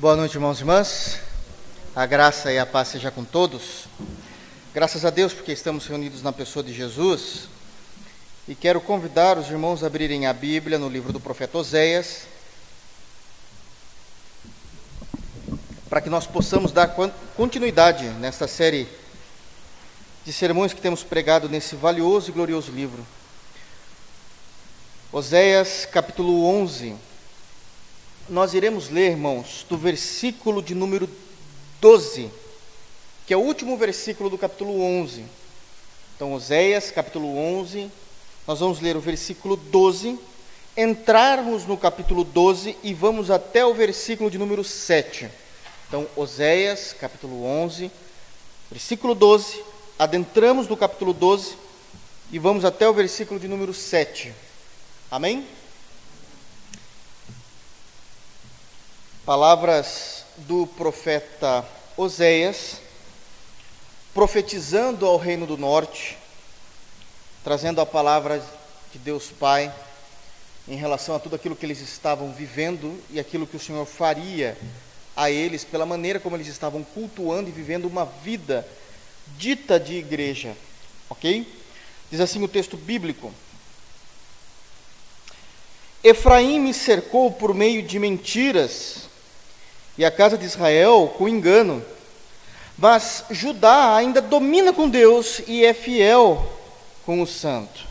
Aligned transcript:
Boa 0.00 0.14
noite, 0.14 0.36
irmãos 0.36 0.58
e 0.58 0.60
irmãs. 0.60 1.18
A 1.92 2.06
graça 2.06 2.52
e 2.52 2.58
a 2.60 2.64
paz 2.64 2.86
seja 2.86 3.10
com 3.10 3.24
todos. 3.24 3.86
Graças 4.72 5.04
a 5.04 5.10
Deus 5.10 5.32
porque 5.32 5.50
estamos 5.50 5.88
reunidos 5.88 6.22
na 6.22 6.32
pessoa 6.32 6.62
de 6.62 6.72
Jesus. 6.72 7.48
E 8.46 8.54
quero 8.54 8.80
convidar 8.80 9.36
os 9.36 9.50
irmãos 9.50 9.82
a 9.82 9.88
abrirem 9.88 10.24
a 10.24 10.32
Bíblia 10.32 10.78
no 10.78 10.88
livro 10.88 11.12
do 11.12 11.18
profeta 11.18 11.58
Oséias, 11.58 12.28
para 15.90 16.00
que 16.00 16.08
nós 16.08 16.28
possamos 16.28 16.70
dar 16.70 16.94
continuidade 17.36 18.04
nesta 18.20 18.46
série 18.46 18.86
de 20.24 20.32
sermões 20.32 20.72
que 20.72 20.80
temos 20.80 21.02
pregado 21.02 21.48
nesse 21.48 21.74
valioso 21.74 22.30
e 22.30 22.32
glorioso 22.32 22.70
livro. 22.70 23.04
Oséias 25.10 25.88
capítulo 25.90 26.44
11. 26.44 27.07
Nós 28.28 28.52
iremos 28.52 28.90
ler, 28.90 29.12
irmãos, 29.12 29.64
do 29.70 29.78
versículo 29.78 30.62
de 30.62 30.74
número 30.74 31.08
12, 31.80 32.30
que 33.26 33.32
é 33.32 33.36
o 33.36 33.40
último 33.40 33.74
versículo 33.78 34.28
do 34.28 34.36
capítulo 34.36 34.82
11. 34.82 35.24
Então, 36.14 36.34
Oséias 36.34 36.90
capítulo 36.90 37.38
11, 37.38 37.90
nós 38.46 38.60
vamos 38.60 38.80
ler 38.80 38.98
o 38.98 39.00
versículo 39.00 39.56
12, 39.56 40.18
entrarmos 40.76 41.64
no 41.64 41.76
capítulo 41.78 42.22
12 42.22 42.76
e 42.82 42.92
vamos 42.92 43.30
até 43.30 43.64
o 43.64 43.72
versículo 43.72 44.30
de 44.30 44.36
número 44.36 44.62
7. 44.62 45.30
Então, 45.88 46.06
Oséias 46.14 46.94
capítulo 47.00 47.46
11, 47.46 47.90
versículo 48.70 49.14
12, 49.14 49.64
adentramos 49.98 50.68
no 50.68 50.76
capítulo 50.76 51.14
12 51.14 51.56
e 52.30 52.38
vamos 52.38 52.66
até 52.66 52.86
o 52.86 52.92
versículo 52.92 53.40
de 53.40 53.48
número 53.48 53.72
7. 53.72 54.34
Amém? 55.10 55.46
Palavras 59.28 60.24
do 60.38 60.66
profeta 60.66 61.62
Oséias, 61.98 62.80
profetizando 64.14 65.04
ao 65.04 65.18
reino 65.18 65.46
do 65.46 65.58
norte, 65.58 66.16
trazendo 67.44 67.78
a 67.82 67.84
palavra 67.84 68.42
de 68.90 68.98
Deus 68.98 69.26
Pai 69.26 69.70
em 70.66 70.76
relação 70.76 71.14
a 71.14 71.18
tudo 71.18 71.36
aquilo 71.36 71.54
que 71.54 71.66
eles 71.66 71.78
estavam 71.82 72.32
vivendo 72.32 72.98
e 73.10 73.20
aquilo 73.20 73.46
que 73.46 73.58
o 73.58 73.60
Senhor 73.60 73.84
faria 73.84 74.56
a 75.14 75.30
eles 75.30 75.62
pela 75.62 75.84
maneira 75.84 76.18
como 76.18 76.34
eles 76.34 76.46
estavam 76.46 76.82
cultuando 76.82 77.50
e 77.50 77.52
vivendo 77.52 77.84
uma 77.84 78.06
vida 78.06 78.66
dita 79.36 79.78
de 79.78 79.96
igreja. 79.96 80.56
Ok? 81.10 81.46
Diz 82.10 82.20
assim 82.20 82.42
o 82.42 82.48
texto 82.48 82.78
bíblico. 82.78 83.30
Efraim 86.02 86.60
me 86.60 86.72
cercou 86.72 87.30
por 87.30 87.52
meio 87.52 87.82
de 87.82 87.98
mentiras, 87.98 89.07
e 89.98 90.04
a 90.04 90.10
casa 90.12 90.38
de 90.38 90.46
Israel 90.46 91.12
com 91.18 91.28
engano. 91.28 91.84
Mas 92.78 93.24
Judá 93.28 93.96
ainda 93.96 94.22
domina 94.22 94.72
com 94.72 94.88
Deus 94.88 95.42
e 95.48 95.64
é 95.64 95.74
fiel 95.74 96.50
com 97.04 97.20
o 97.20 97.26
santo. 97.26 97.88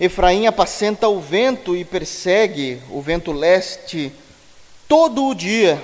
Efraim 0.00 0.46
apacenta 0.46 1.06
o 1.08 1.20
vento 1.20 1.76
e 1.76 1.84
persegue 1.84 2.80
o 2.90 3.02
vento 3.02 3.30
leste 3.30 4.10
todo 4.88 5.26
o 5.26 5.34
dia. 5.34 5.80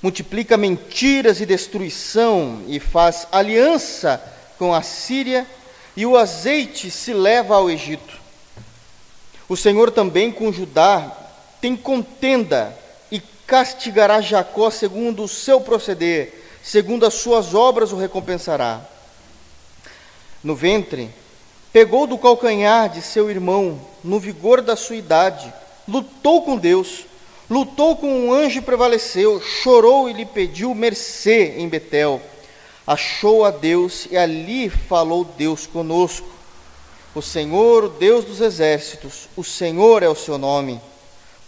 Multiplica 0.00 0.56
mentiras 0.56 1.40
e 1.40 1.46
destruição 1.46 2.62
e 2.68 2.78
faz 2.78 3.26
aliança 3.32 4.22
com 4.56 4.72
a 4.72 4.82
Síria, 4.82 5.44
e 5.96 6.06
o 6.06 6.16
azeite 6.16 6.90
se 6.90 7.12
leva 7.12 7.56
ao 7.56 7.68
Egito. 7.68 8.20
O 9.48 9.56
Senhor 9.56 9.90
também 9.90 10.30
com 10.30 10.52
Judá 10.52 11.10
tem 11.60 11.74
contenda 11.74 12.76
castigará 13.54 14.20
Jacó 14.20 14.68
segundo 14.68 15.22
o 15.22 15.28
seu 15.28 15.60
proceder, 15.60 16.42
segundo 16.60 17.06
as 17.06 17.14
suas 17.14 17.54
obras 17.54 17.92
o 17.92 17.96
recompensará. 17.96 18.80
No 20.42 20.56
ventre, 20.56 21.08
pegou 21.72 22.04
do 22.04 22.18
calcanhar 22.18 22.88
de 22.88 23.00
seu 23.00 23.30
irmão, 23.30 23.80
no 24.02 24.18
vigor 24.18 24.60
da 24.60 24.74
sua 24.74 24.96
idade, 24.96 25.54
lutou 25.86 26.42
com 26.42 26.56
Deus, 26.56 27.06
lutou 27.48 27.94
com 27.94 28.26
um 28.26 28.32
anjo 28.32 28.58
e 28.58 28.60
prevaleceu, 28.60 29.40
chorou 29.40 30.10
e 30.10 30.14
lhe 30.14 30.26
pediu 30.26 30.74
mercê 30.74 31.54
em 31.56 31.68
Betel. 31.68 32.20
Achou 32.84 33.44
a 33.44 33.52
Deus 33.52 34.08
e 34.10 34.16
ali 34.16 34.68
falou 34.68 35.24
Deus 35.24 35.64
conosco. 35.64 36.26
O 37.14 37.22
Senhor, 37.22 37.84
o 37.84 37.88
Deus 37.88 38.24
dos 38.24 38.40
exércitos, 38.40 39.28
o 39.36 39.44
Senhor 39.44 40.02
é 40.02 40.08
o 40.08 40.16
seu 40.16 40.38
nome. 40.38 40.80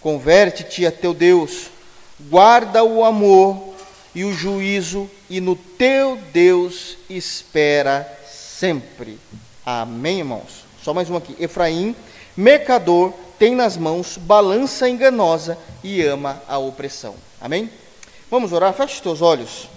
Converte-te 0.00 0.86
a 0.86 0.92
teu 0.92 1.12
Deus, 1.12 1.74
guarda 2.20 2.82
o 2.84 3.04
amor 3.04 3.74
e 4.14 4.24
o 4.24 4.32
juízo, 4.32 5.10
e 5.28 5.40
no 5.40 5.56
teu 5.56 6.16
Deus 6.32 6.96
espera 7.08 8.06
sempre. 8.26 9.18
Amém, 9.64 10.18
irmãos? 10.18 10.64
Só 10.82 10.94
mais 10.94 11.10
um 11.10 11.16
aqui. 11.16 11.36
Efraim, 11.38 11.94
mercador, 12.36 13.12
tem 13.38 13.54
nas 13.54 13.76
mãos 13.76 14.16
balança 14.16 14.88
enganosa 14.88 15.58
e 15.84 16.02
ama 16.02 16.42
a 16.48 16.58
opressão. 16.58 17.14
Amém? 17.40 17.70
Vamos 18.30 18.52
orar? 18.52 18.72
Feche 18.72 18.94
os 18.94 19.00
teus 19.00 19.20
olhos. 19.20 19.68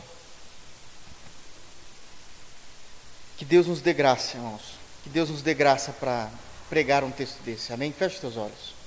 Que 3.38 3.45
Deus 3.45 3.67
nos 3.67 3.81
dê 3.81 3.94
graça, 3.94 4.38
irmãos 4.38 4.79
que 5.03 5.09
Deus 5.09 5.29
nos 5.29 5.41
dê 5.41 5.53
graça 5.53 5.91
para 5.91 6.29
pregar 6.69 7.03
um 7.03 7.11
texto 7.11 7.41
desse. 7.44 7.73
Amém? 7.73 7.91
Feche 7.91 8.16
os 8.16 8.21
teus 8.21 8.38
olhos. 8.38 8.78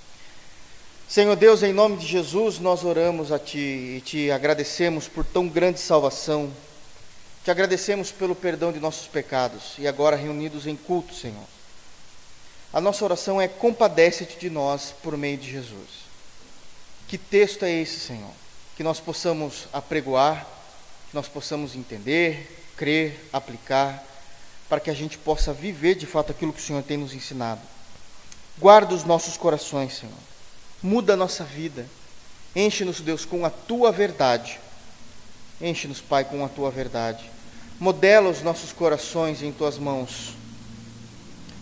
Senhor 1.12 1.36
Deus, 1.36 1.62
em 1.62 1.74
nome 1.74 1.98
de 1.98 2.06
Jesus, 2.06 2.58
nós 2.58 2.84
oramos 2.84 3.30
a 3.30 3.38
Ti 3.38 3.58
e 3.58 4.02
te 4.02 4.30
agradecemos 4.30 5.08
por 5.08 5.26
tão 5.26 5.46
grande 5.46 5.78
salvação. 5.78 6.50
Te 7.44 7.50
agradecemos 7.50 8.10
pelo 8.10 8.34
perdão 8.34 8.72
de 8.72 8.80
nossos 8.80 9.08
pecados 9.08 9.74
e 9.76 9.86
agora 9.86 10.16
reunidos 10.16 10.66
em 10.66 10.74
culto, 10.74 11.14
Senhor. 11.14 11.44
A 12.72 12.80
nossa 12.80 13.04
oração 13.04 13.38
é 13.38 13.46
compadece-te 13.46 14.38
de 14.38 14.48
nós 14.48 14.94
por 15.02 15.14
meio 15.18 15.36
de 15.36 15.50
Jesus. 15.50 16.06
Que 17.06 17.18
texto 17.18 17.66
é 17.66 17.70
esse, 17.70 18.00
Senhor? 18.00 18.32
Que 18.74 18.82
nós 18.82 18.98
possamos 18.98 19.68
apregoar, 19.70 20.46
que 21.10 21.14
nós 21.14 21.28
possamos 21.28 21.76
entender, 21.76 22.64
crer, 22.74 23.28
aplicar 23.30 24.02
para 24.66 24.80
que 24.80 24.88
a 24.88 24.94
gente 24.94 25.18
possa 25.18 25.52
viver 25.52 25.94
de 25.94 26.06
fato 26.06 26.32
aquilo 26.32 26.54
que 26.54 26.60
o 26.60 26.64
Senhor 26.64 26.82
tem 26.82 26.96
nos 26.96 27.12
ensinado. 27.12 27.60
Guarda 28.58 28.94
os 28.94 29.04
nossos 29.04 29.36
corações, 29.36 29.98
Senhor. 29.98 30.31
Muda 30.82 31.14
a 31.14 31.16
nossa 31.16 31.44
vida. 31.44 31.86
Enche-nos, 32.54 33.00
Deus, 33.00 33.24
com 33.24 33.44
a 33.44 33.50
tua 33.50 33.92
verdade. 33.92 34.58
Enche-nos, 35.60 36.00
Pai, 36.00 36.24
com 36.24 36.44
a 36.44 36.48
tua 36.48 36.70
verdade. 36.70 37.30
Modela 37.78 38.30
os 38.30 38.42
nossos 38.42 38.72
corações 38.72 39.42
em 39.42 39.52
tuas 39.52 39.78
mãos. 39.78 40.34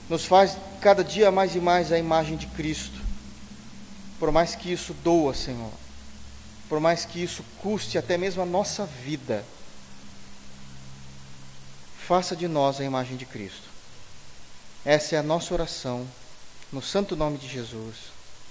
Nos 0.09 0.25
faz 0.25 0.57
cada 0.81 1.05
dia 1.05 1.31
mais 1.31 1.55
e 1.55 1.61
mais 1.61 1.93
a 1.93 1.99
imagem 1.99 2.37
de 2.37 2.47
Cristo. 2.47 2.99
Por 4.19 4.33
mais 4.33 4.55
que 4.55 4.73
isso 4.73 4.95
doa, 5.05 5.35
Senhor. 5.35 5.73
Por 6.69 6.81
mais 6.81 7.05
que 7.05 7.23
isso 7.23 7.45
custe 7.61 7.99
até 7.99 8.17
mesmo 8.17 8.43
a 8.43 8.47
nossa 8.47 8.87
vida 8.87 9.45
faça 12.11 12.35
de 12.35 12.49
nós 12.49 12.81
a 12.81 12.85
imagem 12.85 13.17
de 13.17 13.25
Cristo. 13.25 13.69
Essa 14.85 15.15
é 15.15 15.19
a 15.21 15.23
nossa 15.23 15.55
oração, 15.55 16.05
no 16.73 16.83
santo 16.83 17.15
nome 17.15 17.39
de 17.39 17.47
Jesus. 17.47 17.95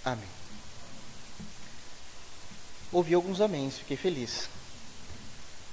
Amém. 0.05 0.38
Ouvi 2.91 3.13
alguns 3.13 3.39
améns, 3.39 3.77
fiquei 3.77 3.95
feliz, 3.95 4.49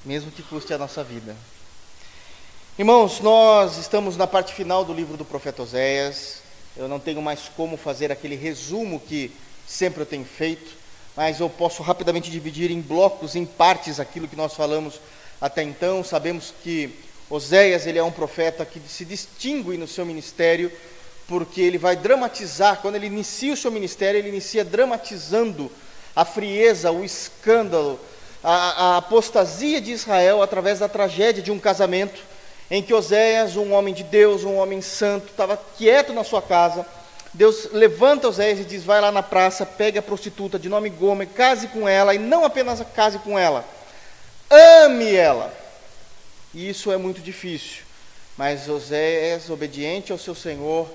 mesmo 0.04 0.31
que 0.31 0.43
custe 0.43 0.75
a 0.75 0.78
nossa 0.78 1.03
vida. 1.03 1.34
Irmãos, 2.78 3.21
nós 3.21 3.78
estamos 3.78 4.19
na 4.19 4.27
parte 4.27 4.53
final 4.53 4.84
do 4.84 4.93
livro 4.93 5.16
do 5.16 5.25
profeta 5.25 5.62
Oséias. 5.62 6.43
Eu 6.77 6.87
não 6.87 7.00
tenho 7.00 7.22
mais 7.22 7.50
como 7.56 7.78
fazer 7.78 8.12
aquele 8.12 8.37
resumo 8.37 9.00
que 9.00 9.33
sempre 9.66 10.03
eu 10.03 10.07
tenho 10.07 10.27
feito, 10.27 10.71
mas 11.16 11.41
eu 11.41 11.48
posso 11.48 11.83
rapidamente 11.83 12.30
dividir 12.30 12.71
em 12.71 12.83
blocos, 12.83 13.34
em 13.34 13.47
partes, 13.47 13.98
aquilo 13.98 14.28
que 14.28 14.36
nós 14.36 14.53
falamos 14.53 15.01
até 15.41 15.63
então. 15.63 16.04
Sabemos 16.04 16.53
que 16.63 16.98
Oséias 17.30 17.86
ele 17.86 17.98
é 17.98 18.04
um 18.04 18.13
profeta 18.13 18.66
que 18.66 18.78
se 18.86 19.07
distingue 19.07 19.78
no 19.78 19.89
seu 19.89 20.04
ministério 20.04 20.71
porque 21.27 21.63
ele 21.63 21.78
vai 21.78 21.97
dramatizar, 21.97 22.83
quando 22.83 22.97
ele 22.97 23.07
inicia 23.07 23.54
o 23.54 23.57
seu 23.57 23.71
ministério, 23.71 24.18
ele 24.18 24.28
inicia 24.28 24.63
dramatizando 24.63 25.72
a 26.16 26.24
frieza, 26.24 26.91
o 26.91 27.04
escândalo, 27.04 28.01
a, 28.42 28.54
a 28.95 28.97
apostasia 28.97 29.83
de 29.83 29.92
Israel 29.92 30.41
através 30.41 30.78
da 30.78 30.89
tragédia 30.89 31.42
de 31.42 31.53
um 31.53 31.59
casamento 31.59 32.18
em 32.71 32.83
que 32.83 32.95
Oséias, 32.95 33.54
um 33.54 33.72
homem 33.72 33.92
de 33.92 34.03
Deus, 34.03 34.42
um 34.42 34.57
homem 34.57 34.80
santo, 34.80 35.27
estava 35.27 35.60
quieto 35.77 36.15
na 36.15 36.24
sua 36.24 36.41
casa. 36.41 36.86
Deus 37.34 37.68
levanta 37.71 38.28
Oséias 38.28 38.60
e 38.60 38.65
diz: 38.65 38.83
Vai 38.83 39.01
lá 39.01 39.13
na 39.13 39.22
praça, 39.22 39.66
pegue 39.66 39.98
a 39.98 40.03
prostituta 40.03 40.59
de 40.59 40.68
nome 40.68 40.89
Gomer, 40.89 41.28
case 41.28 41.68
com 41.68 41.89
ela, 41.89 42.15
e 42.15 42.18
não 42.18 42.45
apenas 42.45 42.83
case 42.95 43.18
com 43.18 43.39
ela, 43.39 43.65
ame 44.51 45.15
ela. 45.15 45.53
E 46.54 46.68
isso 46.68 46.91
é 46.91 46.97
muito 46.97 47.21
difícil. 47.21 47.84
Mas 48.36 48.68
Oséias, 48.68 49.51
obediente 49.51 50.13
ao 50.13 50.18
seu 50.18 50.34
Senhor, 50.34 50.89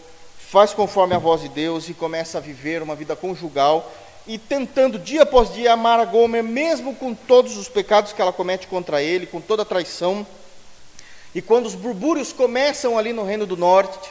faz 0.50 0.74
conforme 0.74 1.16
a 1.16 1.20
voz 1.20 1.42
de 1.42 1.50
Deus 1.50 1.88
e 1.90 1.94
começa 1.94 2.38
a 2.38 2.42
viver 2.42 2.82
uma 2.82 2.96
vida 2.96 3.16
conjugal 3.16 3.92
e 4.32 4.38
tentando 4.38 4.98
dia 4.98 5.24
após 5.24 5.54
dia 5.54 5.74
amar 5.74 6.00
a 6.00 6.06
Gomer, 6.06 6.42
mesmo 6.42 6.96
com 6.96 7.14
todos 7.14 7.58
os 7.58 7.68
pecados 7.68 8.14
que 8.14 8.22
ela 8.22 8.32
comete 8.32 8.66
contra 8.66 9.04
ele, 9.04 9.26
com 9.26 9.42
toda 9.42 9.64
a 9.64 9.66
traição. 9.66 10.26
E 11.36 11.42
quando 11.42 11.66
os 11.66 11.76
burbúrios 11.76 12.32
começam 12.32 12.98
ali 12.98 13.12
no 13.12 13.26
Reino 13.26 13.46
do 13.46 13.58
Norte, 13.58 14.10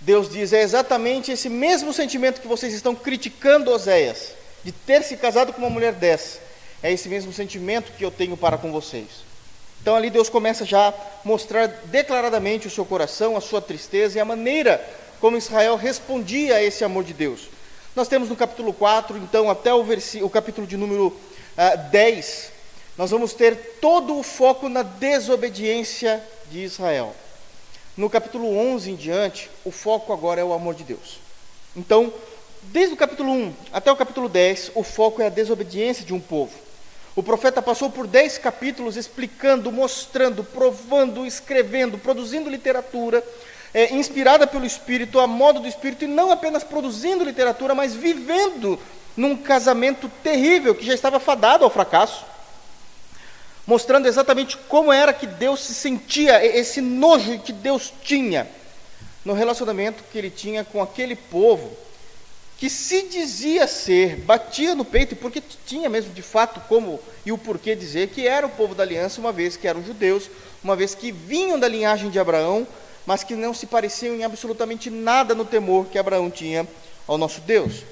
Deus 0.00 0.30
diz: 0.30 0.52
é 0.52 0.62
exatamente 0.62 1.32
esse 1.32 1.48
mesmo 1.48 1.92
sentimento 1.92 2.40
que 2.40 2.46
vocês 2.46 2.72
estão 2.72 2.94
criticando 2.94 3.72
Oséias, 3.72 4.30
de 4.62 4.70
ter 4.70 5.02
se 5.02 5.16
casado 5.16 5.52
com 5.52 5.62
uma 5.62 5.70
mulher 5.70 5.94
dessa. 5.94 6.38
É 6.80 6.92
esse 6.92 7.08
mesmo 7.08 7.32
sentimento 7.32 7.90
que 7.98 8.04
eu 8.04 8.12
tenho 8.12 8.36
para 8.36 8.56
com 8.56 8.70
vocês. 8.70 9.08
Então 9.82 9.96
ali 9.96 10.10
Deus 10.10 10.28
começa 10.28 10.64
já 10.64 10.90
a 10.90 10.94
mostrar 11.24 11.66
declaradamente 11.86 12.68
o 12.68 12.70
seu 12.70 12.84
coração, 12.84 13.36
a 13.36 13.40
sua 13.40 13.60
tristeza 13.60 14.16
e 14.16 14.20
a 14.20 14.24
maneira 14.24 14.80
como 15.20 15.36
Israel 15.36 15.74
respondia 15.74 16.54
a 16.54 16.62
esse 16.62 16.84
amor 16.84 17.02
de 17.02 17.12
Deus. 17.12 17.53
Nós 17.94 18.08
temos 18.08 18.28
no 18.28 18.34
capítulo 18.34 18.72
4, 18.72 19.16
então, 19.18 19.48
até 19.48 19.72
o, 19.72 19.86
o 20.22 20.30
capítulo 20.30 20.66
de 20.66 20.76
número 20.76 21.06
uh, 21.06 21.14
ah, 21.56 21.76
10, 21.76 22.50
nós 22.98 23.12
vamos 23.12 23.34
ter 23.34 23.78
todo 23.80 24.18
o 24.18 24.22
foco 24.24 24.68
na 24.68 24.82
desobediência 24.82 26.20
de 26.50 26.58
Israel. 26.64 27.14
No 27.96 28.10
capítulo 28.10 28.48
11 28.58 28.90
em 28.90 28.96
diante, 28.96 29.48
o 29.64 29.70
foco 29.70 30.12
agora 30.12 30.40
é 30.40 30.44
o 30.44 30.52
amor 30.52 30.74
de 30.74 30.82
Deus. 30.82 31.20
Então, 31.76 32.12
desde 32.64 32.94
o 32.94 32.96
capítulo 32.96 33.30
1 33.30 33.54
até 33.72 33.92
o 33.92 33.96
capítulo 33.96 34.28
10, 34.28 34.72
o 34.74 34.82
foco 34.82 35.22
é 35.22 35.26
a 35.26 35.30
desobediência 35.30 36.04
de 36.04 36.12
um 36.12 36.20
povo. 36.20 36.52
O 37.14 37.22
profeta 37.22 37.62
passou 37.62 37.90
por 37.90 38.08
10 38.08 38.38
capítulos 38.38 38.96
explicando, 38.96 39.70
mostrando, 39.70 40.42
provando, 40.42 41.24
escrevendo, 41.24 41.96
produzindo 41.96 42.50
literatura 42.50 43.22
é, 43.74 43.92
inspirada 43.92 44.46
pelo 44.46 44.64
Espírito, 44.64 45.18
a 45.18 45.26
modo 45.26 45.58
do 45.58 45.66
Espírito, 45.66 46.04
e 46.04 46.08
não 46.08 46.30
apenas 46.30 46.62
produzindo 46.62 47.24
literatura, 47.24 47.74
mas 47.74 47.92
vivendo 47.92 48.78
num 49.16 49.36
casamento 49.36 50.08
terrível 50.22 50.74
que 50.74 50.86
já 50.86 50.94
estava 50.94 51.18
fadado 51.18 51.64
ao 51.64 51.70
fracasso, 51.70 52.24
mostrando 53.66 54.06
exatamente 54.06 54.56
como 54.56 54.92
era 54.92 55.12
que 55.12 55.26
Deus 55.26 55.60
se 55.64 55.74
sentia, 55.74 56.44
esse 56.44 56.80
nojo 56.80 57.40
que 57.40 57.52
Deus 57.52 57.92
tinha 58.02 58.48
no 59.24 59.32
relacionamento 59.32 60.04
que 60.12 60.18
ele 60.18 60.30
tinha 60.30 60.64
com 60.64 60.80
aquele 60.80 61.16
povo 61.16 61.84
que 62.58 62.70
se 62.70 63.02
dizia 63.08 63.66
ser, 63.66 64.16
batia 64.20 64.74
no 64.74 64.84
peito, 64.84 65.16
porque 65.16 65.42
tinha 65.66 65.88
mesmo 65.88 66.12
de 66.12 66.22
fato 66.22 66.60
como 66.68 67.00
e 67.26 67.32
o 67.32 67.38
porquê 67.38 67.74
dizer 67.74 68.08
que 68.08 68.28
era 68.28 68.46
o 68.46 68.50
povo 68.50 68.74
da 68.74 68.82
aliança, 68.82 69.20
uma 69.20 69.32
vez 69.32 69.56
que 69.56 69.66
eram 69.66 69.82
judeus, 69.82 70.30
uma 70.62 70.76
vez 70.76 70.94
que 70.94 71.10
vinham 71.10 71.58
da 71.58 71.66
linhagem 71.66 72.10
de 72.10 72.18
Abraão, 72.18 72.66
mas 73.06 73.22
que 73.22 73.34
não 73.34 73.52
se 73.52 73.66
pareciam 73.66 74.14
em 74.14 74.24
absolutamente 74.24 74.90
nada 74.90 75.34
no 75.34 75.44
temor 75.44 75.86
que 75.86 75.98
Abraão 75.98 76.30
tinha 76.30 76.66
ao 77.06 77.18
nosso 77.18 77.40
Deus. 77.40 77.82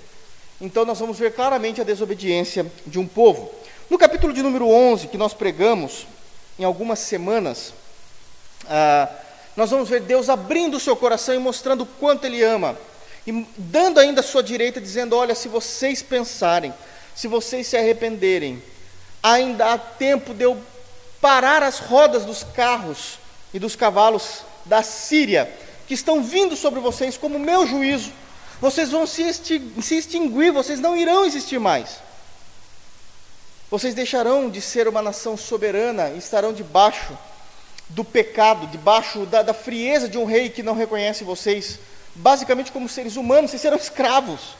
Então 0.61 0.85
nós 0.85 0.99
vamos 0.99 1.19
ver 1.19 1.35
claramente 1.35 1.81
a 1.81 1.85
desobediência 1.85 2.65
de 2.87 2.99
um 2.99 3.07
povo. 3.07 3.51
No 3.91 3.99
capítulo 3.99 4.33
de 4.33 4.43
número 4.43 4.69
11, 4.69 5.09
que 5.09 5.19
nós 5.19 5.35
pregamos 5.35 6.07
em 6.59 6.65
algumas 6.65 6.99
semanas, 7.01 7.75
ah, 8.69 9.09
nós 9.57 9.71
vamos 9.71 9.89
ver 9.89 10.01
Deus 10.01 10.31
abrindo 10.31 10.77
o 10.77 10.81
seu 10.81 10.97
coração 10.97 11.35
e 11.35 11.39
mostrando 11.39 11.83
o 11.83 11.87
quanto 11.87 12.25
Ele 12.25 12.43
ama, 12.43 12.77
e 13.27 13.47
dando 13.57 14.01
ainda 14.01 14.21
a 14.21 14.25
sua 14.25 14.43
direita, 14.43 14.81
dizendo: 14.81 15.17
Olha, 15.17 15.35
se 15.35 15.49
vocês 15.49 16.03
pensarem, 16.03 16.73
se 17.15 17.29
vocês 17.29 17.67
se 17.67 17.77
arrependerem, 17.77 18.63
ainda 19.23 19.73
há 19.73 19.79
tempo 19.79 20.33
de 20.33 20.45
eu 20.45 20.59
parar 21.21 21.63
as 21.63 21.79
rodas 21.79 22.25
dos 22.25 22.43
carros 22.43 23.19
e 23.53 23.59
dos 23.59 23.77
cavalos 23.77 24.43
da 24.65 24.83
Síria, 24.83 25.53
que 25.87 25.95
estão 25.95 26.23
vindo 26.23 26.57
sobre 26.57 26.81
vocês 26.81 27.17
como 27.17 27.39
meu 27.39 27.67
juízo, 27.67 28.13
vocês 28.61 28.91
vão 28.91 29.07
se 29.07 29.23
extinguir, 29.23 30.53
vocês 30.53 30.79
não 30.79 30.97
irão 30.97 31.25
existir 31.25 31.59
mais. 31.59 31.99
Vocês 33.71 33.95
deixarão 33.95 34.49
de 34.51 34.61
ser 34.61 34.87
uma 34.87 35.03
nação 35.03 35.37
soberana 35.37 36.11
e 36.11 36.19
estarão 36.19 36.53
debaixo 36.53 37.17
do 37.89 38.05
pecado, 38.05 38.67
debaixo 38.67 39.27
da, 39.27 39.43
da 39.43 39.53
frieza 39.55 40.09
de 40.09 40.17
um 40.17 40.25
rei 40.25 40.49
que 40.49 40.63
não 40.63 40.75
reconhece 40.75 41.25
vocês, 41.25 41.79
basicamente 42.15 42.71
como 42.71 42.89
seres 42.89 43.17
humanos, 43.17 43.51
vocês 43.51 43.63
serão 43.63 43.77
escravos. 43.77 44.55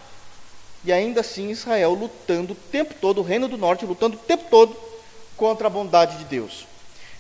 E 0.85 0.93
ainda 0.93 1.21
assim 1.21 1.51
Israel 1.51 1.93
lutando 1.93 2.55
o 2.55 2.57
tempo 2.57 2.95
todo, 3.01 3.21
o 3.21 3.25
reino 3.25 3.47
do 3.47 3.57
norte 3.57 3.87
lutando 3.87 4.17
o 4.17 4.21
tempo 4.21 4.45
todo 4.51 4.77
contra 5.37 5.69
a 5.69 5.71
bondade 5.71 6.17
de 6.19 6.25
Deus. 6.25 6.67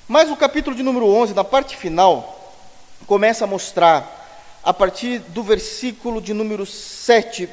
Mas 0.08 0.31
o 0.31 0.37
capítulo 0.37 0.75
de 0.75 0.82
número 0.82 1.06
11, 1.06 1.32
na 1.32 1.44
parte 1.44 1.76
final, 1.76 2.41
começa 3.06 3.44
a 3.44 3.46
mostrar, 3.46 4.20
a 4.62 4.72
partir 4.72 5.19
do 5.28 5.43
versículo 5.43 6.20
de 6.20 6.32
número 6.32 6.64
7, 6.64 7.49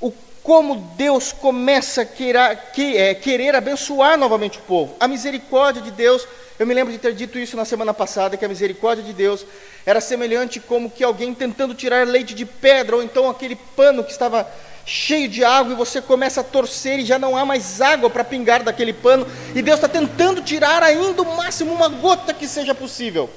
o 0.00 0.12
como 0.42 0.74
Deus 0.96 1.32
começa 1.32 2.02
a 2.02 2.04
querer, 2.04 2.56
que, 2.72 2.96
é, 2.96 3.14
querer 3.14 3.54
abençoar 3.54 4.18
novamente 4.18 4.58
o 4.58 4.62
povo. 4.62 4.94
A 4.98 5.06
misericórdia 5.06 5.80
de 5.80 5.92
Deus, 5.92 6.26
eu 6.58 6.66
me 6.66 6.74
lembro 6.74 6.92
de 6.92 6.98
ter 6.98 7.14
dito 7.14 7.38
isso 7.38 7.56
na 7.56 7.64
semana 7.64 7.94
passada, 7.94 8.36
que 8.36 8.44
a 8.44 8.48
misericórdia 8.48 9.04
de 9.04 9.12
Deus 9.12 9.46
era 9.86 10.00
semelhante 10.00 10.58
como 10.58 10.90
que 10.90 11.04
alguém 11.04 11.32
tentando 11.32 11.74
tirar 11.74 12.06
leite 12.06 12.34
de 12.34 12.44
pedra, 12.44 12.96
ou 12.96 13.02
então 13.02 13.30
aquele 13.30 13.54
pano 13.54 14.02
que 14.02 14.10
estava 14.10 14.48
cheio 14.84 15.28
de 15.28 15.44
água 15.44 15.72
e 15.72 15.76
você 15.76 16.02
começa 16.02 16.40
a 16.40 16.44
torcer 16.44 16.98
e 16.98 17.04
já 17.04 17.20
não 17.20 17.36
há 17.36 17.46
mais 17.46 17.80
água 17.80 18.10
para 18.10 18.24
pingar 18.24 18.64
daquele 18.64 18.92
pano, 18.92 19.24
e 19.54 19.62
Deus 19.62 19.76
está 19.76 19.88
tentando 19.88 20.42
tirar 20.42 20.82
ainda 20.82 21.22
o 21.22 21.36
máximo 21.36 21.72
uma 21.72 21.88
gota 21.88 22.34
que 22.34 22.48
seja 22.48 22.74
possível 22.74 23.30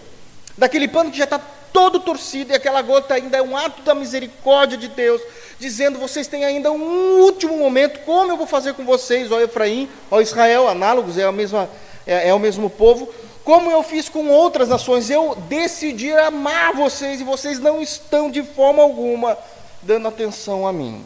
daquele 0.57 0.87
pano 0.87 1.11
que 1.11 1.17
já 1.17 1.25
está 1.25 1.39
todo 1.73 1.99
torcido, 1.99 2.51
e 2.51 2.55
aquela 2.55 2.81
gota 2.81 3.13
ainda 3.13 3.37
é 3.37 3.41
um 3.41 3.57
ato 3.57 3.81
da 3.81 3.93
misericórdia 3.93 4.77
de 4.77 4.87
Deus, 4.87 5.21
dizendo: 5.59 5.99
vocês 5.99 6.27
têm 6.27 6.45
ainda 6.45 6.71
um 6.71 7.21
último 7.21 7.57
momento, 7.57 7.99
como 8.05 8.31
eu 8.31 8.37
vou 8.37 8.47
fazer 8.47 8.73
com 8.73 8.85
vocês, 8.85 9.31
ó 9.31 9.41
Efraim, 9.41 9.89
ó 10.09 10.21
Israel, 10.21 10.67
análogos, 10.67 11.17
é, 11.17 11.23
a 11.23 11.31
mesma, 11.31 11.69
é, 12.07 12.29
é 12.29 12.33
o 12.33 12.39
mesmo 12.39 12.69
povo, 12.69 13.13
como 13.43 13.69
eu 13.69 13.83
fiz 13.83 14.09
com 14.09 14.27
outras 14.29 14.69
nações, 14.69 15.09
eu 15.09 15.35
decidi 15.47 16.11
amar 16.11 16.73
vocês 16.73 17.21
e 17.21 17.23
vocês 17.23 17.59
não 17.59 17.81
estão 17.81 18.31
de 18.31 18.41
forma 18.41 18.81
alguma 18.81 19.37
dando 19.83 20.07
atenção 20.07 20.65
a 20.65 20.73
mim. 20.73 21.05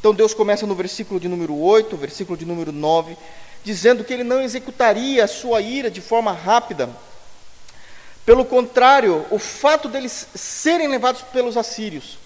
Então 0.00 0.14
Deus 0.14 0.32
começa 0.32 0.66
no 0.66 0.74
versículo 0.74 1.20
de 1.20 1.28
número 1.28 1.54
8, 1.54 1.96
versículo 1.96 2.38
de 2.38 2.46
número 2.46 2.72
9, 2.72 3.16
dizendo 3.62 4.04
que 4.04 4.12
ele 4.12 4.24
não 4.24 4.40
executaria 4.40 5.24
a 5.24 5.28
sua 5.28 5.60
ira 5.60 5.90
de 5.90 6.00
forma 6.00 6.32
rápida, 6.32 6.88
pelo 8.24 8.44
contrário, 8.44 9.26
o 9.30 9.38
fato 9.38 9.88
deles 9.88 10.28
serem 10.34 10.88
levados 10.88 11.22
pelos 11.22 11.56
assírios 11.56 12.18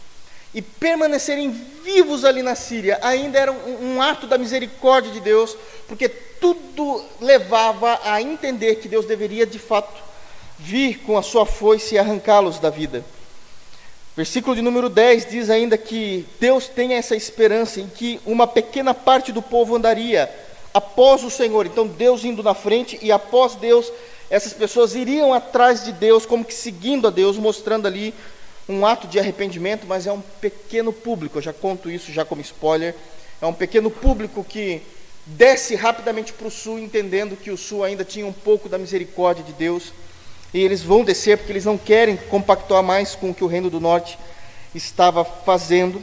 e 0.54 0.62
permanecerem 0.62 1.50
vivos 1.84 2.24
ali 2.24 2.42
na 2.42 2.54
Síria 2.54 2.98
ainda 3.02 3.38
era 3.38 3.52
um, 3.52 3.94
um, 3.96 4.02
ato 4.02 4.26
da 4.26 4.38
misericórdia 4.38 5.12
de 5.12 5.20
Deus, 5.20 5.56
porque 5.86 6.08
tudo 6.08 7.04
levava 7.20 8.00
a 8.04 8.22
entender 8.22 8.76
que 8.76 8.88
Deus 8.88 9.06
deveria 9.06 9.46
de 9.46 9.58
fato 9.58 10.02
vir 10.58 11.00
com 11.00 11.18
a 11.18 11.22
sua 11.22 11.44
foice 11.44 11.94
e 11.94 11.98
arrancá-los 11.98 12.58
da 12.58 12.70
vida. 12.70 13.04
Versículo 14.16 14.56
de 14.56 14.62
número 14.62 14.88
10 14.88 15.30
diz 15.30 15.50
ainda 15.50 15.78
que 15.78 16.26
Deus 16.40 16.66
tem 16.66 16.94
essa 16.94 17.14
esperança 17.14 17.80
em 17.80 17.86
que 17.86 18.20
uma 18.26 18.46
pequena 18.46 18.92
parte 18.92 19.30
do 19.30 19.42
povo 19.42 19.76
andaria 19.76 20.28
após 20.74 21.22
o 21.22 21.30
Senhor. 21.30 21.66
Então 21.66 21.86
Deus 21.86 22.24
indo 22.24 22.42
na 22.42 22.54
frente 22.54 22.98
e 23.00 23.12
após 23.12 23.54
Deus 23.54 23.92
essas 24.30 24.52
pessoas 24.52 24.94
iriam 24.94 25.32
atrás 25.32 25.84
de 25.84 25.92
Deus, 25.92 26.26
como 26.26 26.44
que 26.44 26.54
seguindo 26.54 27.08
a 27.08 27.10
Deus, 27.10 27.36
mostrando 27.38 27.86
ali 27.86 28.14
um 28.68 28.84
ato 28.84 29.06
de 29.06 29.18
arrependimento, 29.18 29.86
mas 29.86 30.06
é 30.06 30.12
um 30.12 30.20
pequeno 30.20 30.92
público, 30.92 31.38
eu 31.38 31.42
já 31.42 31.52
conto 31.52 31.90
isso 31.90 32.12
já 32.12 32.24
como 32.24 32.42
spoiler, 32.42 32.94
é 33.40 33.46
um 33.46 33.54
pequeno 33.54 33.90
público 33.90 34.44
que 34.44 34.82
desce 35.24 35.74
rapidamente 35.74 36.32
para 36.32 36.48
o 36.48 36.50
sul, 36.50 36.78
entendendo 36.78 37.36
que 37.36 37.50
o 37.50 37.56
sul 37.56 37.84
ainda 37.84 38.04
tinha 38.04 38.26
um 38.26 38.32
pouco 38.32 38.68
da 38.68 38.76
misericórdia 38.76 39.42
de 39.42 39.52
Deus, 39.52 39.92
e 40.52 40.60
eles 40.60 40.82
vão 40.82 41.04
descer 41.04 41.38
porque 41.38 41.52
eles 41.52 41.64
não 41.64 41.78
querem 41.78 42.16
compactuar 42.16 42.82
mais 42.82 43.14
com 43.14 43.30
o 43.30 43.34
que 43.34 43.44
o 43.44 43.46
reino 43.46 43.70
do 43.70 43.80
norte 43.80 44.18
estava 44.74 45.24
fazendo, 45.24 46.02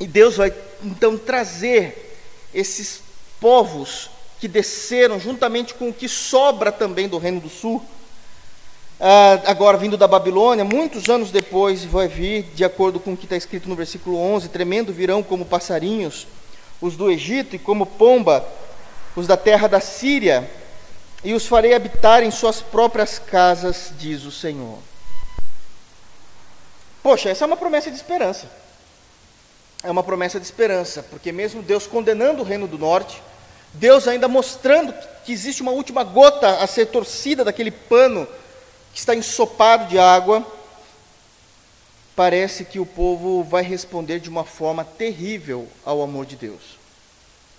e 0.00 0.06
Deus 0.06 0.36
vai 0.36 0.52
então 0.82 1.16
trazer 1.16 2.18
esses 2.52 3.00
povos 3.40 4.10
que 4.40 4.48
desceram 4.48 5.18
juntamente 5.18 5.74
com 5.74 5.88
o 5.88 5.92
que 5.92 6.08
sobra 6.08 6.70
também 6.70 7.08
do 7.08 7.18
Reino 7.18 7.40
do 7.40 7.48
Sul, 7.48 7.82
ah, 8.98 9.42
agora 9.46 9.76
vindo 9.76 9.96
da 9.96 10.08
Babilônia, 10.08 10.64
muitos 10.64 11.08
anos 11.10 11.30
depois 11.30 11.84
vai 11.84 12.08
vir, 12.08 12.44
de 12.54 12.64
acordo 12.64 12.98
com 12.98 13.12
o 13.12 13.16
que 13.16 13.26
está 13.26 13.36
escrito 13.36 13.68
no 13.68 13.74
versículo 13.74 14.16
11: 14.18 14.48
tremendo 14.48 14.92
virão 14.92 15.22
como 15.22 15.44
passarinhos 15.44 16.26
os 16.80 16.96
do 16.96 17.10
Egito 17.10 17.56
e 17.56 17.58
como 17.58 17.86
pomba 17.86 18.46
os 19.14 19.26
da 19.26 19.36
terra 19.36 19.66
da 19.66 19.80
Síria, 19.80 20.50
e 21.24 21.34
os 21.34 21.46
farei 21.46 21.74
habitar 21.74 22.22
em 22.22 22.30
suas 22.30 22.60
próprias 22.60 23.18
casas, 23.18 23.92
diz 23.98 24.24
o 24.24 24.30
Senhor. 24.30 24.78
Poxa, 27.02 27.30
essa 27.30 27.44
é 27.44 27.46
uma 27.46 27.56
promessa 27.56 27.90
de 27.90 27.96
esperança. 27.96 28.50
É 29.82 29.90
uma 29.90 30.02
promessa 30.02 30.40
de 30.40 30.44
esperança, 30.44 31.02
porque 31.02 31.32
mesmo 31.32 31.62
Deus 31.62 31.86
condenando 31.86 32.42
o 32.42 32.44
reino 32.44 32.66
do 32.66 32.78
norte, 32.78 33.22
Deus 33.78 34.08
ainda 34.08 34.26
mostrando 34.26 34.94
que 35.24 35.32
existe 35.32 35.62
uma 35.62 35.72
última 35.72 36.02
gota 36.02 36.58
a 36.62 36.66
ser 36.66 36.86
torcida 36.86 37.44
daquele 37.44 37.70
pano 37.70 38.26
que 38.92 38.98
está 38.98 39.14
ensopado 39.14 39.86
de 39.86 39.98
água, 39.98 40.46
parece 42.14 42.64
que 42.64 42.78
o 42.78 42.86
povo 42.86 43.44
vai 43.44 43.62
responder 43.62 44.20
de 44.20 44.30
uma 44.30 44.44
forma 44.44 44.84
terrível 44.84 45.68
ao 45.84 46.02
amor 46.02 46.24
de 46.24 46.36
Deus. 46.36 46.62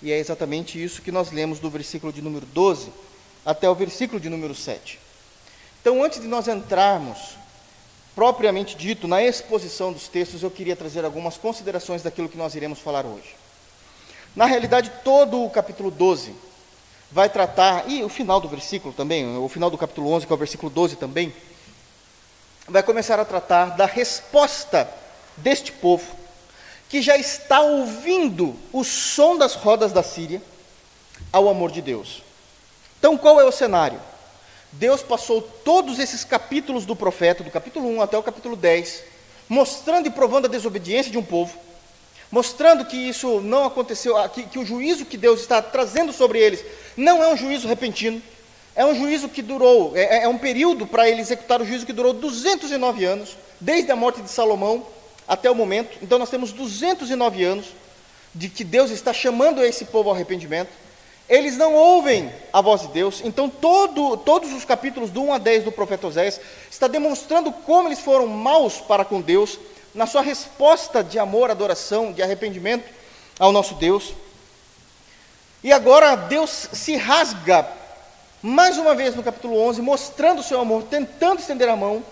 E 0.01 0.11
é 0.11 0.17
exatamente 0.17 0.83
isso 0.83 1.01
que 1.01 1.11
nós 1.11 1.31
lemos 1.31 1.59
do 1.59 1.69
versículo 1.69 2.11
de 2.11 2.21
número 2.21 2.45
12 2.47 2.91
até 3.45 3.69
o 3.69 3.75
versículo 3.75 4.19
de 4.19 4.29
número 4.29 4.55
7. 4.55 4.99
Então, 5.81 6.03
antes 6.03 6.19
de 6.19 6.27
nós 6.27 6.47
entrarmos, 6.47 7.17
propriamente 8.15 8.75
dito, 8.75 9.07
na 9.07 9.23
exposição 9.23 9.93
dos 9.93 10.07
textos, 10.07 10.41
eu 10.41 10.51
queria 10.51 10.75
trazer 10.75 11.05
algumas 11.05 11.37
considerações 11.37 12.01
daquilo 12.01 12.27
que 12.27 12.37
nós 12.37 12.55
iremos 12.55 12.79
falar 12.79 13.05
hoje. 13.05 13.35
Na 14.37 14.45
realidade, 14.45 14.91
todo 15.03 15.43
o 15.43 15.49
capítulo 15.49 15.89
12 15.89 16.31
vai 17.11 17.27
tratar, 17.27 17.89
e 17.89 18.03
o 18.03 18.07
final 18.07 18.39
do 18.39 18.47
versículo 18.47 18.93
também, 18.93 19.35
o 19.35 19.49
final 19.49 19.67
do 19.67 19.79
capítulo 19.79 20.11
11, 20.11 20.27
que 20.27 20.31
é 20.31 20.35
o 20.35 20.37
versículo 20.37 20.71
12 20.71 20.95
também, 20.95 21.33
vai 22.67 22.83
começar 22.83 23.19
a 23.19 23.25
tratar 23.25 23.75
da 23.75 23.87
resposta 23.87 24.87
deste 25.37 25.71
povo, 25.71 26.05
que 26.87 27.01
já 27.01 27.17
está 27.17 27.61
ouvindo 27.61 28.55
o 28.71 28.83
som 28.83 29.35
das 29.35 29.55
rodas 29.55 29.91
da 29.91 30.03
Síria, 30.03 30.39
ao 31.33 31.49
amor 31.49 31.71
de 31.71 31.81
Deus. 31.81 32.21
Então, 32.99 33.17
qual 33.17 33.41
é 33.41 33.43
o 33.43 33.51
cenário? 33.51 33.99
Deus 34.71 35.01
passou 35.01 35.41
todos 35.41 35.97
esses 35.97 36.23
capítulos 36.23 36.85
do 36.85 36.95
profeta, 36.95 37.43
do 37.43 37.49
capítulo 37.49 37.89
1 37.89 38.03
até 38.03 38.15
o 38.15 38.21
capítulo 38.21 38.55
10, 38.55 39.03
mostrando 39.49 40.05
e 40.05 40.11
provando 40.11 40.45
a 40.45 40.49
desobediência 40.49 41.11
de 41.11 41.17
um 41.17 41.23
povo, 41.23 41.57
mostrando 42.31 42.85
que 42.85 42.97
isso 42.97 43.39
não 43.41 43.65
aconteceu, 43.65 44.15
que, 44.29 44.43
que 44.43 44.59
o 44.59 44.65
juízo 44.65 45.05
que 45.05 45.17
Deus 45.17 45.41
está 45.41 45.61
trazendo 45.61 46.11
sobre 46.11 46.39
eles 46.39 46.63
não 46.95 47.23
é 47.23 47.27
um 47.31 47.37
juízo 47.37 47.67
repentino, 47.67 48.21
é 48.75 48.85
um 48.85 48.95
juízo 48.95 49.29
que 49.29 49.41
durou, 49.41 49.95
é, 49.95 50.23
é 50.23 50.27
um 50.27 50.37
período 50.37 50.85
para 50.85 51.09
ele 51.09 51.21
executar 51.21 51.61
o 51.61 51.65
juízo 51.65 51.85
que 51.85 51.93
durou 51.93 52.13
209 52.13 53.05
anos, 53.05 53.37
desde 53.59 53.91
a 53.91 53.95
morte 53.95 54.21
de 54.21 54.29
Salomão 54.29 54.85
até 55.27 55.49
o 55.49 55.55
momento. 55.55 55.97
Então 56.01 56.19
nós 56.19 56.29
temos 56.29 56.51
209 56.51 57.43
anos 57.43 57.65
de 58.33 58.49
que 58.49 58.63
Deus 58.63 58.91
está 58.91 59.11
chamando 59.11 59.63
esse 59.63 59.85
povo 59.85 60.09
ao 60.09 60.15
arrependimento. 60.15 60.69
Eles 61.27 61.57
não 61.57 61.73
ouvem 61.73 62.31
a 62.53 62.61
voz 62.61 62.81
de 62.81 62.87
Deus, 62.89 63.21
então 63.23 63.49
todo, 63.49 64.15
todos 64.15 64.53
os 64.53 64.63
capítulos 64.63 65.09
do 65.09 65.21
1 65.23 65.33
a 65.33 65.37
10 65.37 65.65
do 65.65 65.71
profeta 65.73 66.07
Oséias 66.07 66.39
está 66.71 66.87
demonstrando 66.87 67.51
como 67.51 67.89
eles 67.89 67.99
foram 67.99 68.27
maus 68.27 68.75
para 68.75 69.03
com 69.03 69.19
Deus, 69.19 69.59
na 69.97 70.05
sua 70.05 70.21
resposta 70.21 71.03
de 71.03 71.17
amor, 71.17 71.49
adoração, 71.49 72.13
de 72.13 72.21
arrependimento 72.21 72.87
ao 73.39 73.51
nosso 73.51 73.73
Deus. 73.73 74.13
E 75.63 75.73
agora 75.73 76.15
Deus 76.15 76.69
se 76.71 76.95
rasga, 76.95 77.67
mais 78.41 78.77
uma 78.77 78.93
vez 78.93 79.15
no 79.15 79.23
capítulo 79.23 79.59
11, 79.59 79.81
mostrando 79.81 80.39
o 80.39 80.43
seu 80.43 80.61
amor, 80.61 80.83
tentando 80.83 81.39
estender 81.39 81.67
a 81.67 81.75
mão. 81.75 82.03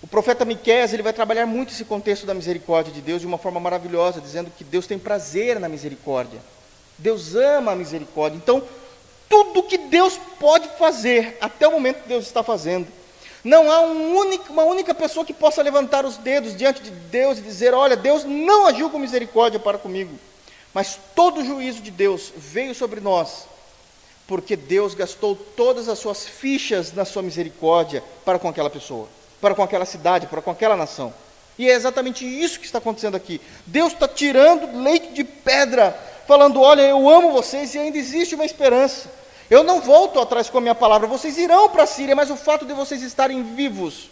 O 0.00 0.06
profeta 0.06 0.44
Miqueias, 0.44 0.92
ele 0.92 1.02
vai 1.02 1.12
trabalhar 1.12 1.46
muito 1.46 1.72
esse 1.72 1.84
contexto 1.84 2.24
da 2.24 2.32
misericórdia 2.32 2.92
de 2.92 3.00
Deus 3.00 3.20
de 3.20 3.26
uma 3.26 3.38
forma 3.38 3.58
maravilhosa, 3.58 4.20
dizendo 4.20 4.50
que 4.56 4.62
Deus 4.62 4.86
tem 4.86 4.96
prazer 4.96 5.58
na 5.58 5.68
misericórdia. 5.68 6.38
Deus 6.96 7.34
ama 7.34 7.72
a 7.72 7.76
misericórdia. 7.76 8.36
Então, 8.38 8.62
tudo 9.28 9.64
que 9.64 9.76
Deus 9.76 10.16
pode 10.38 10.68
fazer, 10.78 11.36
até 11.40 11.66
o 11.66 11.72
momento 11.72 12.06
Deus 12.06 12.24
está 12.24 12.44
fazendo. 12.44 12.86
Não 13.42 13.70
há 13.70 13.80
um 13.80 14.16
único, 14.16 14.52
uma 14.52 14.64
única 14.64 14.94
pessoa 14.94 15.24
que 15.24 15.32
possa 15.32 15.62
levantar 15.62 16.04
os 16.04 16.16
dedos 16.18 16.56
diante 16.56 16.82
de 16.82 16.90
Deus 16.90 17.38
e 17.38 17.42
dizer: 17.42 17.72
Olha, 17.72 17.96
Deus 17.96 18.24
não 18.24 18.66
agiu 18.66 18.90
com 18.90 18.98
misericórdia 18.98 19.58
para 19.58 19.78
comigo. 19.78 20.18
Mas 20.74 20.98
todo 21.14 21.40
o 21.40 21.44
juízo 21.44 21.80
de 21.80 21.90
Deus 21.90 22.32
veio 22.36 22.74
sobre 22.74 23.00
nós, 23.00 23.46
porque 24.26 24.54
Deus 24.54 24.94
gastou 24.94 25.34
todas 25.34 25.88
as 25.88 25.98
suas 25.98 26.26
fichas 26.26 26.92
na 26.92 27.04
sua 27.04 27.22
misericórdia 27.22 28.04
para 28.24 28.38
com 28.38 28.48
aquela 28.48 28.70
pessoa, 28.70 29.08
para 29.40 29.54
com 29.54 29.62
aquela 29.62 29.84
cidade, 29.84 30.26
para 30.26 30.42
com 30.42 30.50
aquela 30.50 30.76
nação. 30.76 31.12
E 31.58 31.68
é 31.68 31.74
exatamente 31.74 32.24
isso 32.24 32.60
que 32.60 32.66
está 32.66 32.78
acontecendo 32.78 33.16
aqui. 33.16 33.40
Deus 33.66 33.92
está 33.92 34.06
tirando 34.06 34.82
leite 34.82 35.12
de 35.12 35.24
pedra 35.24 35.98
falando: 36.26 36.60
Olha, 36.60 36.82
eu 36.82 37.08
amo 37.08 37.32
vocês 37.32 37.74
e 37.74 37.78
ainda 37.78 37.98
existe 37.98 38.34
uma 38.34 38.44
esperança. 38.44 39.19
Eu 39.50 39.64
não 39.64 39.80
volto 39.80 40.20
atrás 40.20 40.48
com 40.48 40.58
a 40.58 40.60
minha 40.60 40.76
palavra, 40.76 41.08
vocês 41.08 41.36
irão 41.36 41.68
para 41.68 41.82
a 41.82 41.86
Síria, 41.86 42.14
mas 42.14 42.30
o 42.30 42.36
fato 42.36 42.64
de 42.64 42.72
vocês 42.72 43.02
estarem 43.02 43.42
vivos 43.42 44.08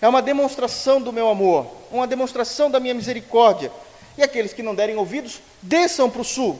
é 0.00 0.08
uma 0.08 0.22
demonstração 0.22 1.02
do 1.02 1.12
meu 1.12 1.28
amor, 1.28 1.66
uma 1.92 2.06
demonstração 2.06 2.70
da 2.70 2.80
minha 2.80 2.94
misericórdia. 2.94 3.70
E 4.16 4.22
aqueles 4.22 4.54
que 4.54 4.62
não 4.62 4.74
derem 4.74 4.96
ouvidos, 4.96 5.40
desçam 5.60 6.08
para 6.08 6.22
o 6.22 6.24
sul. 6.24 6.58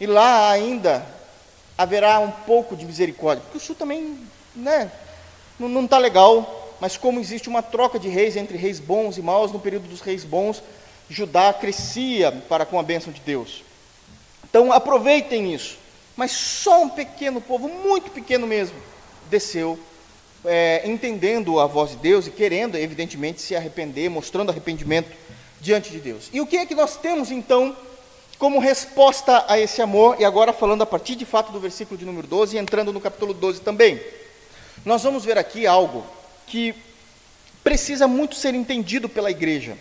E 0.00 0.06
lá 0.06 0.50
ainda 0.50 1.06
haverá 1.78 2.18
um 2.18 2.32
pouco 2.32 2.74
de 2.74 2.84
misericórdia, 2.84 3.42
porque 3.44 3.58
o 3.58 3.60
sul 3.60 3.76
também 3.76 4.18
né, 4.54 4.90
não 5.60 5.84
está 5.84 5.98
legal, 5.98 6.74
mas 6.80 6.96
como 6.96 7.20
existe 7.20 7.48
uma 7.48 7.62
troca 7.62 7.98
de 8.00 8.08
reis 8.08 8.36
entre 8.36 8.56
reis 8.56 8.80
bons 8.80 9.16
e 9.16 9.22
maus, 9.22 9.52
no 9.52 9.60
período 9.60 9.88
dos 9.88 10.00
reis 10.00 10.24
bons, 10.24 10.60
Judá 11.08 11.52
crescia 11.52 12.32
para 12.48 12.66
com 12.66 12.80
a 12.80 12.82
bênção 12.82 13.12
de 13.12 13.20
Deus. 13.20 13.62
Então 14.44 14.72
aproveitem 14.72 15.54
isso. 15.54 15.78
Mas 16.16 16.32
só 16.32 16.82
um 16.82 16.88
pequeno 16.88 17.40
povo, 17.40 17.68
muito 17.68 18.10
pequeno 18.10 18.46
mesmo, 18.46 18.76
desceu, 19.28 19.78
é, 20.44 20.82
entendendo 20.84 21.60
a 21.60 21.66
voz 21.66 21.90
de 21.90 21.96
Deus 21.96 22.26
e 22.26 22.30
querendo, 22.30 22.76
evidentemente, 22.76 23.42
se 23.42 23.54
arrepender, 23.54 24.08
mostrando 24.08 24.50
arrependimento 24.50 25.10
diante 25.60 25.90
de 25.90 25.98
Deus. 25.98 26.30
E 26.32 26.40
o 26.40 26.46
que 26.46 26.56
é 26.56 26.66
que 26.66 26.74
nós 26.74 26.96
temos 26.96 27.30
então 27.30 27.76
como 28.38 28.58
resposta 28.58 29.44
a 29.48 29.58
esse 29.58 29.82
amor? 29.82 30.16
E 30.18 30.24
agora 30.24 30.52
falando 30.52 30.82
a 30.82 30.86
partir 30.86 31.16
de 31.16 31.24
fato 31.24 31.52
do 31.52 31.60
versículo 31.60 31.98
de 31.98 32.04
número 32.04 32.26
12 32.26 32.56
e 32.56 32.58
entrando 32.58 32.92
no 32.92 33.00
capítulo 33.00 33.34
12 33.34 33.60
também. 33.60 34.00
Nós 34.84 35.02
vamos 35.02 35.24
ver 35.24 35.36
aqui 35.36 35.66
algo 35.66 36.06
que 36.46 36.74
precisa 37.62 38.06
muito 38.06 38.36
ser 38.36 38.54
entendido 38.54 39.08
pela 39.08 39.30
igreja 39.30 39.76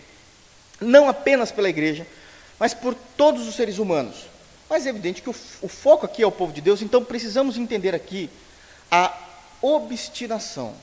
não 0.80 1.08
apenas 1.08 1.52
pela 1.52 1.70
igreja, 1.70 2.06
mas 2.60 2.74
por 2.74 2.96
todos 3.18 3.48
os 3.48 3.56
seres 3.56 3.80
humanos. 3.80 4.16
Mas 4.70 4.86
é 4.86 4.90
evidente 4.90 5.22
que 5.22 5.30
o, 5.30 5.36
o 5.62 5.68
foco 5.68 6.06
aqui 6.06 6.24
é 6.24 6.28
o 6.28 6.32
povo 6.32 6.52
de 6.52 6.62
Deus, 6.62 6.82
então 6.82 7.04
precisamos 7.04 7.58
entender 7.58 7.94
aqui 7.94 8.30
a 8.90 9.16
obstinação, 9.62 10.74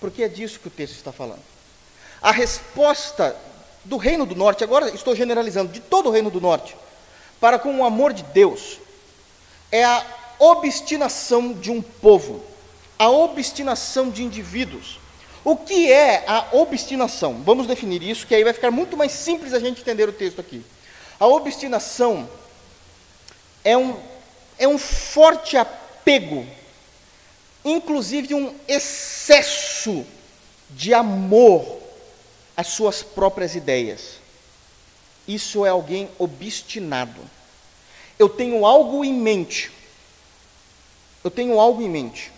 porque 0.00 0.22
é 0.22 0.28
disso 0.28 0.60
que 0.60 0.68
o 0.68 0.70
texto 0.70 0.94
está 0.94 1.12
falando. 1.12 1.42
A 2.22 2.30
resposta 2.30 3.36
do 3.84 3.96
reino 3.96 4.26
do 4.26 4.34
norte, 4.34 4.62
agora 4.62 4.94
estou 4.94 5.14
generalizando, 5.16 5.72
de 5.72 5.80
todo 5.80 6.08
o 6.08 6.12
reino 6.12 6.30
do 6.30 6.40
norte, 6.40 6.76
para 7.40 7.58
com 7.58 7.78
o 7.78 7.84
amor 7.84 8.12
de 8.12 8.22
Deus, 8.22 8.78
é 9.72 9.84
a 9.84 10.04
obstinação 10.38 11.52
de 11.52 11.70
um 11.70 11.80
povo, 11.80 12.44
a 12.98 13.08
obstinação 13.08 14.10
de 14.10 14.22
indivíduos, 14.22 15.00
o 15.42 15.56
que 15.56 15.90
é 15.90 16.24
a 16.26 16.48
obstinação? 16.52 17.42
Vamos 17.42 17.66
definir 17.66 18.02
isso, 18.02 18.26
que 18.26 18.34
aí 18.34 18.44
vai 18.44 18.52
ficar 18.52 18.70
muito 18.70 18.96
mais 18.96 19.12
simples 19.12 19.54
a 19.54 19.58
gente 19.58 19.80
entender 19.80 20.06
o 20.06 20.12
texto 20.12 20.40
aqui. 20.40 20.62
A 21.18 21.26
obstinação 21.26 22.28
é 23.64 23.76
um, 23.76 23.96
é 24.58 24.66
um 24.66 24.78
forte 24.78 25.56
apego, 25.56 26.46
inclusive 27.64 28.34
um 28.34 28.54
excesso 28.66 30.06
de 30.70 30.94
amor 30.94 31.80
às 32.56 32.68
suas 32.68 33.02
próprias 33.02 33.54
ideias. 33.54 34.18
Isso 35.26 35.64
é 35.64 35.68
alguém 35.68 36.08
obstinado. 36.18 37.20
Eu 38.18 38.28
tenho 38.28 38.66
algo 38.66 39.04
em 39.04 39.12
mente. 39.12 39.70
Eu 41.22 41.30
tenho 41.30 41.58
algo 41.60 41.82
em 41.82 41.88
mente. 41.88 42.32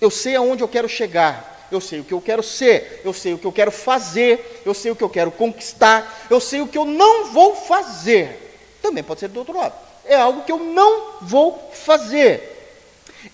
Eu 0.00 0.10
sei 0.10 0.36
aonde 0.36 0.62
eu 0.62 0.68
quero 0.68 0.88
chegar 0.88 1.54
eu 1.74 1.80
sei 1.80 2.00
o 2.00 2.04
que 2.04 2.14
eu 2.14 2.20
quero 2.20 2.42
ser, 2.42 3.00
eu 3.04 3.12
sei 3.12 3.34
o 3.34 3.38
que 3.38 3.46
eu 3.46 3.52
quero 3.52 3.70
fazer, 3.70 4.62
eu 4.64 4.74
sei 4.74 4.90
o 4.90 4.96
que 4.96 5.02
eu 5.02 5.10
quero 5.10 5.30
conquistar, 5.30 6.26
eu 6.30 6.40
sei 6.40 6.60
o 6.60 6.68
que 6.68 6.78
eu 6.78 6.84
não 6.84 7.32
vou 7.32 7.54
fazer. 7.54 8.78
Também 8.80 9.02
pode 9.02 9.20
ser 9.20 9.28
do 9.28 9.40
outro 9.40 9.56
lado. 9.56 9.74
É 10.04 10.16
algo 10.16 10.42
que 10.44 10.52
eu 10.52 10.58
não 10.58 11.18
vou 11.20 11.70
fazer. 11.72 12.50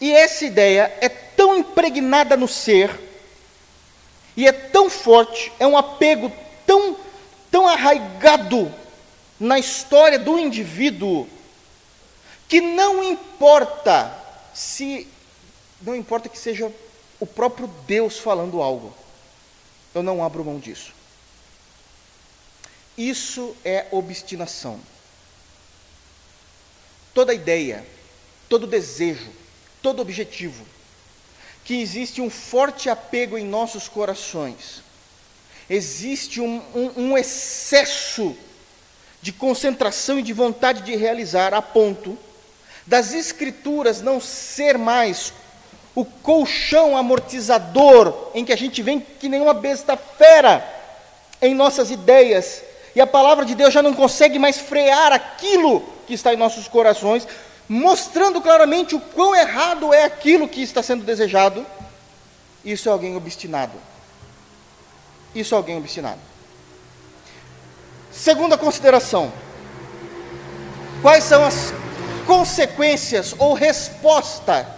E 0.00 0.12
essa 0.12 0.44
ideia 0.44 0.96
é 1.00 1.08
tão 1.08 1.56
impregnada 1.56 2.36
no 2.36 2.46
ser, 2.46 2.90
e 4.36 4.46
é 4.46 4.52
tão 4.52 4.88
forte, 4.88 5.52
é 5.58 5.66
um 5.66 5.76
apego 5.76 6.32
tão, 6.66 6.96
tão 7.50 7.66
arraigado 7.66 8.72
na 9.38 9.58
história 9.58 10.18
do 10.18 10.38
indivíduo, 10.38 11.28
que 12.48 12.60
não 12.60 13.02
importa 13.02 14.14
se, 14.54 15.08
não 15.80 15.94
importa 15.94 16.28
que 16.28 16.38
seja 16.38 16.70
o 17.18 17.26
próprio 17.26 17.66
Deus 17.86 18.18
falando 18.18 18.62
algo. 18.62 18.94
Eu 19.94 20.02
não 20.02 20.24
abro 20.24 20.44
mão 20.44 20.58
disso. 20.58 20.92
Isso 22.96 23.56
é 23.64 23.86
obstinação. 23.90 24.78
Toda 27.20 27.34
ideia, 27.34 27.84
todo 28.48 28.66
desejo, 28.66 29.28
todo 29.82 30.00
objetivo, 30.00 30.64
que 31.66 31.78
existe 31.78 32.22
um 32.22 32.30
forte 32.30 32.88
apego 32.88 33.36
em 33.36 33.44
nossos 33.44 33.88
corações, 33.88 34.82
existe 35.68 36.40
um, 36.40 36.62
um, 36.74 36.92
um 36.96 37.18
excesso 37.18 38.34
de 39.20 39.32
concentração 39.32 40.18
e 40.18 40.22
de 40.22 40.32
vontade 40.32 40.80
de 40.80 40.96
realizar, 40.96 41.52
a 41.52 41.60
ponto 41.60 42.16
das 42.86 43.12
Escrituras 43.12 44.00
não 44.00 44.18
ser 44.18 44.78
mais 44.78 45.34
o 45.94 46.06
colchão 46.06 46.96
amortizador 46.96 48.30
em 48.34 48.46
que 48.46 48.52
a 48.54 48.56
gente 48.56 48.80
vem 48.80 48.98
que 48.98 49.28
nenhuma 49.28 49.52
besta 49.52 49.94
fera 49.94 50.66
em 51.42 51.54
nossas 51.54 51.90
ideias 51.90 52.62
e 52.94 53.00
a 53.00 53.06
palavra 53.06 53.44
de 53.44 53.54
Deus 53.54 53.72
já 53.72 53.82
não 53.82 53.94
consegue 53.94 54.38
mais 54.38 54.58
frear 54.58 55.12
aquilo 55.12 55.80
que 56.06 56.14
está 56.14 56.34
em 56.34 56.36
nossos 56.36 56.66
corações, 56.66 57.26
mostrando 57.68 58.40
claramente 58.40 58.94
o 58.94 59.00
quão 59.00 59.34
errado 59.34 59.94
é 59.94 60.04
aquilo 60.04 60.48
que 60.48 60.60
está 60.62 60.82
sendo 60.82 61.04
desejado, 61.04 61.64
isso 62.64 62.88
é 62.88 62.92
alguém 62.92 63.16
obstinado. 63.16 63.72
Isso 65.34 65.54
é 65.54 65.56
alguém 65.56 65.76
obstinado. 65.78 66.18
Segunda 68.10 68.58
consideração: 68.58 69.32
quais 71.00 71.24
são 71.24 71.44
as 71.44 71.72
consequências 72.26 73.34
ou 73.38 73.54
resposta 73.54 74.68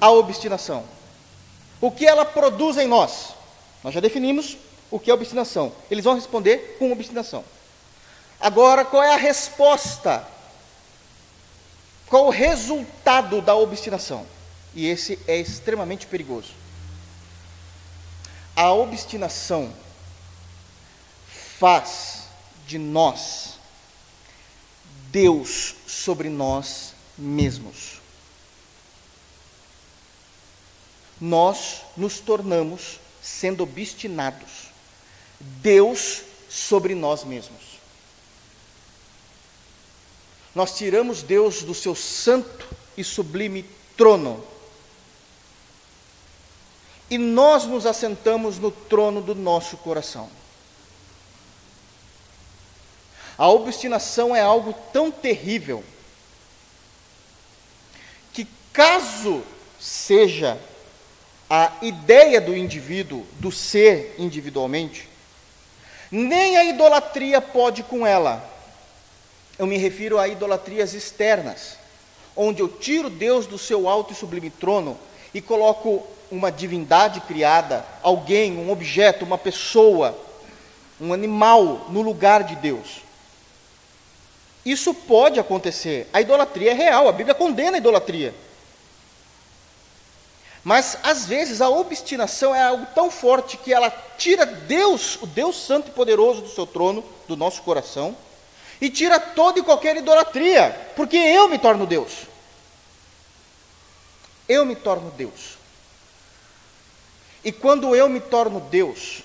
à 0.00 0.10
obstinação? 0.10 0.84
O 1.80 1.90
que 1.90 2.06
ela 2.06 2.24
produz 2.24 2.76
em 2.76 2.88
nós? 2.88 3.34
Nós 3.82 3.94
já 3.94 4.00
definimos 4.00 4.56
o 4.92 5.00
que 5.00 5.10
é 5.10 5.14
obstinação. 5.14 5.72
Eles 5.90 6.04
vão 6.04 6.14
responder 6.14 6.76
com 6.78 6.92
obstinação. 6.92 7.42
Agora, 8.38 8.84
qual 8.84 9.02
é 9.02 9.14
a 9.14 9.16
resposta? 9.16 10.28
Qual 12.06 12.26
o 12.26 12.30
resultado 12.30 13.40
da 13.40 13.56
obstinação? 13.56 14.26
E 14.74 14.86
esse 14.86 15.18
é 15.26 15.38
extremamente 15.38 16.06
perigoso. 16.06 16.50
A 18.54 18.70
obstinação 18.70 19.72
faz 21.58 22.24
de 22.66 22.76
nós 22.76 23.54
Deus 25.10 25.74
sobre 25.86 26.28
nós 26.28 26.92
mesmos. 27.16 28.00
Nós 31.18 31.82
nos 31.96 32.18
tornamos, 32.20 32.98
sendo 33.22 33.62
obstinados, 33.62 34.71
Deus 35.60 36.22
sobre 36.48 36.94
nós 36.94 37.24
mesmos. 37.24 37.60
Nós 40.54 40.76
tiramos 40.76 41.22
Deus 41.22 41.62
do 41.62 41.74
seu 41.74 41.94
santo 41.94 42.68
e 42.96 43.02
sublime 43.02 43.64
trono. 43.96 44.44
E 47.10 47.18
nós 47.18 47.64
nos 47.64 47.86
assentamos 47.86 48.58
no 48.58 48.70
trono 48.70 49.20
do 49.20 49.34
nosso 49.34 49.76
coração. 49.78 50.30
A 53.36 53.48
obstinação 53.48 54.36
é 54.36 54.40
algo 54.40 54.74
tão 54.92 55.10
terrível 55.10 55.82
que, 58.32 58.46
caso 58.72 59.42
seja 59.80 60.60
a 61.48 61.72
ideia 61.82 62.40
do 62.40 62.56
indivíduo, 62.56 63.26
do 63.40 63.50
ser 63.50 64.14
individualmente, 64.18 65.08
nem 66.12 66.58
a 66.58 66.64
idolatria 66.64 67.40
pode 67.40 67.82
com 67.82 68.06
ela. 68.06 68.46
Eu 69.58 69.66
me 69.66 69.78
refiro 69.78 70.18
a 70.18 70.28
idolatrias 70.28 70.92
externas, 70.92 71.78
onde 72.36 72.60
eu 72.60 72.68
tiro 72.68 73.08
Deus 73.08 73.46
do 73.46 73.56
seu 73.56 73.88
alto 73.88 74.12
e 74.12 74.16
sublime 74.16 74.50
trono 74.50 74.98
e 75.32 75.40
coloco 75.40 76.06
uma 76.30 76.52
divindade 76.52 77.20
criada, 77.22 77.84
alguém, 78.02 78.58
um 78.58 78.70
objeto, 78.70 79.24
uma 79.24 79.38
pessoa, 79.38 80.18
um 81.00 81.14
animal 81.14 81.86
no 81.88 82.02
lugar 82.02 82.44
de 82.44 82.56
Deus. 82.56 83.00
Isso 84.64 84.94
pode 84.94 85.40
acontecer. 85.40 86.08
A 86.12 86.20
idolatria 86.20 86.72
é 86.72 86.74
real, 86.74 87.08
a 87.08 87.12
Bíblia 87.12 87.34
condena 87.34 87.76
a 87.76 87.78
idolatria. 87.78 88.34
Mas 90.64 90.96
às 91.02 91.26
vezes 91.26 91.60
a 91.60 91.68
obstinação 91.68 92.54
é 92.54 92.62
algo 92.62 92.86
tão 92.94 93.10
forte 93.10 93.56
que 93.56 93.72
ela 93.72 93.90
tira 94.16 94.46
Deus, 94.46 95.16
o 95.20 95.26
Deus 95.26 95.56
Santo 95.56 95.88
e 95.88 95.92
Poderoso 95.92 96.42
do 96.42 96.48
seu 96.48 96.66
trono, 96.66 97.04
do 97.26 97.36
nosso 97.36 97.62
coração, 97.62 98.16
e 98.80 98.88
tira 98.88 99.18
toda 99.18 99.58
e 99.58 99.62
qualquer 99.62 99.96
idolatria, 99.96 100.70
porque 100.94 101.16
eu 101.16 101.48
me 101.48 101.58
torno 101.58 101.86
Deus. 101.86 102.26
Eu 104.48 104.64
me 104.64 104.76
torno 104.76 105.10
Deus. 105.10 105.56
E 107.44 107.50
quando 107.50 107.94
eu 107.96 108.08
me 108.08 108.20
torno 108.20 108.60
Deus, 108.60 109.22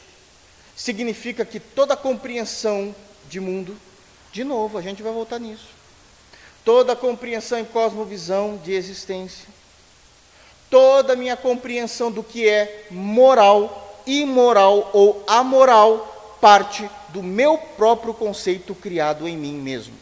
significa 0.75 1.45
que 1.45 1.59
toda 1.59 1.95
compreensão 1.95 2.95
de 3.29 3.39
mundo, 3.39 3.77
de 4.31 4.43
novo, 4.43 4.77
a 4.77 4.81
gente 4.81 5.03
vai 5.03 5.11
voltar 5.11 5.39
nisso. 5.39 5.67
Toda 6.65 6.95
compreensão 6.95 7.59
e 7.59 7.65
cosmovisão 7.65 8.57
de 8.57 8.73
existência, 8.73 9.47
toda 10.69 11.13
a 11.13 11.15
minha 11.15 11.37
compreensão 11.37 12.11
do 12.11 12.23
que 12.23 12.47
é 12.47 12.87
moral, 12.91 14.03
imoral 14.05 14.89
ou 14.93 15.23
amoral 15.27 16.37
parte 16.41 16.89
do 17.09 17.23
meu 17.23 17.57
próprio 17.57 18.13
conceito 18.13 18.75
criado 18.75 19.27
em 19.27 19.37
mim 19.37 19.55
mesmo. 19.55 19.95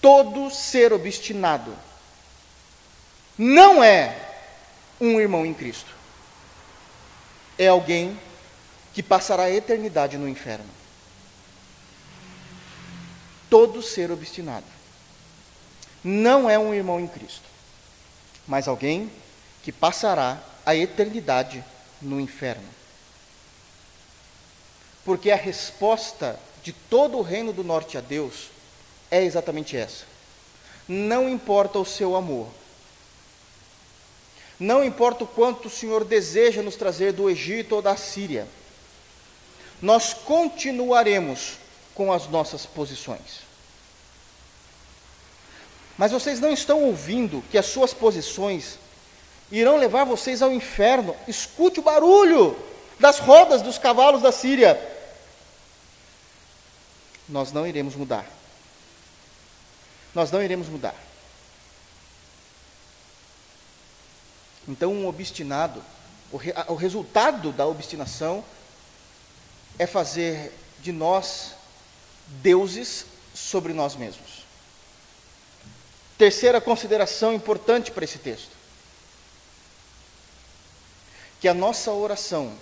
Todo 0.00 0.50
ser 0.50 0.92
obstinado 0.92 1.74
não 3.38 3.82
é 3.82 4.16
um 5.00 5.20
irmão 5.20 5.44
em 5.44 5.54
Cristo. 5.54 5.92
É 7.58 7.68
alguém 7.68 8.18
que 8.92 9.02
passará 9.02 9.44
a 9.44 9.50
eternidade 9.50 10.18
no 10.18 10.28
inferno. 10.28 10.68
Todo 13.48 13.82
ser 13.82 14.10
obstinado 14.10 14.73
não 16.04 16.50
é 16.50 16.58
um 16.58 16.74
irmão 16.74 17.00
em 17.00 17.06
Cristo, 17.06 17.48
mas 18.46 18.68
alguém 18.68 19.10
que 19.62 19.72
passará 19.72 20.38
a 20.66 20.76
eternidade 20.76 21.64
no 22.00 22.20
inferno. 22.20 22.68
Porque 25.02 25.30
a 25.30 25.36
resposta 25.36 26.38
de 26.62 26.72
todo 26.72 27.16
o 27.16 27.22
reino 27.22 27.52
do 27.52 27.64
norte 27.64 27.96
a 27.96 28.00
Deus 28.02 28.50
é 29.10 29.24
exatamente 29.24 29.76
essa. 29.76 30.04
Não 30.86 31.28
importa 31.28 31.78
o 31.78 31.84
seu 31.84 32.14
amor, 32.14 32.48
não 34.60 34.84
importa 34.84 35.24
o 35.24 35.26
quanto 35.26 35.68
o 35.68 35.70
Senhor 35.70 36.04
deseja 36.04 36.62
nos 36.62 36.76
trazer 36.76 37.12
do 37.12 37.28
Egito 37.28 37.74
ou 37.74 37.82
da 37.82 37.96
Síria, 37.96 38.46
nós 39.80 40.14
continuaremos 40.14 41.54
com 41.94 42.12
as 42.12 42.28
nossas 42.28 42.64
posições. 42.66 43.43
Mas 45.96 46.12
vocês 46.12 46.40
não 46.40 46.52
estão 46.52 46.82
ouvindo 46.82 47.42
que 47.50 47.58
as 47.58 47.66
suas 47.66 47.94
posições 47.94 48.78
irão 49.50 49.76
levar 49.76 50.04
vocês 50.04 50.42
ao 50.42 50.52
inferno. 50.52 51.14
Escute 51.28 51.80
o 51.80 51.82
barulho 51.82 52.56
das 52.98 53.18
rodas 53.18 53.62
dos 53.62 53.78
cavalos 53.78 54.22
da 54.22 54.32
Síria. 54.32 54.80
Nós 57.28 57.52
não 57.52 57.66
iremos 57.66 57.94
mudar. 57.94 58.26
Nós 60.14 60.30
não 60.30 60.42
iremos 60.42 60.68
mudar. 60.68 60.94
Então, 64.66 64.92
um 64.92 65.06
obstinado, 65.06 65.82
o, 66.32 66.36
re, 66.36 66.52
o 66.68 66.74
resultado 66.74 67.52
da 67.52 67.66
obstinação 67.66 68.44
é 69.78 69.86
fazer 69.86 70.52
de 70.80 70.92
nós 70.92 71.52
deuses 72.26 73.06
sobre 73.34 73.72
nós 73.72 73.94
mesmos. 73.96 74.33
Terceira 76.24 76.58
consideração 76.58 77.34
importante 77.34 77.90
para 77.90 78.02
esse 78.02 78.16
texto: 78.16 78.48
que 81.38 81.46
a 81.46 81.52
nossa 81.52 81.90
oração 81.90 82.54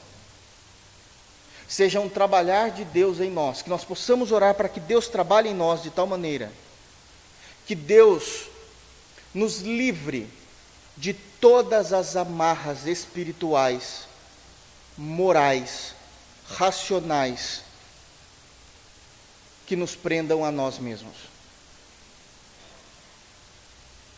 seja 1.68 2.01
um 2.01 2.09
trabalhar 2.09 2.72
de 2.72 2.85
Deus 2.85 3.20
em 3.20 3.31
nós, 3.31 3.62
que 3.62 3.70
nós 3.70 3.85
possamos 3.85 4.33
orar 4.33 4.57
para 4.57 4.68
que 4.68 4.81
Deus 4.81 5.07
trabalhe 5.07 5.51
em 5.51 5.55
nós 5.55 5.81
de 5.81 5.90
tal 5.90 6.09
maneira 6.09 6.53
que 7.64 7.77
Deus 7.77 8.48
nos 9.33 9.61
livre 9.61 10.29
de 10.96 11.14
todas 11.14 11.92
as 11.92 12.16
amarras 12.16 12.88
espirituais, 12.88 14.09
morais, 14.98 15.94
racionais 16.48 17.62
que 19.68 19.77
nos 19.77 19.94
prendam 19.94 20.44
a 20.44 20.51
nós 20.51 20.81
mesmos 20.81 21.32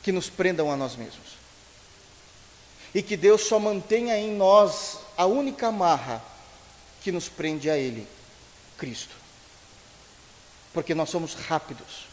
que 0.04 0.12
nos 0.12 0.28
prendam 0.28 0.70
a 0.70 0.76
nós 0.76 0.94
mesmos. 0.94 1.38
E 2.94 3.02
que 3.02 3.16
Deus 3.16 3.40
só 3.40 3.58
mantenha 3.58 4.16
em 4.18 4.30
nós 4.32 4.98
a 5.16 5.24
única 5.24 5.68
amarra 5.68 6.22
que 7.02 7.10
nos 7.10 7.28
prende 7.28 7.70
a 7.70 7.76
Ele, 7.76 8.06
Cristo. 8.76 9.16
Porque 10.74 10.94
nós 10.94 11.08
somos 11.08 11.34
rápidos 11.34 12.06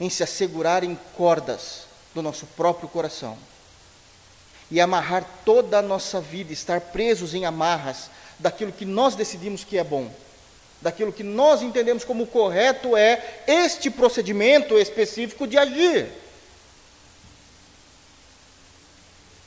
em 0.00 0.10
se 0.10 0.24
assegurar 0.24 0.82
em 0.82 0.98
cordas 1.16 1.84
do 2.14 2.20
nosso 2.20 2.46
próprio 2.46 2.88
coração 2.88 3.38
e 4.70 4.80
amarrar 4.80 5.24
toda 5.44 5.78
a 5.78 5.82
nossa 5.82 6.20
vida, 6.20 6.52
estar 6.52 6.80
presos 6.80 7.32
em 7.32 7.46
amarras 7.46 8.10
daquilo 8.38 8.72
que 8.72 8.84
nós 8.84 9.14
decidimos 9.14 9.64
que 9.64 9.78
é 9.78 9.84
bom, 9.84 10.12
daquilo 10.82 11.12
que 11.12 11.22
nós 11.22 11.62
entendemos 11.62 12.04
como 12.04 12.26
correto 12.26 12.96
é 12.96 13.42
este 13.46 13.88
procedimento 13.88 14.76
específico 14.76 15.46
de 15.46 15.56
agir. 15.56 16.27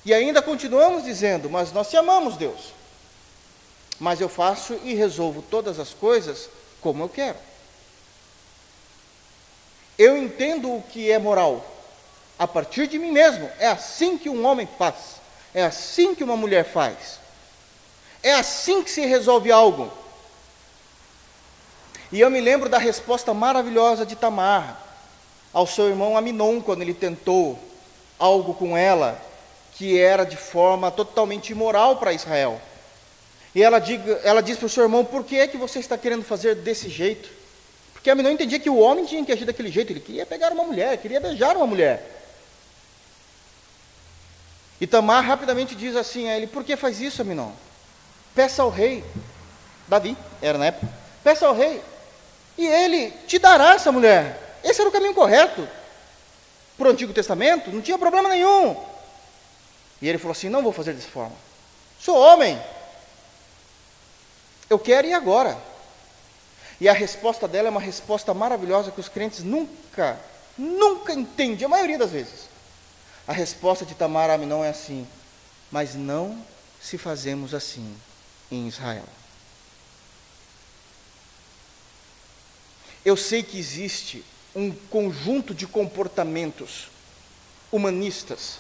E 0.04 0.14
ainda 0.14 0.42
continuamos 0.42 1.04
dizendo, 1.04 1.50
mas 1.50 1.72
nós 1.72 1.90
te 1.90 1.98
amamos, 1.98 2.38
Deus. 2.38 2.74
mas 4.00 4.20
eu 4.20 4.28
faço 4.28 4.80
e 4.84 4.96
resolvo 4.96 5.44
todas 5.44 5.80
as 5.80 5.94
coisas 5.94 6.50
como 6.82 7.04
eu 7.04 7.10
quero. 7.10 7.38
Eu 9.96 10.18
entendo 10.18 10.74
o 10.74 10.82
que 10.82 11.12
é 11.12 11.20
moral 11.20 11.64
a 12.40 12.48
partir 12.48 12.88
de 12.88 12.98
mim 12.98 13.12
mesmo. 13.12 13.48
É 13.60 13.68
assim 13.68 14.18
que 14.18 14.28
um 14.28 14.44
homem 14.44 14.68
faz. 14.78 14.96
É 15.54 15.64
assim 15.64 16.16
que 16.16 16.24
uma 16.24 16.36
mulher 16.36 16.66
faz. 16.66 17.20
É 18.24 18.34
assim 18.34 18.82
que 18.82 18.90
se 18.90 19.06
resolve 19.06 19.52
algo. 19.52 19.92
E 22.12 22.20
eu 22.20 22.32
me 22.32 22.42
lembro 22.42 22.68
da 22.68 22.80
resposta 22.80 23.36
maravilhosa 23.36 24.04
de 24.04 24.16
Tamar 24.16 24.82
ao 25.54 25.68
seu 25.68 25.90
irmão 25.90 26.18
Aminon 26.18 26.60
quando 26.60 26.82
ele 26.82 26.96
tentou 26.96 27.60
algo 28.18 28.56
com 28.56 28.76
ela 28.76 29.22
que 29.74 30.00
era 30.00 30.24
de 30.24 30.38
forma 30.38 30.92
totalmente 30.92 31.52
imoral 31.52 31.98
para 31.98 32.14
Israel. 32.14 32.62
E 33.54 33.62
ela, 33.62 33.80
diga, 33.80 34.22
ela 34.24 34.42
diz 34.42 34.58
para 34.58 34.66
o 34.66 34.70
seu 34.70 34.84
irmão: 34.84 35.04
Por 35.04 35.24
que 35.24 35.38
é 35.38 35.48
que 35.48 35.58
você 35.58 35.80
está 35.80 35.98
querendo 35.98 36.24
fazer 36.24 36.56
desse 36.56 36.90
jeito? 36.90 37.30
Porque 37.94 38.10
a 38.10 38.16
não 38.16 38.32
entendia 38.32 38.60
que 38.60 38.70
o 38.70 38.80
homem 38.80 39.06
tinha 39.06 39.24
que 39.24 39.32
agir 39.32 39.46
daquele 39.46 39.72
jeito, 39.72 39.92
ele 39.92 40.00
queria 40.00 40.26
pegar 40.26 40.52
uma 40.52 40.64
mulher, 40.64 40.98
queria 40.98 41.20
beijar 41.20 41.56
uma 41.56 41.68
mulher. 41.68 42.20
E 44.80 44.88
Tamar 44.88 45.24
rapidamente 45.24 45.76
diz 45.76 45.96
assim 45.96 46.28
a 46.28 46.36
ele: 46.36 46.48
Por 46.48 46.64
que 46.64 46.76
faz 46.76 47.00
isso, 47.00 47.22
Aminon? 47.22 47.52
Peça 48.34 48.64
ao 48.64 48.70
rei, 48.70 49.04
Davi, 49.88 50.18
era 50.42 50.58
na 50.58 50.68
época, 50.68 50.92
peça 51.24 51.46
ao 51.46 51.54
rei, 51.54 51.82
e 52.58 52.66
ele 52.66 53.12
te 53.28 53.38
dará 53.38 53.76
essa 53.76 53.92
mulher. 53.92 54.58
Esse 54.64 54.80
era 54.80 54.90
o 54.90 54.94
caminho 54.94 55.14
correto. 55.14 55.68
Para 56.78 56.88
o 56.88 56.92
Antigo 56.92 57.14
Testamento, 57.14 57.70
não 57.70 57.82
tinha 57.82 57.98
problema 57.98 58.30
nenhum. 58.30 58.76
E 60.02 60.10
ele 60.10 60.18
falou 60.18 60.32
assim: 60.32 60.50
Não 60.50 60.64
vou 60.64 60.74
fazer 60.74 60.94
dessa 60.94 61.08
forma. 61.08 61.36
Sou 62.00 62.18
homem, 62.18 62.60
eu 64.70 64.80
quero 64.80 65.08
e 65.08 65.14
agora. 65.14 65.58
E 66.80 66.90
a 66.90 66.94
resposta 66.94 67.48
dela 67.48 67.68
é 67.68 67.72
uma 67.72 67.80
resposta 67.80 68.34
maravilhosa 68.34 68.90
que 68.90 69.00
os 69.00 69.08
crentes 69.08 69.44
nunca, 69.44 70.20
nunca 70.58 71.14
entendem, 71.14 71.66
a 71.66 71.70
maioria 71.70 71.98
das 71.98 72.10
vezes. 72.10 72.50
A 73.28 73.34
resposta 73.34 73.86
de 73.86 73.94
Tamar 73.94 74.32
Aminon 74.32 74.64
é 74.64 74.70
assim: 74.70 75.08
Mas 75.70 75.94
não 75.94 76.44
se 76.82 76.98
fazemos 76.98 77.54
assim 77.54 77.96
em 78.50 78.68
Israel. 78.68 79.06
Eu 83.06 83.16
sei 83.16 83.44
que 83.44 83.60
existe 83.60 84.26
um 84.56 84.72
conjunto 84.72 85.54
de 85.54 85.68
comportamentos 85.68 86.90
humanistas 87.72 88.60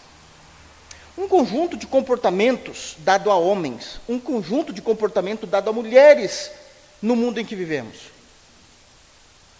um 1.17 1.28
conjunto 1.28 1.76
de 1.76 1.86
comportamentos 1.86 2.95
dado 3.00 3.30
a 3.30 3.36
homens, 3.36 4.00
um 4.08 4.19
conjunto 4.19 4.71
de 4.71 4.82
comportamento 4.82 5.45
dado 5.45 5.69
a 5.69 5.74
mulheres 5.74 6.52
no 7.02 7.15
mundo 7.15 7.39
em 7.39 7.45
que 7.45 7.56
vivemos. 7.56 7.97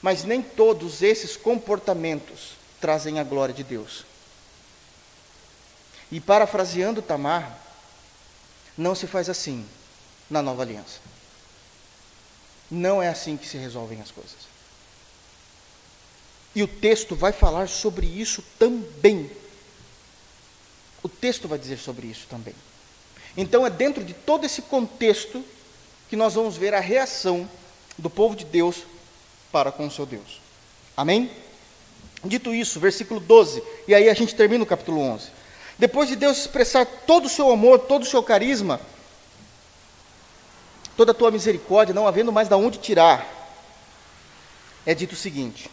Mas 0.02 0.24
nem 0.24 0.42
todos 0.42 1.02
esses 1.02 1.36
comportamentos 1.36 2.54
trazem 2.80 3.20
a 3.20 3.24
glória 3.24 3.54
de 3.54 3.64
Deus. 3.64 4.06
E 6.12 6.20
parafraseando 6.20 7.02
Tamar, 7.02 7.58
não 8.78 8.96
se 8.96 9.06
faz 9.06 9.30
assim 9.30 9.66
na 10.30 10.42
nova 10.42 10.64
aliança. 10.64 11.00
Não 12.70 13.02
é 13.04 13.10
assim 13.10 13.38
que 13.38 13.48
se 13.48 13.58
resolvem 13.58 14.02
as 14.02 14.12
coisas. 14.12 14.52
E 16.56 16.64
o 16.64 16.68
texto 16.68 17.16
vai 17.16 17.32
falar 17.32 17.70
sobre 17.70 18.06
isso 18.06 18.44
também 18.58 19.30
o 21.04 21.10
texto 21.10 21.48
vai 21.48 21.58
dizer 21.58 21.78
sobre 21.78 22.08
isso 22.08 22.28
também. 22.30 22.56
Então 23.36 23.66
é 23.66 23.70
dentro 23.70 24.04
de 24.04 24.14
todo 24.14 24.46
esse 24.46 24.62
contexto 24.64 25.44
que 26.10 26.16
nós 26.16 26.34
vamos 26.34 26.58
ver 26.58 26.74
a 26.74 26.80
reação 26.80 27.50
do 27.98 28.10
povo 28.10 28.36
de 28.36 28.46
Deus 28.46 28.84
para 29.52 29.72
com 29.72 29.88
o 29.88 29.92
seu 29.92 30.06
Deus. 30.06 30.42
Amém? 30.96 31.32
Dito 32.24 32.54
isso, 32.54 32.80
versículo 32.80 33.20
12, 33.20 33.64
e 33.88 33.96
aí 33.96 34.10
a 34.10 34.14
gente 34.14 34.36
termina 34.36 34.64
o 34.64 34.68
capítulo 34.68 35.00
11. 35.00 35.30
Depois 35.80 36.08
de 36.08 36.16
Deus 36.16 36.38
expressar 36.38 36.86
todo 36.86 37.26
o 37.26 37.30
seu 37.30 37.50
amor, 37.52 37.80
todo 37.80 38.04
o 38.04 38.06
seu 38.06 38.22
carisma, 38.22 38.80
toda 40.96 41.12
a 41.12 41.16
tua 41.16 41.32
misericórdia, 41.32 41.96
não 41.96 42.08
havendo 42.08 42.32
mais 42.32 42.48
de 42.48 42.54
onde 42.54 42.78
tirar, 42.78 43.26
é 44.86 44.94
dito 44.94 45.14
o 45.14 45.18
seguinte: 45.18 45.72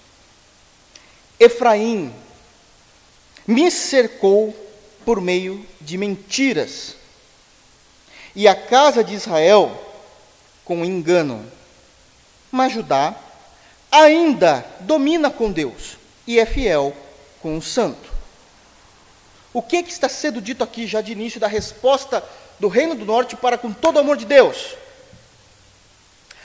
Efraim 1.38 2.14
me 3.46 3.70
cercou 3.70 4.54
por 5.08 5.22
meio 5.22 5.64
de 5.80 5.96
mentiras. 5.96 6.94
E 8.36 8.46
a 8.46 8.54
casa 8.54 9.02
de 9.02 9.14
Israel 9.14 9.72
com 10.66 10.84
engano. 10.84 11.50
Mas 12.52 12.74
Judá 12.74 13.16
ainda 13.90 14.66
domina 14.80 15.30
com 15.30 15.50
Deus 15.50 15.96
e 16.26 16.38
é 16.38 16.44
fiel 16.44 16.94
com 17.40 17.56
o 17.56 17.62
santo. 17.62 18.12
O 19.50 19.62
que, 19.62 19.82
que 19.82 19.90
está 19.90 20.10
sendo 20.10 20.42
dito 20.42 20.62
aqui 20.62 20.86
já 20.86 21.00
de 21.00 21.12
início 21.12 21.40
da 21.40 21.48
resposta 21.48 22.22
do 22.60 22.68
Reino 22.68 22.94
do 22.94 23.06
Norte 23.06 23.34
para 23.34 23.56
com 23.56 23.72
todo 23.72 23.96
o 23.96 24.00
amor 24.00 24.18
de 24.18 24.26
Deus? 24.26 24.74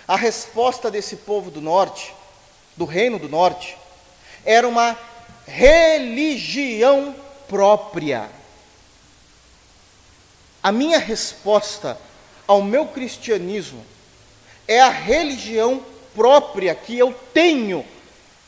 A 0.08 0.16
resposta 0.16 0.90
desse 0.90 1.18
povo 1.18 1.52
do 1.52 1.60
Norte, 1.60 2.14
do 2.78 2.86
Reino 2.86 3.20
do 3.20 3.28
Norte, 3.28 3.78
era 4.46 4.66
uma 4.66 4.98
religião 5.46 7.14
própria. 7.50 8.42
A 10.64 10.72
minha 10.72 10.98
resposta 10.98 11.98
ao 12.48 12.62
meu 12.62 12.88
cristianismo 12.88 13.86
é 14.66 14.80
a 14.80 14.90
religião 14.90 15.86
própria 16.16 16.74
que 16.74 16.98
eu 16.98 17.14
tenho 17.34 17.86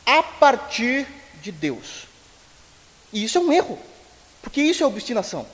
a 0.05 0.23
partir 0.23 1.05
de 1.41 1.51
Deus. 1.51 2.07
E 3.11 3.23
isso 3.23 3.37
é 3.37 3.41
um 3.41 3.51
erro, 3.51 3.77
porque 4.41 4.61
isso 4.61 4.81
é 4.81 4.87
obstinação. 4.87 5.45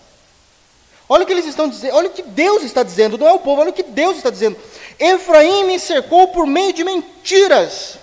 Olha 1.10 1.24
o 1.24 1.26
que 1.26 1.34
eles 1.34 1.46
estão 1.46 1.68
dizendo, 1.68 1.96
olha 1.96 2.08
o 2.08 2.14
que 2.14 2.24
Deus 2.24 2.64
está 2.64 2.84
dizendo, 2.84 3.18
não 3.18 3.28
é 3.28 3.34
o 3.34 3.40
povo, 3.40 3.62
olha 3.62 3.72
o 3.72 3.74
que 3.74 3.84
Deus 3.84 4.18
está 4.18 4.30
dizendo. 4.30 4.58
Efraim 5.00 5.66
me 5.66 5.80
cercou 5.80 6.28
por 6.28 6.46
meio 6.46 6.72
de 6.72 6.84
mentiras. 6.84 7.98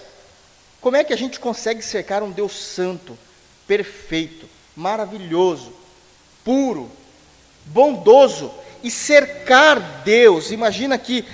Como 0.81 0.97
é 0.97 1.05
que 1.05 1.13
a 1.13 1.17
gente 1.17 1.41
consegue 1.41 1.81
cercar 1.81 2.23
um 2.23 2.31
Deus 2.31 2.53
santo, 2.53 3.17
perfeito, 3.67 4.49
maravilhoso, 4.77 5.73
puro, 6.45 6.91
bondoso 7.69 8.53
e 8.83 8.91
cercar 8.91 10.03
Deus. 10.03 10.51
Imagina 10.51 10.99
que 10.99 11.25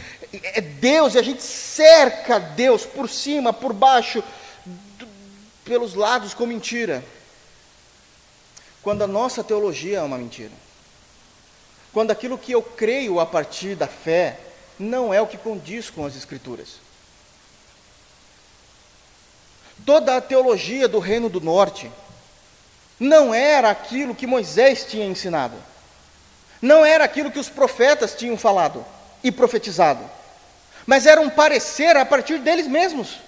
é 0.43 0.61
Deus 0.61 1.15
e 1.15 1.19
a 1.19 1.23
gente 1.23 1.43
cerca 1.43 2.39
Deus 2.39 2.85
por 2.85 3.09
cima, 3.09 3.53
por 3.53 3.73
baixo, 3.73 4.23
pelos 5.65 5.95
lados 5.95 6.35
com 6.35 6.47
mentira. 6.47 7.05
Quando 8.83 9.03
a 9.03 9.07
nossa 9.07 9.43
teologia 9.43 9.99
é 9.99 10.03
uma 10.03 10.19
mentira. 10.19 10.53
Quando 11.93 12.11
aquilo 12.11 12.37
que 12.37 12.53
eu 12.53 12.63
creio 12.63 13.21
a 13.21 13.27
partir 13.27 13.77
da 13.77 13.87
fé 13.87 14.39
não 14.79 15.15
é 15.15 15.21
o 15.23 15.27
que 15.27 15.39
condiz 15.39 15.89
com 15.89 16.05
as 16.05 16.17
Escrituras. 16.17 16.81
Toda 19.87 20.17
a 20.17 20.21
teologia 20.21 20.89
do 20.89 20.99
Reino 20.99 21.29
do 21.29 21.41
Norte 21.41 21.91
não 22.99 23.33
era 23.33 23.71
aquilo 23.71 24.15
que 24.15 24.27
Moisés 24.27 24.85
tinha 24.85 25.07
ensinado 25.07 25.57
não 26.65 26.83
era 26.83 27.05
aquilo 27.05 27.31
que 27.31 27.39
os 27.39 27.51
profetas 27.51 28.15
tinham 28.15 28.39
falado 28.39 28.85
e 29.23 29.31
profetizado, 29.31 30.03
mas 30.87 31.05
era 31.05 31.21
um 31.21 31.29
parecer 31.29 31.95
a 31.95 32.07
partir 32.07 32.39
deles 32.39 32.67
mesmos. 32.67 33.19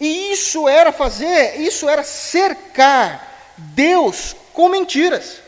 E 0.00 0.32
isso 0.32 0.68
era 0.68 0.92
fazer, 0.92 1.60
isso 1.60 1.88
era 1.88 2.04
cercar 2.04 3.54
Deus 3.56 4.34
com 4.52 4.68
mentiras. 4.68 5.38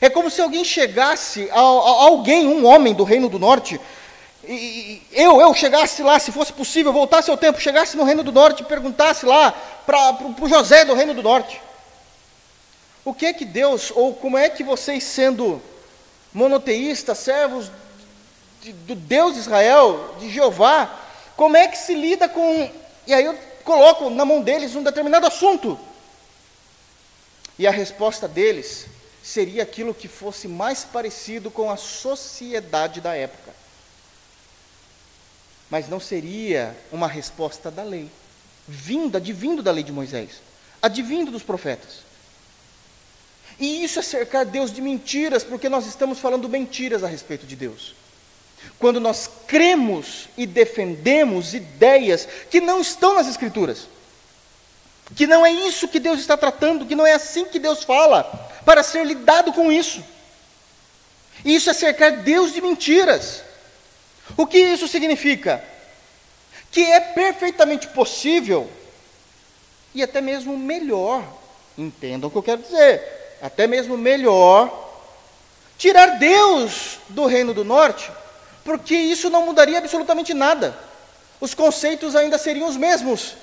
É 0.00 0.10
como 0.10 0.28
se 0.28 0.40
alguém 0.40 0.64
chegasse, 0.64 1.48
a, 1.52 1.60
a, 1.60 1.60
alguém, 1.60 2.48
um 2.48 2.66
homem 2.66 2.92
do 2.92 3.04
Reino 3.04 3.28
do 3.28 3.38
Norte, 3.38 3.80
e, 4.44 5.00
eu, 5.12 5.40
eu 5.40 5.54
chegasse 5.54 6.02
lá, 6.02 6.18
se 6.18 6.32
fosse 6.32 6.52
possível, 6.52 6.92
voltasse 6.92 7.30
ao 7.30 7.36
tempo, 7.36 7.60
chegasse 7.60 7.96
no 7.96 8.02
Reino 8.02 8.24
do 8.24 8.32
Norte 8.32 8.64
e 8.64 8.66
perguntasse 8.66 9.24
lá 9.24 9.52
para 9.86 10.18
o 10.40 10.48
José 10.48 10.84
do 10.84 10.94
Reino 10.94 11.14
do 11.14 11.22
Norte: 11.22 11.60
o 13.04 13.12
que 13.12 13.26
é 13.26 13.32
que 13.32 13.44
Deus, 13.44 13.90
ou 13.94 14.14
como 14.14 14.38
é 14.38 14.48
que 14.48 14.62
vocês, 14.62 15.02
sendo 15.02 15.60
monoteístas, 16.32 17.18
servos 17.18 17.70
de, 18.62 18.72
do 18.72 18.94
Deus 18.94 19.34
de 19.34 19.40
Israel, 19.40 20.16
de 20.20 20.30
Jeová, 20.30 21.00
como 21.36 21.56
é 21.56 21.66
que 21.66 21.76
se 21.76 21.94
lida 21.94 22.28
com. 22.28 22.70
E 23.06 23.12
aí 23.12 23.24
eu 23.24 23.36
coloco 23.64 24.08
na 24.10 24.24
mão 24.24 24.40
deles 24.40 24.74
um 24.74 24.82
determinado 24.82 25.26
assunto. 25.26 25.78
E 27.58 27.66
a 27.66 27.70
resposta 27.70 28.26
deles 28.26 28.86
seria 29.22 29.62
aquilo 29.62 29.94
que 29.94 30.08
fosse 30.08 30.48
mais 30.48 30.84
parecido 30.84 31.50
com 31.50 31.70
a 31.70 31.76
sociedade 31.76 33.00
da 33.00 33.14
época. 33.14 33.52
Mas 35.68 35.88
não 35.88 36.00
seria 36.00 36.76
uma 36.90 37.08
resposta 37.08 37.70
da 37.70 37.82
lei, 37.82 38.10
vinda, 38.66 39.18
advindo 39.18 39.62
da 39.62 39.70
lei 39.70 39.82
de 39.82 39.92
Moisés, 39.92 40.40
advindo 40.80 41.30
dos 41.30 41.42
profetas. 41.42 42.11
E 43.62 43.84
isso 43.84 44.00
é 44.00 44.02
cercar 44.02 44.44
Deus 44.44 44.72
de 44.72 44.82
mentiras, 44.82 45.44
porque 45.44 45.68
nós 45.68 45.86
estamos 45.86 46.18
falando 46.18 46.48
mentiras 46.48 47.04
a 47.04 47.06
respeito 47.06 47.46
de 47.46 47.54
Deus. 47.54 47.94
Quando 48.76 48.98
nós 48.98 49.30
cremos 49.46 50.28
e 50.36 50.46
defendemos 50.46 51.54
ideias 51.54 52.26
que 52.50 52.60
não 52.60 52.80
estão 52.80 53.14
nas 53.14 53.28
Escrituras, 53.28 53.86
que 55.14 55.28
não 55.28 55.46
é 55.46 55.52
isso 55.52 55.86
que 55.86 56.00
Deus 56.00 56.18
está 56.18 56.36
tratando, 56.36 56.84
que 56.84 56.96
não 56.96 57.06
é 57.06 57.12
assim 57.12 57.44
que 57.44 57.60
Deus 57.60 57.84
fala, 57.84 58.24
para 58.64 58.82
ser 58.82 59.06
lidado 59.06 59.52
com 59.52 59.70
isso. 59.70 60.02
Isso 61.44 61.70
é 61.70 61.72
cercar 61.72 62.16
Deus 62.16 62.52
de 62.52 62.60
mentiras. 62.60 63.44
O 64.36 64.44
que 64.44 64.58
isso 64.58 64.88
significa? 64.88 65.64
Que 66.72 66.82
é 66.82 66.98
perfeitamente 66.98 67.86
possível 67.86 68.68
e 69.94 70.02
até 70.02 70.20
mesmo 70.20 70.58
melhor, 70.58 71.22
entendam 71.78 72.26
o 72.28 72.30
que 72.32 72.38
eu 72.38 72.42
quero 72.42 72.62
dizer, 72.62 73.21
até 73.42 73.66
mesmo 73.66 73.98
melhor, 73.98 74.70
tirar 75.76 76.18
Deus 76.18 76.98
do 77.08 77.26
reino 77.26 77.52
do 77.52 77.64
norte, 77.64 78.08
porque 78.64 78.94
isso 78.94 79.28
não 79.28 79.44
mudaria 79.44 79.78
absolutamente 79.78 80.32
nada. 80.32 80.78
Os 81.40 81.52
conceitos 81.52 82.14
ainda 82.14 82.38
seriam 82.38 82.68
os 82.68 82.76
mesmos. 82.76 83.34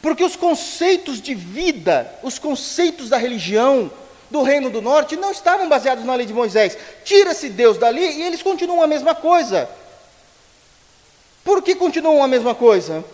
Porque 0.00 0.24
os 0.24 0.36
conceitos 0.36 1.20
de 1.20 1.34
vida, 1.34 2.10
os 2.22 2.38
conceitos 2.38 3.10
da 3.10 3.18
religião, 3.18 3.90
do 4.30 4.42
reino 4.42 4.70
do 4.70 4.80
norte, 4.80 5.16
não 5.16 5.32
estavam 5.32 5.68
baseados 5.68 6.04
na 6.04 6.14
lei 6.14 6.26
de 6.26 6.32
Moisés. 6.32 6.76
Tira-se 7.04 7.50
Deus 7.50 7.76
dali 7.76 8.00
e 8.00 8.22
eles 8.22 8.42
continuam 8.42 8.82
a 8.82 8.86
mesma 8.86 9.14
coisa. 9.14 9.68
Por 11.44 11.62
que 11.62 11.74
continuam 11.74 12.22
a 12.22 12.28
mesma 12.28 12.54
coisa? 12.54 13.04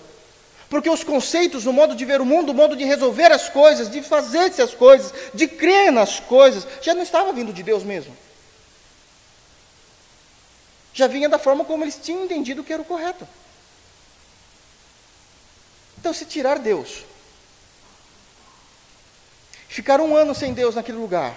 Porque 0.75 0.91
os 0.91 1.05
conceitos, 1.05 1.67
o 1.67 1.73
modo 1.73 1.95
de 1.95 2.05
ver 2.05 2.21
o 2.21 2.27
mundo, 2.27 2.51
o 2.51 2.55
modo 2.55 2.75
de 2.75 2.83
resolver 2.83 3.31
as 3.31 3.49
coisas, 3.49 3.89
de 3.89 4.03
fazer-se 4.03 4.61
as 4.61 4.75
coisas, 4.75 5.15
de 5.33 5.47
crer 5.47 5.93
nas 5.93 6.19
coisas, 6.19 6.67
já 6.83 6.93
não 6.93 7.05
estava 7.05 7.33
vindo 7.33 7.53
de 7.53 7.63
Deus 7.63 7.85
mesmo. 7.85 8.13
Já 10.93 11.07
vinha 11.07 11.29
da 11.29 11.39
forma 11.39 11.65
como 11.65 11.85
eles 11.85 11.97
tinham 12.03 12.25
entendido 12.25 12.65
que 12.65 12.73
era 12.73 12.83
o 12.83 12.85
correto. 12.85 13.25
Então, 15.97 16.13
se 16.13 16.25
tirar 16.25 16.59
Deus, 16.59 17.05
ficar 19.69 20.01
um 20.01 20.17
ano 20.17 20.35
sem 20.35 20.53
Deus 20.53 20.75
naquele 20.75 20.99
lugar, 20.99 21.37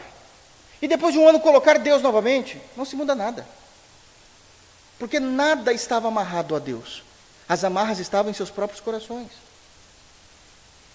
e 0.81 0.87
depois 0.87 1.13
de 1.13 1.19
um 1.19 1.29
ano 1.29 1.39
colocar 1.39 1.77
Deus 1.77 2.01
novamente, 2.01 2.59
não 2.75 2.85
se 2.85 2.95
muda 2.95 3.13
nada. 3.13 3.47
Porque 4.97 5.19
nada 5.19 5.71
estava 5.71 6.07
amarrado 6.07 6.55
a 6.55 6.59
Deus. 6.59 7.05
As 7.47 7.63
amarras 7.63 7.99
estavam 7.99 8.29
em 8.29 8.33
seus 8.33 8.49
próprios 8.49 8.81
corações. 8.81 9.29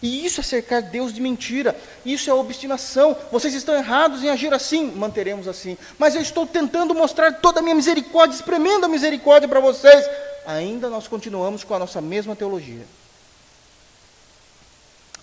E 0.02 0.26
isso 0.26 0.40
é 0.40 0.42
cercar 0.42 0.82
Deus 0.82 1.14
de 1.14 1.20
mentira, 1.20 1.80
isso 2.04 2.28
é 2.28 2.34
obstinação. 2.34 3.16
Vocês 3.30 3.54
estão 3.54 3.72
errados 3.74 4.24
em 4.24 4.28
agir 4.28 4.52
assim, 4.52 4.90
manteremos 4.90 5.46
assim. 5.46 5.78
Mas 5.96 6.16
eu 6.16 6.20
estou 6.20 6.44
tentando 6.44 6.92
mostrar 6.92 7.34
toda 7.34 7.60
a 7.60 7.62
minha 7.62 7.74
misericórdia, 7.74 8.34
espremendo 8.34 8.84
a 8.84 8.88
misericórdia 8.88 9.48
para 9.48 9.60
vocês. 9.60 10.04
Ainda 10.44 10.90
nós 10.90 11.06
continuamos 11.06 11.62
com 11.62 11.72
a 11.72 11.78
nossa 11.78 12.00
mesma 12.00 12.34
teologia. 12.34 12.84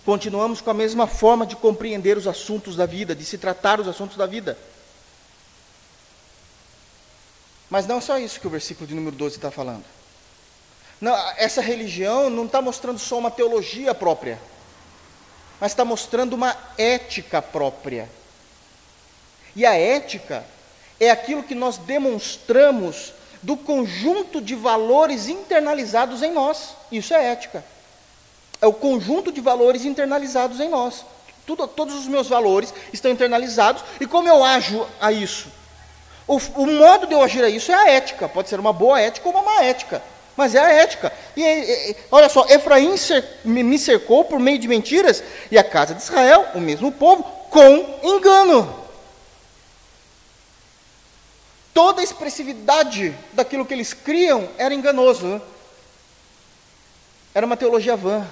Continuamos 0.02 0.62
com 0.62 0.70
a 0.70 0.74
mesma 0.74 1.06
forma 1.06 1.46
de 1.46 1.56
compreender 1.56 2.16
os 2.16 2.26
assuntos 2.26 2.74
da 2.74 2.86
vida, 2.86 3.14
de 3.14 3.22
se 3.22 3.36
tratar 3.36 3.80
os 3.80 3.86
assuntos 3.86 4.16
da 4.16 4.24
vida. 4.24 4.56
Mas 7.68 7.86
não 7.86 7.98
é 7.98 8.00
só 8.00 8.18
isso 8.18 8.40
que 8.40 8.46
o 8.46 8.50
versículo 8.50 8.86
de 8.86 8.94
número 8.94 9.14
12 9.14 9.36
está 9.36 9.50
falando. 9.50 9.84
Não, 11.00 11.14
essa 11.36 11.60
religião 11.60 12.28
não 12.28 12.46
está 12.46 12.60
mostrando 12.60 12.98
só 12.98 13.18
uma 13.18 13.30
teologia 13.30 13.94
própria, 13.94 14.38
mas 15.60 15.72
está 15.72 15.84
mostrando 15.84 16.34
uma 16.34 16.56
ética 16.76 17.40
própria. 17.40 18.08
E 19.56 19.64
a 19.64 19.74
ética 19.74 20.44
é 20.98 21.10
aquilo 21.10 21.42
que 21.42 21.54
nós 21.54 21.78
demonstramos 21.78 23.12
do 23.42 23.56
conjunto 23.56 24.40
de 24.40 24.54
valores 24.54 25.28
internalizados 25.28 26.22
em 26.22 26.32
nós. 26.32 26.74
Isso 26.92 27.14
é 27.14 27.32
ética 27.32 27.64
é 28.60 28.66
o 28.66 28.72
conjunto 28.72 29.32
de 29.32 29.40
valores 29.40 29.84
internalizados 29.84 30.60
em 30.60 30.68
nós. 30.68 31.04
Tudo, 31.46 31.66
todos 31.66 31.94
os 31.94 32.06
meus 32.06 32.28
valores 32.28 32.72
estão 32.92 33.10
internalizados, 33.10 33.82
e 34.00 34.06
como 34.06 34.28
eu 34.28 34.44
ajo 34.44 34.86
a 35.00 35.10
isso? 35.10 35.48
O, 36.28 36.36
o, 36.36 36.66
modo 36.66 37.06
de 37.06 37.14
eu 37.14 37.22
agir 37.22 37.42
a 37.42 37.48
isso 37.48 37.72
é 37.72 37.74
a 37.74 37.90
ética, 37.90 38.28
pode 38.28 38.48
ser 38.48 38.60
uma 38.60 38.72
boa 38.72 39.00
ética 39.00 39.28
ou 39.28 39.34
uma 39.34 39.42
má 39.42 39.64
ética, 39.64 40.02
mas 40.40 40.54
é 40.54 40.58
a 40.58 40.72
ética. 40.72 41.12
E, 41.36 41.42
e 41.42 41.96
olha 42.10 42.30
só, 42.30 42.46
Efraim 42.48 42.96
cer, 42.96 43.22
me, 43.44 43.62
me 43.62 43.78
cercou 43.78 44.24
por 44.24 44.40
meio 44.40 44.58
de 44.58 44.66
mentiras, 44.66 45.22
e 45.50 45.58
a 45.58 45.62
casa 45.62 45.94
de 45.94 46.00
Israel, 46.00 46.46
o 46.54 46.60
mesmo 46.60 46.90
povo, 46.90 47.22
com 47.50 48.00
engano. 48.02 48.74
Toda 51.74 52.00
a 52.00 52.04
expressividade 52.04 53.14
daquilo 53.34 53.66
que 53.66 53.74
eles 53.74 53.92
criam 53.92 54.48
era 54.56 54.72
enganoso. 54.72 55.26
Né? 55.26 55.42
Era 57.34 57.44
uma 57.44 57.56
teologia 57.56 57.94
vã. 57.94 58.26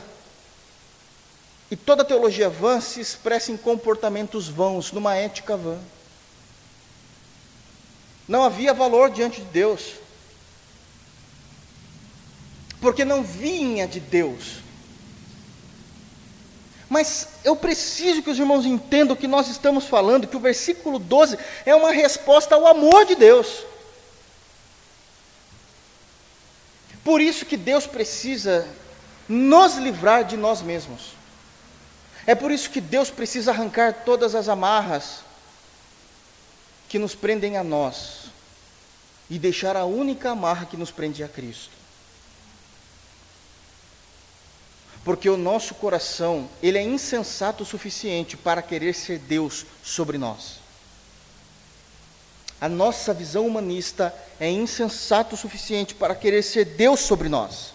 E 1.71 1.77
toda 1.77 2.07
teologia 2.07 2.49
vã 2.49 2.81
se 2.81 3.03
expressa 3.03 3.53
em 3.53 3.57
comportamentos 3.59 4.49
vãos, 4.49 4.93
numa 4.93 5.15
ética 5.15 5.59
vã. 5.59 5.79
Não 8.27 8.43
havia 8.43 8.73
valor 8.73 9.11
diante 9.11 9.43
de 9.43 9.47
Deus, 9.49 9.97
porque 12.81 13.05
não 13.05 13.23
vinha 13.23 13.87
de 13.87 14.01
Deus. 14.01 14.59
Mas 16.89 17.29
eu 17.45 17.55
preciso 17.55 18.23
que 18.23 18.31
os 18.31 18.39
irmãos 18.39 18.65
entendam 18.65 19.15
que 19.15 19.27
nós 19.27 19.49
estamos 19.49 19.85
falando, 19.85 20.27
que 20.27 20.37
o 20.37 20.41
versículo 20.41 20.99
12 20.99 21.37
é 21.67 21.75
uma 21.75 21.93
resposta 21.93 22.55
ao 22.55 22.67
amor 22.67 23.05
de 23.05 23.15
Deus. 23.15 23.65
Por 27.05 27.21
isso 27.21 27.45
que 27.45 27.57
Deus 27.57 27.87
precisa 27.87 28.67
nos 29.29 29.77
livrar 29.77 30.25
de 30.25 30.37
nós 30.37 30.63
mesmos. 30.63 31.13
É 32.27 32.35
por 32.35 32.51
isso 32.51 32.71
que 32.71 32.81
Deus 32.81 33.11
precisa 33.11 33.51
arrancar 33.51 34.05
todas 34.05 34.35
as 34.35 34.49
amarras 34.49 35.21
que 36.89 36.99
nos 36.99 37.15
prendem 37.15 37.57
a 37.57 37.65
nós 37.65 38.25
e 39.29 39.39
deixar 39.39 39.77
a 39.77 39.85
única 39.85 40.31
amarra 40.31 40.67
que 40.67 40.77
nos 40.77 40.91
prende 40.91 41.23
a 41.23 41.29
Cristo. 41.29 41.71
Porque 45.09 45.31
o 45.31 45.39
nosso 45.39 45.75
coração, 45.75 46.47
ele 46.63 46.77
é 46.77 46.83
insensato 46.83 47.63
o 47.63 47.67
suficiente 47.67 48.37
para 48.37 48.61
querer 48.61 48.95
ser 48.95 49.19
Deus 49.19 49.65
sobre 49.83 50.19
nós. 50.19 50.57
A 52.61 52.69
nossa 52.69 53.15
visão 53.15 53.47
humanista 53.47 54.15
é 54.39 54.51
insensata 54.51 55.35
o 55.35 55.39
suficiente 55.39 55.95
para 55.95 56.15
querer 56.15 56.43
ser 56.43 56.67
Deus 56.67 57.01
sobre 57.01 57.31
nós. 57.31 57.73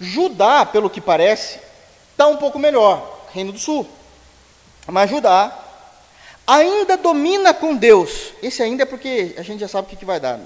Judá, 0.00 0.64
pelo 0.64 0.88
que 0.88 1.00
parece, 1.00 1.58
está 2.12 2.28
um 2.28 2.36
pouco 2.36 2.56
melhor, 2.56 3.26
Reino 3.32 3.50
do 3.50 3.58
Sul. 3.58 3.84
Mas 4.86 5.10
Judá 5.10 5.58
ainda 6.46 6.96
domina 6.96 7.52
com 7.52 7.74
Deus. 7.74 8.32
Esse 8.40 8.62
ainda 8.62 8.84
é 8.84 8.86
porque 8.86 9.34
a 9.36 9.42
gente 9.42 9.58
já 9.58 9.66
sabe 9.66 9.88
o 9.88 9.90
que, 9.90 9.96
que 9.96 10.04
vai 10.04 10.20
dar. 10.20 10.38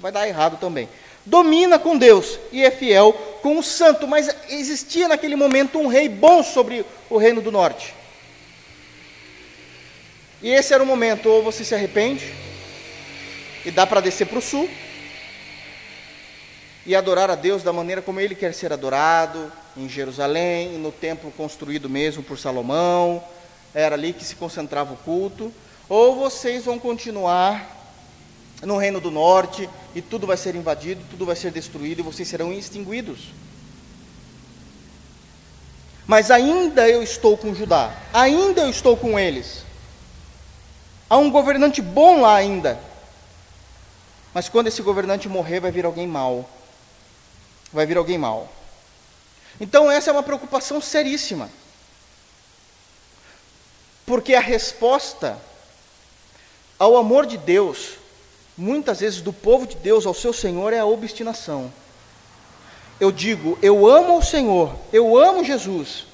Vai 0.00 0.10
dar 0.10 0.26
errado 0.26 0.56
também. 0.58 0.88
Domina 1.26 1.78
com 1.78 1.98
Deus 1.98 2.38
e 2.50 2.64
é 2.64 2.70
fiel 2.70 3.29
com 3.42 3.58
o 3.58 3.62
santo, 3.62 4.06
mas 4.06 4.28
existia 4.48 5.08
naquele 5.08 5.36
momento 5.36 5.78
um 5.78 5.86
rei 5.86 6.08
bom 6.08 6.42
sobre 6.42 6.84
o 7.08 7.16
reino 7.16 7.40
do 7.40 7.50
norte. 7.50 7.94
E 10.42 10.50
esse 10.50 10.72
era 10.72 10.82
o 10.82 10.86
momento, 10.86 11.28
ou 11.28 11.42
você 11.42 11.64
se 11.64 11.74
arrepende 11.74 12.32
e 13.64 13.70
dá 13.70 13.86
para 13.86 14.00
descer 14.00 14.26
para 14.26 14.38
o 14.38 14.42
sul 14.42 14.68
e 16.86 16.96
adorar 16.96 17.30
a 17.30 17.34
Deus 17.34 17.62
da 17.62 17.72
maneira 17.72 18.00
como 18.00 18.20
ele 18.20 18.34
quer 18.34 18.54
ser 18.54 18.72
adorado, 18.72 19.52
em 19.76 19.88
Jerusalém, 19.88 20.78
no 20.78 20.90
templo 20.90 21.30
construído 21.30 21.88
mesmo 21.88 22.22
por 22.22 22.38
Salomão, 22.38 23.22
era 23.74 23.94
ali 23.94 24.12
que 24.12 24.24
se 24.24 24.34
concentrava 24.34 24.94
o 24.94 24.96
culto, 24.96 25.52
ou 25.88 26.16
vocês 26.16 26.64
vão 26.64 26.78
continuar 26.78 27.79
no 28.62 28.76
reino 28.76 29.00
do 29.00 29.10
norte 29.10 29.68
e 29.94 30.02
tudo 30.02 30.26
vai 30.26 30.36
ser 30.36 30.54
invadido, 30.54 31.02
tudo 31.10 31.26
vai 31.26 31.36
ser 31.36 31.50
destruído 31.50 32.00
e 32.00 32.02
vocês 32.02 32.28
serão 32.28 32.52
extinguidos. 32.52 33.28
Mas 36.06 36.30
ainda 36.30 36.88
eu 36.88 37.02
estou 37.02 37.36
com 37.36 37.54
Judá, 37.54 37.94
ainda 38.12 38.62
eu 38.62 38.70
estou 38.70 38.96
com 38.96 39.18
eles. 39.18 39.64
Há 41.08 41.16
um 41.16 41.30
governante 41.30 41.80
bom 41.80 42.20
lá 42.20 42.36
ainda. 42.36 42.78
Mas 44.32 44.48
quando 44.48 44.68
esse 44.68 44.82
governante 44.82 45.28
morrer, 45.28 45.60
vai 45.60 45.70
vir 45.70 45.84
alguém 45.84 46.06
mau. 46.06 46.48
Vai 47.72 47.86
vir 47.86 47.96
alguém 47.96 48.18
mau. 48.18 48.48
Então, 49.60 49.90
essa 49.90 50.10
é 50.10 50.12
uma 50.12 50.22
preocupação 50.22 50.80
seríssima. 50.80 51.50
Porque 54.06 54.34
a 54.34 54.40
resposta 54.40 55.38
ao 56.78 56.96
amor 56.96 57.26
de 57.26 57.36
Deus, 57.36 57.99
muitas 58.60 59.00
vezes 59.00 59.22
do 59.22 59.32
povo 59.32 59.66
de 59.66 59.76
Deus 59.76 60.04
ao 60.04 60.12
seu 60.12 60.34
Senhor, 60.34 60.74
é 60.74 60.78
a 60.78 60.84
obstinação. 60.84 61.72
Eu 63.00 63.10
digo, 63.10 63.58
eu 63.62 63.88
amo 63.88 64.18
o 64.18 64.22
Senhor, 64.22 64.76
eu 64.92 65.16
amo 65.16 65.42
Jesus, 65.42 66.04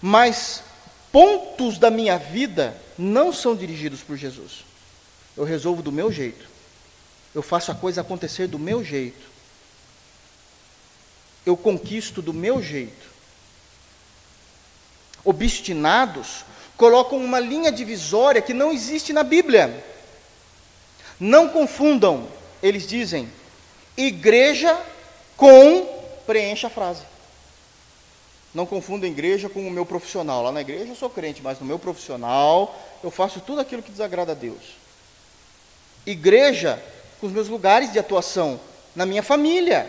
mas 0.00 0.62
pontos 1.10 1.78
da 1.78 1.90
minha 1.90 2.16
vida 2.16 2.80
não 2.96 3.32
são 3.32 3.56
dirigidos 3.56 4.02
por 4.02 4.16
Jesus. 4.16 4.64
Eu 5.36 5.42
resolvo 5.42 5.82
do 5.82 5.90
meu 5.90 6.12
jeito. 6.12 6.46
Eu 7.34 7.42
faço 7.42 7.72
a 7.72 7.74
coisa 7.74 8.02
acontecer 8.02 8.46
do 8.46 8.58
meu 8.58 8.84
jeito. 8.84 9.32
Eu 11.44 11.56
conquisto 11.56 12.22
do 12.22 12.32
meu 12.32 12.62
jeito. 12.62 13.10
Obstinados 15.24 16.44
colocam 16.76 17.18
uma 17.18 17.40
linha 17.40 17.72
divisória 17.72 18.42
que 18.42 18.54
não 18.54 18.70
existe 18.70 19.12
na 19.12 19.22
Bíblia. 19.24 19.91
Não 21.18 21.48
confundam, 21.48 22.28
eles 22.62 22.86
dizem, 22.86 23.30
igreja 23.96 24.80
com, 25.36 25.86
preencha 26.26 26.66
a 26.66 26.70
frase. 26.70 27.02
Não 28.54 28.66
confundam 28.66 29.08
igreja 29.08 29.48
com 29.48 29.66
o 29.66 29.70
meu 29.70 29.86
profissional. 29.86 30.42
Lá 30.42 30.52
na 30.52 30.60
igreja 30.60 30.92
eu 30.92 30.96
sou 30.96 31.08
crente, 31.08 31.42
mas 31.42 31.58
no 31.58 31.66
meu 31.66 31.78
profissional 31.78 32.78
eu 33.02 33.10
faço 33.10 33.40
tudo 33.40 33.60
aquilo 33.60 33.82
que 33.82 33.90
desagrada 33.90 34.32
a 34.32 34.34
Deus. 34.34 34.76
Igreja 36.04 36.82
com 37.20 37.26
os 37.26 37.32
meus 37.32 37.48
lugares 37.48 37.92
de 37.92 37.98
atuação, 37.98 38.60
na 38.94 39.06
minha 39.06 39.22
família. 39.22 39.88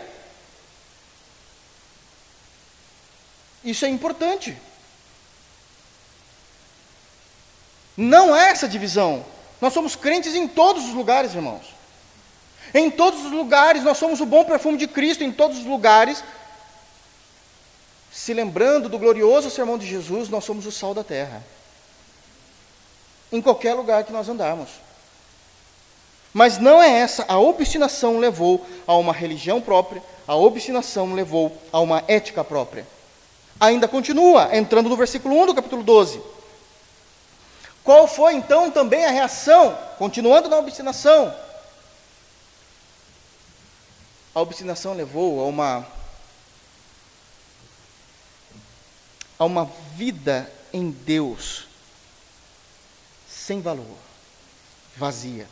Isso 3.64 3.84
é 3.84 3.88
importante. 3.88 4.56
Não 7.96 8.34
é 8.34 8.50
essa 8.50 8.68
divisão. 8.68 9.24
Nós 9.64 9.72
somos 9.72 9.96
crentes 9.96 10.34
em 10.34 10.46
todos 10.46 10.84
os 10.84 10.92
lugares, 10.92 11.34
irmãos. 11.34 11.62
Em 12.74 12.90
todos 12.90 13.24
os 13.24 13.32
lugares, 13.32 13.82
nós 13.82 13.96
somos 13.96 14.20
o 14.20 14.26
bom 14.26 14.44
perfume 14.44 14.76
de 14.76 14.86
Cristo, 14.86 15.24
em 15.24 15.32
todos 15.32 15.56
os 15.56 15.64
lugares. 15.64 16.22
Se 18.12 18.34
lembrando 18.34 18.90
do 18.90 18.98
glorioso 18.98 19.48
sermão 19.48 19.78
de 19.78 19.86
Jesus, 19.86 20.28
nós 20.28 20.44
somos 20.44 20.66
o 20.66 20.70
sal 20.70 20.92
da 20.92 21.02
terra. 21.02 21.42
Em 23.32 23.40
qualquer 23.40 23.72
lugar 23.72 24.04
que 24.04 24.12
nós 24.12 24.28
andarmos. 24.28 24.68
Mas 26.30 26.58
não 26.58 26.82
é 26.82 26.98
essa, 26.98 27.24
a 27.26 27.38
obstinação 27.38 28.18
levou 28.18 28.66
a 28.86 28.94
uma 28.98 29.14
religião 29.14 29.62
própria, 29.62 30.02
a 30.28 30.36
obstinação 30.36 31.14
levou 31.14 31.56
a 31.72 31.80
uma 31.80 32.04
ética 32.06 32.44
própria. 32.44 32.86
Ainda 33.58 33.88
continua, 33.88 34.54
entrando 34.54 34.90
no 34.90 34.96
versículo 34.96 35.34
1 35.42 35.46
do 35.46 35.54
capítulo 35.54 35.82
12. 35.82 36.34
Qual 37.84 38.08
foi 38.08 38.34
então 38.34 38.70
também 38.70 39.04
a 39.04 39.10
reação, 39.10 39.78
continuando 39.98 40.48
na 40.48 40.56
obstinação? 40.56 41.34
A 44.34 44.40
obstinação 44.40 44.94
levou 44.94 45.40
a 45.40 45.46
uma 45.46 45.86
a 49.38 49.44
uma 49.44 49.70
vida 49.94 50.50
em 50.72 50.90
Deus 50.90 51.66
sem 53.28 53.60
valor, 53.60 53.98
vazia. 54.96 55.46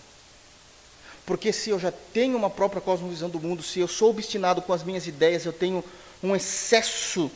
Porque 1.27 1.53
se 1.53 1.69
eu 1.69 1.79
já 1.79 1.93
tenho 1.93 2.37
uma 2.37 2.49
própria 2.49 2.81
cosmovisão 2.81 3.29
do 3.29 3.41
mundo, 3.41 3.63
se 3.63 3.79
eu 3.79 3.89
sou 3.89 4.11
obstinado 4.11 4.63
com 4.63 4.73
as 4.73 4.83
minhas 4.83 5.07
ideias, 5.07 5.45
eu 5.45 5.53
tenho 5.53 5.85
um 6.23 6.35
excesso, 6.35 7.31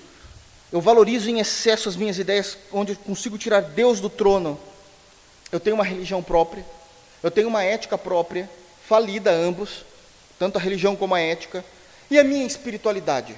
eu 0.72 0.80
valorizo 0.80 1.28
em 1.28 1.38
excesso 1.38 1.88
as 1.88 1.96
minhas 1.96 2.18
ideias, 2.18 2.56
onde 2.72 2.92
eu 2.92 2.96
consigo 2.96 3.36
tirar 3.36 3.60
Deus 3.60 4.00
do 4.00 4.08
trono, 4.08 4.58
eu 5.50 5.60
tenho 5.60 5.76
uma 5.76 5.84
religião 5.84 6.22
própria, 6.22 6.64
eu 7.22 7.30
tenho 7.30 7.48
uma 7.48 7.62
ética 7.62 7.96
própria, 7.96 8.50
falida 8.86 9.30
ambos, 9.30 9.84
tanto 10.38 10.58
a 10.58 10.60
religião 10.60 10.96
como 10.96 11.14
a 11.14 11.20
ética, 11.20 11.64
e 12.10 12.18
a 12.18 12.24
minha 12.24 12.46
espiritualidade. 12.46 13.34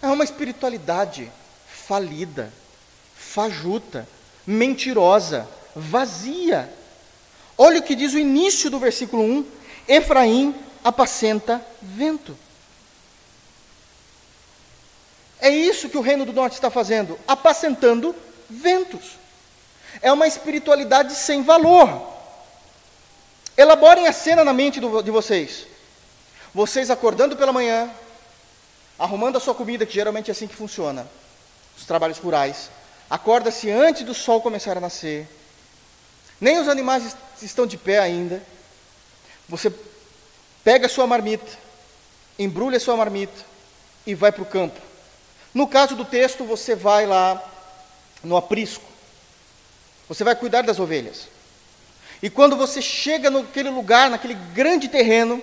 É 0.00 0.06
uma 0.06 0.24
espiritualidade 0.24 1.30
falida, 1.66 2.52
fajuta, 3.14 4.08
mentirosa, 4.46 5.48
vazia. 5.74 6.72
Olha 7.56 7.80
o 7.80 7.82
que 7.82 7.94
diz 7.94 8.12
o 8.14 8.18
início 8.18 8.70
do 8.70 8.78
versículo 8.78 9.22
1: 9.22 9.46
Efraim 9.88 10.54
apacenta 10.82 11.64
vento. 11.80 12.36
É 15.40 15.50
isso 15.50 15.88
que 15.88 15.98
o 15.98 16.02
reino 16.02 16.24
do 16.24 16.32
norte 16.32 16.54
está 16.54 16.70
fazendo, 16.70 17.18
apacentando 17.26 18.14
ventos 18.48 19.21
é 20.02 20.12
uma 20.12 20.26
espiritualidade 20.26 21.14
sem 21.14 21.42
valor. 21.42 22.10
Elaborem 23.56 24.08
a 24.08 24.12
cena 24.12 24.42
na 24.42 24.52
mente 24.52 24.80
do, 24.80 25.00
de 25.00 25.10
vocês. 25.10 25.66
Vocês 26.52 26.90
acordando 26.90 27.36
pela 27.36 27.52
manhã, 27.52 27.88
arrumando 28.98 29.36
a 29.36 29.40
sua 29.40 29.54
comida, 29.54 29.86
que 29.86 29.94
geralmente 29.94 30.30
é 30.30 30.32
assim 30.32 30.48
que 30.48 30.56
funciona, 30.56 31.08
os 31.78 31.86
trabalhos 31.86 32.18
rurais. 32.18 32.68
Acorda-se 33.08 33.70
antes 33.70 34.02
do 34.02 34.12
sol 34.12 34.40
começar 34.40 34.76
a 34.76 34.80
nascer. 34.80 35.28
Nem 36.40 36.58
os 36.58 36.68
animais 36.68 37.16
estão 37.40 37.66
de 37.66 37.76
pé 37.76 38.00
ainda. 38.00 38.42
Você 39.48 39.72
pega 40.64 40.86
a 40.86 40.88
sua 40.88 41.06
marmita, 41.06 41.58
embrulha 42.38 42.78
a 42.78 42.80
sua 42.80 42.96
marmita 42.96 43.44
e 44.06 44.14
vai 44.14 44.32
para 44.32 44.42
o 44.42 44.46
campo. 44.46 44.80
No 45.54 45.68
caso 45.68 45.94
do 45.94 46.04
texto, 46.04 46.44
você 46.44 46.74
vai 46.74 47.06
lá 47.06 47.42
no 48.24 48.36
aprisco. 48.36 48.91
Você 50.08 50.24
vai 50.24 50.34
cuidar 50.34 50.62
das 50.62 50.78
ovelhas. 50.78 51.28
E 52.22 52.30
quando 52.30 52.56
você 52.56 52.80
chega 52.80 53.30
naquele 53.30 53.70
lugar, 53.70 54.08
naquele 54.08 54.34
grande 54.34 54.88
terreno, 54.88 55.42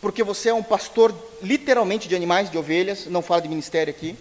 porque 0.00 0.22
você 0.22 0.50
é 0.50 0.54
um 0.54 0.62
pastor 0.62 1.14
literalmente 1.42 2.06
de 2.06 2.14
animais, 2.14 2.50
de 2.50 2.56
ovelhas, 2.56 3.06
não 3.06 3.22
fala 3.22 3.42
de 3.42 3.48
ministério 3.48 3.90
aqui, 3.90 4.16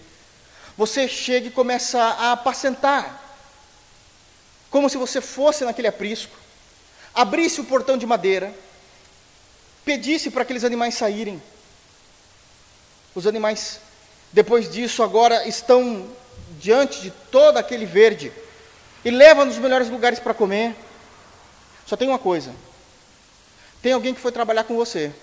você 0.78 1.08
chega 1.08 1.48
e 1.48 1.52
começa 1.52 2.02
a 2.02 2.32
apacentar, 2.32 3.22
como 4.70 4.90
se 4.90 4.98
você 4.98 5.22
fosse 5.22 5.64
naquele 5.64 5.88
aprisco, 5.88 6.36
abrisse 7.14 7.62
o 7.62 7.66
portão 7.66 7.98
de 7.98 8.06
madeira, 8.06 8.54
pedisse 9.86 10.32
para 10.32 10.42
aqueles 10.42 10.64
animais 10.64 10.96
saírem. 10.96 11.42
Os 13.14 13.28
animais, 13.28 13.80
depois 14.34 14.70
disso, 14.70 15.04
agora 15.04 15.48
estão 15.48 16.10
diante 16.60 17.00
de 17.00 17.12
todo 17.12 17.58
aquele 17.58 17.86
verde, 17.86 18.34
e 19.06 19.12
leva 19.12 19.46
nos 19.46 19.60
melhores 19.60 19.88
lugares 19.88 20.20
para 20.20 20.34
comer. 20.34 20.76
Só 21.86 21.96
tem 21.96 22.10
uma 22.10 22.18
coisa: 22.18 22.52
tem 23.82 23.94
alguém 23.94 24.16
que 24.16 24.20
foi 24.20 24.32
trabalhar 24.32 24.64
com 24.64 24.76
você, 24.76 25.14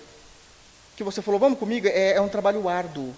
que 0.95 1.03
você 1.03 1.21
falou, 1.21 1.39
vamos 1.39 1.59
comigo? 1.59 1.87
É, 1.87 2.13
é 2.13 2.21
um 2.21 2.29
trabalho 2.29 2.69
árduo. 2.69 3.13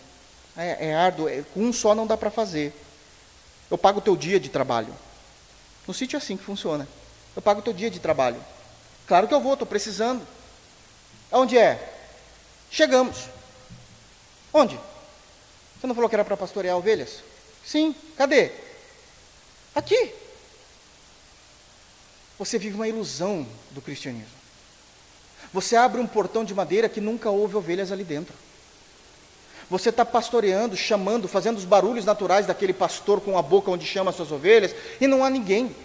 É, 0.57 0.87
é 0.87 0.95
árduo, 0.95 1.29
é, 1.29 1.43
com 1.53 1.61
um 1.61 1.71
só 1.71 1.93
não 1.93 2.07
dá 2.07 2.17
para 2.17 2.31
fazer. 2.31 2.73
Eu 3.69 3.77
pago 3.77 3.99
o 3.99 4.01
teu 4.01 4.15
dia 4.15 4.39
de 4.39 4.49
trabalho. 4.49 4.93
No 5.87 5.93
sítio 5.93 6.17
é 6.17 6.19
assim 6.19 6.35
que 6.35 6.43
funciona. 6.43 6.87
Eu 7.35 7.41
pago 7.41 7.59
o 7.59 7.63
teu 7.63 7.73
dia 7.73 7.91
de 7.91 7.99
trabalho. 7.99 8.41
Claro 9.07 9.27
que 9.27 9.33
eu 9.33 9.41
vou, 9.41 9.53
estou 9.53 9.67
precisando. 9.67 10.25
Onde 11.31 11.57
é? 11.57 11.93
Chegamos. 12.71 13.27
Onde? 14.53 14.79
Você 15.79 15.85
não 15.85 15.93
falou 15.93 16.09
que 16.09 16.15
era 16.15 16.25
para 16.25 16.37
pastorear 16.37 16.77
ovelhas? 16.77 17.21
Sim. 17.65 17.93
Cadê? 18.15 18.51
Aqui. 19.75 20.24
Você 22.37 22.57
vive 22.57 22.75
uma 22.75 22.87
ilusão 22.87 23.47
do 23.71 23.81
cristianismo. 23.81 24.35
Você 25.53 25.75
abre 25.75 26.01
um 26.01 26.07
portão 26.07 26.43
de 26.43 26.53
madeira 26.53 26.89
que 26.89 26.99
nunca 26.99 27.29
houve 27.29 27.55
ovelhas 27.55 27.91
ali 27.91 28.03
dentro. 28.03 28.33
Você 29.69 29.89
está 29.89 30.05
pastoreando, 30.05 30.75
chamando, 30.75 31.27
fazendo 31.27 31.57
os 31.57 31.65
barulhos 31.65 32.05
naturais 32.05 32.45
daquele 32.45 32.73
pastor 32.73 33.21
com 33.21 33.37
a 33.37 33.41
boca 33.41 33.71
onde 33.71 33.85
chama 33.85 34.11
as 34.11 34.17
suas 34.17 34.31
ovelhas, 34.31 34.75
e 34.99 35.07
não 35.07 35.23
há 35.23 35.29
ninguém. 35.29 35.75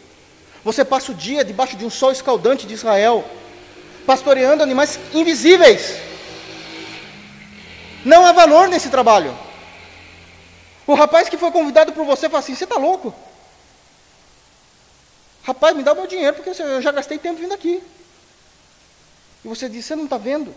Você 0.65 0.85
passa 0.85 1.13
o 1.13 1.15
dia 1.15 1.45
debaixo 1.45 1.77
de 1.77 1.85
um 1.85 1.91
sol 1.91 2.13
escaldante 2.13 2.67
de 2.67 2.75
Israel, 2.75 3.25
pastoreando 4.05 4.63
animais 4.63 4.99
invisíveis. 5.15 5.97
Não 8.05 8.27
há 8.27 8.33
valor 8.33 8.69
nesse 8.69 8.89
trabalho. 8.91 9.35
O 10.87 10.95
rapaz 10.95 11.29
que 11.29 11.39
foi 11.39 11.51
convidado 11.51 11.93
por 11.93 12.05
você 12.05 12.29
fala 12.29 12.41
assim: 12.41 12.55
Você 12.55 12.65
está 12.65 12.77
louco? 12.77 13.15
Rapaz, 15.51 15.77
me 15.77 15.83
dá 15.83 15.93
o 15.93 15.97
meu 15.97 16.07
dinheiro, 16.07 16.37
porque 16.37 16.63
eu 16.63 16.81
já 16.81 16.93
gastei 16.93 17.19
tempo 17.19 17.41
vindo 17.41 17.53
aqui. 17.53 17.83
E 19.45 19.49
você 19.49 19.69
diz, 19.69 19.85
você 19.85 19.97
não 19.97 20.05
está 20.05 20.17
vendo? 20.17 20.55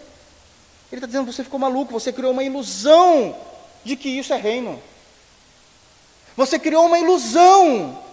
Ele 0.91 0.99
está 0.99 1.07
dizendo, 1.07 1.31
você 1.31 1.43
ficou 1.43 1.59
maluco, 1.59 1.91
você 1.91 2.13
criou 2.13 2.31
uma 2.31 2.43
ilusão 2.43 3.35
de 3.83 3.95
que 3.95 4.07
isso 4.07 4.31
é 4.33 4.37
reino. 4.37 4.79
Você 6.37 6.59
criou 6.59 6.85
uma 6.85 6.99
ilusão 6.99 8.03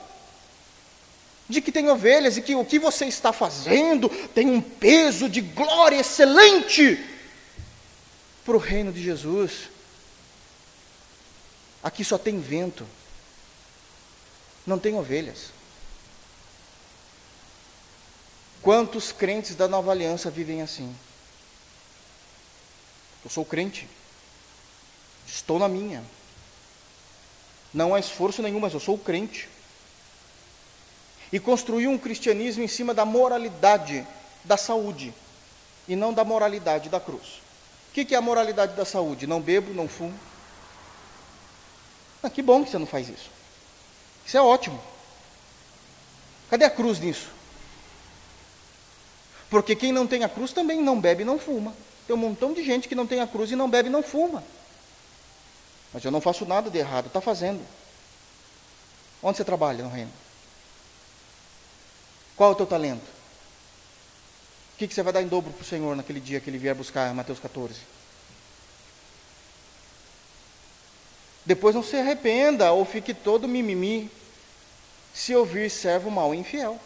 de 1.51 1.61
que 1.61 1.71
tem 1.71 1.91
ovelhas 1.91 2.39
e 2.39 2.43
que 2.43 2.55
o 2.55 2.65
que 2.65 2.79
você 2.79 3.05
está 3.05 3.31
fazendo 3.31 4.09
tem 4.35 4.49
um 4.49 4.63
peso 4.63 5.29
de 5.29 5.43
glória 5.43 6.01
excelente 6.01 6.99
para 8.43 8.57
o 8.57 8.59
reino 8.59 8.91
de 8.91 9.03
Jesus. 9.03 9.69
Aqui 11.83 12.03
só 12.03 12.17
tem 12.17 12.41
vento, 12.41 12.87
não 14.67 14.79
tem 14.79 14.95
ovelhas. 14.95 15.60
Quantos 18.63 19.11
crentes 19.11 19.55
da 19.55 19.67
nova 19.67 19.91
aliança 19.91 20.31
vivem 20.31 20.61
assim? 20.61 20.95
Eu 23.25 23.31
sou 23.31 23.45
crente, 23.45 23.89
estou 25.27 25.59
na 25.59 25.69
minha. 25.69 26.05
Não 27.73 27.95
há 27.95 28.01
esforço 28.01 28.43
nenhum, 28.43 28.61
mas 28.61 28.75
eu 28.75 28.81
sou 28.81 28.99
crente. 28.99 29.49
e 31.33 31.39
construiu 31.39 31.91
um 31.91 31.99
cristianismo 31.99 32.65
em 32.65 32.69
cima 32.69 32.93
da 32.93 33.05
moralidade 33.05 34.05
da 34.43 34.57
saúde 34.57 35.15
e 35.87 35.95
não 35.95 36.13
da 36.13 36.25
moralidade 36.25 36.89
da 36.89 36.99
cruz. 36.99 37.41
O 37.89 37.93
que 37.93 38.15
é 38.15 38.19
a 38.19 38.21
moralidade 38.21 38.75
da 38.75 38.85
saúde? 38.85 39.29
Não 39.29 39.41
bebo, 39.41 39.73
não 39.73 39.89
fumo. 39.89 40.19
Ah, 42.23 42.29
que 42.29 42.43
bom 42.43 42.65
que 42.65 42.71
você 42.71 42.79
não 42.79 42.87
faz 42.87 43.09
isso. 43.09 43.31
Isso 44.27 44.37
é 44.37 44.43
ótimo. 44.43 44.83
Cadê 46.49 46.65
a 46.65 46.71
cruz 46.71 46.99
nisso? 46.99 47.29
Porque 49.51 49.75
quem 49.75 49.91
não 49.91 50.07
tem 50.07 50.23
a 50.23 50.29
cruz 50.29 50.53
também 50.53 50.81
não 50.81 50.99
bebe 51.01 51.23
e 51.23 51.27
não 51.27 51.39
fuma. 51.39 51.75
Tem 52.07 52.15
um 52.15 52.19
montão 52.19 52.55
de 52.55 52.65
gente 52.65 52.89
que 52.89 52.95
não 52.95 53.07
tem 53.07 53.21
a 53.21 53.27
cruz 53.27 53.51
e 53.51 53.57
não 53.57 53.69
bebe 53.69 53.89
e 53.89 53.93
não 53.93 54.03
fuma. 54.03 54.45
Mas 55.93 56.05
eu 56.05 56.13
não 56.13 56.21
faço 56.21 56.47
nada 56.47 56.71
de 56.71 56.79
errado, 56.79 57.07
está 57.07 57.21
fazendo. 57.21 57.61
Onde 59.21 59.37
você 59.37 59.45
trabalha 59.45 59.83
no 59.83 59.91
reino? 59.91 60.13
Qual 62.37 62.51
é 62.51 62.53
o 62.53 62.57
teu 62.57 62.67
talento? 62.67 63.03
O 64.75 64.79
que, 64.79 64.89
que 64.89 64.95
você 64.95 65.03
vai 65.03 65.13
dar 65.13 65.21
em 65.21 65.29
dobro 65.29 65.53
para 65.53 65.63
o 65.63 65.67
Senhor 65.67 65.95
naquele 65.95 66.21
dia 66.21 66.41
que 66.41 66.49
Ele 66.49 66.57
vier 66.57 66.75
buscar, 66.75 67.13
Mateus 67.13 67.39
14? 67.39 67.75
Depois 71.45 71.75
não 71.75 71.83
se 71.83 71.97
arrependa 71.97 72.71
ou 72.73 72.85
fique 72.85 73.13
todo 73.13 73.49
mimimi 73.49 74.11
se 75.13 75.35
ouvir 75.35 75.69
servo 75.71 76.11
mau 76.11 76.35
e 76.35 76.39
infiel. 76.39 76.79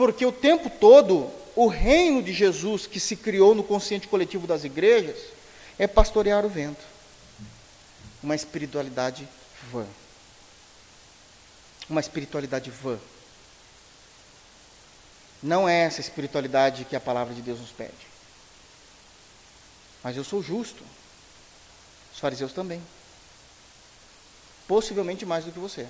Porque 0.00 0.24
o 0.24 0.32
tempo 0.32 0.70
todo, 0.70 1.30
o 1.54 1.66
reino 1.66 2.22
de 2.22 2.32
Jesus 2.32 2.86
que 2.86 2.98
se 2.98 3.14
criou 3.14 3.54
no 3.54 3.62
consciente 3.62 4.08
coletivo 4.08 4.46
das 4.46 4.64
igrejas 4.64 5.18
é 5.78 5.86
pastorear 5.86 6.42
o 6.42 6.48
vento. 6.48 6.82
Uma 8.22 8.34
espiritualidade 8.34 9.28
vã. 9.70 9.86
Uma 11.86 12.00
espiritualidade 12.00 12.70
vã. 12.70 12.98
Não 15.42 15.68
é 15.68 15.80
essa 15.80 16.00
espiritualidade 16.00 16.86
que 16.86 16.96
a 16.96 17.00
palavra 17.00 17.34
de 17.34 17.42
Deus 17.42 17.60
nos 17.60 17.70
pede. 17.70 18.08
Mas 20.02 20.16
eu 20.16 20.24
sou 20.24 20.42
justo. 20.42 20.82
Os 22.10 22.18
fariseus 22.18 22.54
também. 22.54 22.80
Possivelmente 24.66 25.26
mais 25.26 25.44
do 25.44 25.52
que 25.52 25.58
você. 25.58 25.86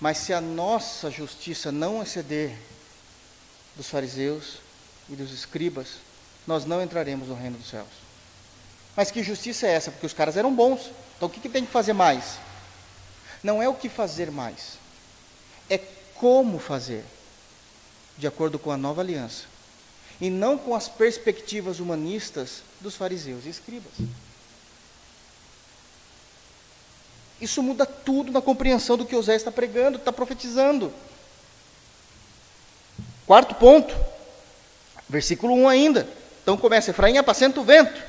Mas 0.00 0.18
se 0.18 0.32
a 0.32 0.40
nossa 0.40 1.10
justiça 1.10 1.70
não 1.70 2.02
exceder 2.02 2.56
dos 3.76 3.88
fariseus 3.88 4.58
e 5.08 5.14
dos 5.14 5.32
escribas, 5.32 5.96
nós 6.46 6.64
não 6.64 6.82
entraremos 6.82 7.28
no 7.28 7.34
reino 7.34 7.58
dos 7.58 7.68
céus. 7.68 7.88
Mas 8.96 9.10
que 9.10 9.22
justiça 9.22 9.66
é 9.66 9.72
essa? 9.72 9.90
Porque 9.90 10.06
os 10.06 10.12
caras 10.12 10.36
eram 10.36 10.54
bons. 10.54 10.90
Então 11.16 11.28
o 11.28 11.30
que, 11.30 11.40
que 11.40 11.48
tem 11.48 11.64
que 11.64 11.70
fazer 11.70 11.92
mais? 11.92 12.38
Não 13.42 13.62
é 13.62 13.68
o 13.68 13.74
que 13.74 13.88
fazer 13.88 14.30
mais, 14.30 14.78
é 15.68 15.78
como 16.14 16.58
fazer 16.58 17.04
de 18.18 18.26
acordo 18.26 18.58
com 18.58 18.70
a 18.70 18.76
nova 18.76 19.00
aliança, 19.00 19.44
e 20.20 20.28
não 20.28 20.58
com 20.58 20.74
as 20.74 20.88
perspectivas 20.88 21.80
humanistas 21.80 22.62
dos 22.80 22.94
fariseus 22.94 23.46
e 23.46 23.48
escribas. 23.48 23.92
Isso 27.40 27.62
muda 27.62 27.86
tudo 27.86 28.30
na 28.30 28.42
compreensão 28.42 28.96
do 28.96 29.04
que 29.04 29.14
José 29.14 29.34
está 29.34 29.50
pregando, 29.50 29.98
está 29.98 30.12
profetizando. 30.12 30.92
Quarto 33.26 33.54
ponto, 33.54 33.94
versículo 35.08 35.54
1 35.54 35.68
ainda. 35.68 36.08
Então 36.42 36.56
começa, 36.56 36.90
Efraim 36.90 37.16
apacenta 37.16 37.60
o 37.60 37.64
vento. 37.64 38.02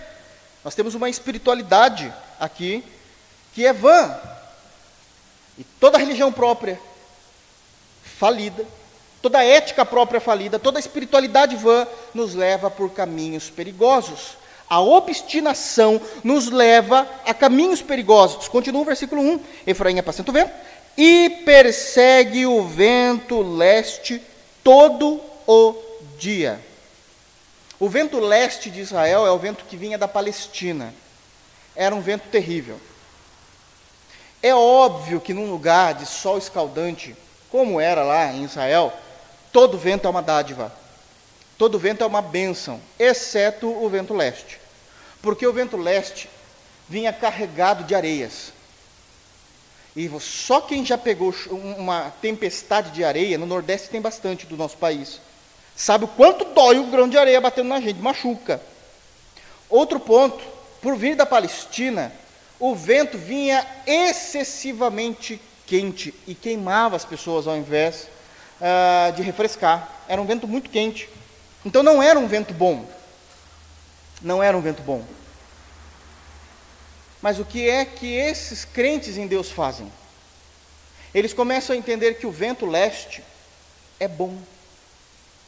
Nós 0.64 0.76
temos 0.76 0.96
uma 0.96 1.10
espiritualidade 1.10 2.14
aqui 2.40 2.84
que 3.54 3.66
é 3.66 3.74
vã. 3.74 4.20
E 5.58 5.64
toda 5.64 5.98
religião 5.98 6.32
própria 6.32 6.80
falida 8.04 8.66
Toda 9.22 9.44
ética 9.44 9.86
própria 9.86 10.20
falida, 10.20 10.58
toda 10.58 10.80
espiritualidade 10.80 11.56
vã 11.56 11.88
nos 12.12 12.34
leva 12.34 12.72
por 12.72 12.90
caminhos 12.90 13.52
perigosos. 13.52 14.36
A 14.72 14.80
obstinação 14.80 16.00
nos 16.24 16.48
leva 16.48 17.06
a 17.26 17.34
caminhos 17.34 17.82
perigosos. 17.82 18.48
Continua 18.48 18.84
o 18.84 18.86
versículo 18.86 19.22
1. 19.22 19.40
Efraim 19.68 20.00
apacenta 20.00 20.32
o 20.32 20.34
vento 20.34 20.54
e 20.98 21.42
persegue 21.44 22.46
o 22.46 22.64
vento 22.64 23.42
leste 23.42 24.22
todo 24.64 25.20
o 25.46 25.76
dia. 26.18 26.58
O 27.78 27.90
vento 27.90 28.18
leste 28.18 28.70
de 28.70 28.80
Israel 28.80 29.28
é 29.28 29.32
o 29.32 29.38
vento 29.38 29.66
que 29.66 29.76
vinha 29.76 29.98
da 29.98 30.08
Palestina. 30.08 30.94
Era 31.76 31.94
um 31.94 32.00
vento 32.00 32.30
terrível. 32.30 32.80
É 34.42 34.56
óbvio 34.56 35.20
que 35.20 35.34
num 35.34 35.52
lugar 35.52 35.96
de 35.96 36.06
sol 36.06 36.38
escaldante, 36.38 37.14
como 37.50 37.82
era 37.82 38.04
lá 38.04 38.32
em 38.32 38.46
Israel, 38.46 38.94
Todo 39.52 39.78
vento 39.78 40.08
é 40.08 40.10
uma 40.10 40.22
dádiva. 40.22 40.72
Todo 41.58 41.78
vento 41.78 42.04
é 42.04 42.08
uma 42.08 42.22
bênção, 42.22 42.80
exceto 42.98 43.68
o 43.68 43.88
vento 43.90 44.14
leste. 44.14 44.60
Porque 45.22 45.46
o 45.46 45.54
vento 45.54 45.78
leste 45.78 46.30
vinha 46.90 47.14
carregado 47.14 47.84
de 47.84 47.96
areias. 47.96 48.52
E 49.96 50.10
só 50.20 50.62
quem 50.62 50.86
já 50.86 50.98
pegou 50.98 51.34
uma 51.50 52.14
tempestade 52.22 52.92
de 52.92 53.04
areia, 53.04 53.38
no 53.38 53.46
Nordeste 53.46 53.90
tem 53.90 54.00
bastante 54.00 54.46
do 54.46 54.56
nosso 54.56 54.78
país, 54.78 55.20
sabe 55.76 56.06
o 56.06 56.08
quanto 56.08 56.46
dói 56.46 56.80
o 56.80 56.88
grão 56.88 57.10
de 57.10 57.18
areia 57.18 57.42
batendo 57.42 57.70
na 57.70 57.82
gente, 57.82 58.00
machuca. 58.00 58.62
Outro 59.70 60.00
ponto, 60.00 60.42
por 60.82 60.96
vir 60.96 61.16
da 61.16 61.26
Palestina, 61.26 62.12
o 62.60 62.74
vento 62.74 63.18
vinha 63.18 63.66
excessivamente 63.86 65.42
quente 65.66 66.14
e 66.28 66.36
queimava 66.36 66.96
as 66.96 67.06
pessoas 67.06 67.48
ao 67.48 67.58
invés 67.58 68.08
uh, 68.60 69.12
de 69.14 69.22
refrescar. 69.22 69.90
Era 70.08 70.22
um 70.22 70.26
vento 70.26 70.48
muito 70.48 70.70
quente. 70.70 71.10
Então 71.66 71.82
não 71.82 72.02
era 72.02 72.20
um 72.20 72.28
vento 72.28 72.54
bom. 72.54 72.86
Não 74.22 74.42
era 74.42 74.58
um 74.58 74.62
vento 74.62 74.82
bom. 74.84 75.04
Mas 77.22 77.40
o 77.40 77.46
que 77.46 77.70
é 77.70 77.86
que 77.86 78.14
esses 78.14 78.66
crentes 78.66 79.18
em 79.18 79.28
Deus 79.28 79.52
fazem? 79.52 79.92
Eles 81.14 81.34
começam 81.34 81.76
a 81.76 81.78
entender 81.78 82.16
que 82.16 82.26
o 82.26 82.32
vento 82.32 82.66
leste 82.66 83.24
é 84.00 84.08
bom, 84.08 84.38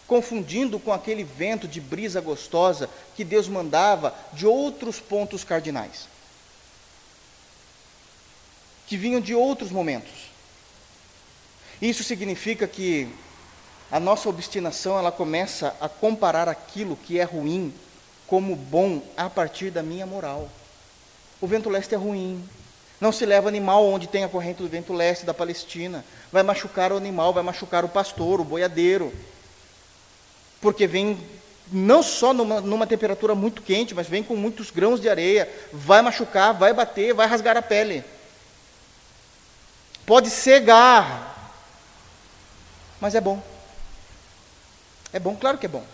confundindo 0.07 0.79
com 0.79 0.91
aquele 0.93 1.23
vento 1.23 1.67
de 1.67 1.79
brisa 1.81 2.21
gostosa 2.21 2.89
que 3.15 3.23
Deus 3.23 3.47
mandava 3.47 4.13
de 4.33 4.45
outros 4.45 4.99
pontos 4.99 5.43
cardinais, 5.43 6.07
que 8.85 8.97
vinham 8.97 9.21
de 9.21 9.33
outros 9.33 9.71
momentos. 9.71 10.31
Isso 11.81 12.03
significa 12.03 12.67
que 12.67 13.09
a 13.89 13.99
nossa 13.99 14.29
obstinação 14.29 14.97
ela 14.97 15.11
começa 15.11 15.75
a 15.79 15.87
comparar 15.87 16.47
aquilo 16.47 16.95
que 16.95 17.19
é 17.19 17.23
ruim 17.23 17.73
como 18.33 18.55
bom 18.55 18.99
a 19.15 19.29
partir 19.29 19.69
da 19.69 19.83
minha 19.83 20.07
moral. 20.07 20.49
O 21.39 21.45
vento 21.45 21.69
leste 21.69 21.93
é 21.93 21.97
ruim. 21.99 22.43
Não 22.99 23.11
se 23.11 23.27
leva 23.27 23.47
animal 23.47 23.85
onde 23.85 24.07
tem 24.07 24.23
a 24.23 24.27
corrente 24.27 24.63
do 24.63 24.67
vento 24.67 24.91
leste 24.91 25.23
da 25.23 25.35
Palestina. 25.35 26.03
Vai 26.31 26.41
machucar 26.41 26.91
o 26.91 26.97
animal, 26.97 27.31
vai 27.31 27.43
machucar 27.43 27.85
o 27.85 27.89
pastor, 27.89 28.41
o 28.41 28.43
boiadeiro. 28.43 29.13
Porque 30.59 30.87
vem 30.87 31.23
não 31.71 32.01
só 32.01 32.33
numa, 32.33 32.59
numa 32.59 32.87
temperatura 32.87 33.35
muito 33.35 33.61
quente, 33.61 33.93
mas 33.93 34.07
vem 34.07 34.23
com 34.23 34.35
muitos 34.35 34.71
grãos 34.71 34.99
de 34.99 35.07
areia. 35.07 35.47
Vai 35.71 36.01
machucar, 36.01 36.55
vai 36.55 36.73
bater, 36.73 37.13
vai 37.13 37.27
rasgar 37.27 37.55
a 37.55 37.61
pele. 37.61 38.03
Pode 40.07 40.31
cegar, 40.31 41.53
mas 42.99 43.13
é 43.13 43.21
bom. 43.21 43.39
É 45.13 45.19
bom, 45.19 45.35
claro 45.35 45.59
que 45.59 45.67
é 45.67 45.69
bom. 45.69 45.85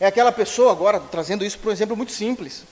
É 0.00 0.06
aquela 0.06 0.32
pessoa, 0.32 0.72
agora, 0.72 1.00
trazendo 1.00 1.44
isso 1.44 1.58
para 1.58 1.70
um 1.70 1.72
exemplo 1.72 1.96
muito 1.96 2.12
simples. 2.12 2.64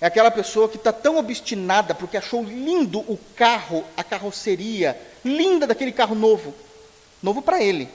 É 0.00 0.06
aquela 0.06 0.30
pessoa 0.30 0.68
que 0.68 0.76
está 0.76 0.92
tão 0.92 1.16
obstinada 1.16 1.94
porque 1.94 2.16
achou 2.16 2.42
lindo 2.42 2.98
o 3.00 3.18
carro, 3.36 3.84
a 3.96 4.02
carroceria, 4.02 5.00
linda 5.24 5.66
daquele 5.66 5.92
carro 5.92 6.14
novo. 6.14 6.54
Novo 7.22 7.40
para 7.40 7.62
ele. 7.62 7.88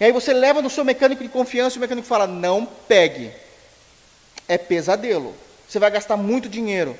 E 0.00 0.04
aí 0.04 0.12
você 0.12 0.32
leva 0.32 0.62
no 0.62 0.70
seu 0.70 0.84
mecânico 0.84 1.22
de 1.22 1.28
confiança 1.28 1.76
e 1.76 1.78
o 1.78 1.80
mecânico 1.80 2.06
fala: 2.06 2.26
não 2.26 2.64
pegue. 2.64 3.30
É 4.48 4.56
pesadelo. 4.56 5.34
Você 5.68 5.78
vai 5.78 5.90
gastar 5.90 6.16
muito 6.16 6.48
dinheiro. 6.48 6.96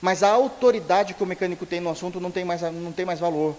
Mas 0.00 0.22
a 0.22 0.30
autoridade 0.30 1.14
que 1.14 1.22
o 1.22 1.26
mecânico 1.26 1.64
tem 1.64 1.80
no 1.80 1.90
assunto 1.90 2.20
não 2.20 2.30
tem 2.30 2.44
mais, 2.44 2.62
não 2.62 2.92
tem 2.92 3.04
mais 3.04 3.20
valor. 3.20 3.56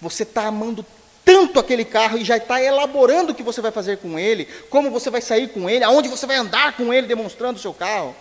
Você 0.00 0.24
está 0.24 0.46
amando 0.46 0.84
tanto 1.26 1.58
aquele 1.58 1.84
carro 1.84 2.16
e 2.16 2.24
já 2.24 2.36
está 2.36 2.62
elaborando 2.62 3.32
o 3.32 3.34
que 3.34 3.42
você 3.42 3.60
vai 3.60 3.72
fazer 3.72 3.98
com 3.98 4.18
ele, 4.18 4.46
como 4.70 4.90
você 4.90 5.10
vai 5.10 5.20
sair 5.20 5.48
com 5.48 5.68
ele, 5.68 5.84
aonde 5.84 6.08
você 6.08 6.24
vai 6.24 6.36
andar 6.36 6.76
com 6.76 6.94
ele 6.94 7.06
demonstrando 7.06 7.58
o 7.58 7.60
seu 7.60 7.74
carro. 7.74 8.14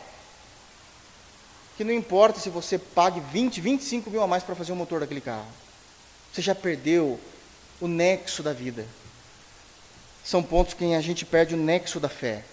Que 1.78 1.84
não 1.84 1.94
importa 1.94 2.40
se 2.40 2.50
você 2.50 2.78
pague 2.78 3.20
20, 3.32 3.62
25 3.62 4.10
mil 4.10 4.24
a 4.24 4.28
mais 4.28 4.44
para 4.44 4.56
fazer 4.56 4.72
o 4.72 4.76
motor 4.76 5.00
daquele 5.00 5.22
carro. 5.22 5.48
Você 6.34 6.42
já 6.42 6.56
perdeu 6.56 7.20
o 7.80 7.88
nexo 7.88 8.42
da 8.42 8.52
vida. 8.52 8.86
São 10.24 10.42
pontos 10.42 10.74
que 10.74 10.94
a 10.96 11.02
gente 11.02 11.26
perde 11.26 11.54
o 11.54 11.58
nexo 11.58 12.00
da 12.00 12.10
fé. 12.10 12.44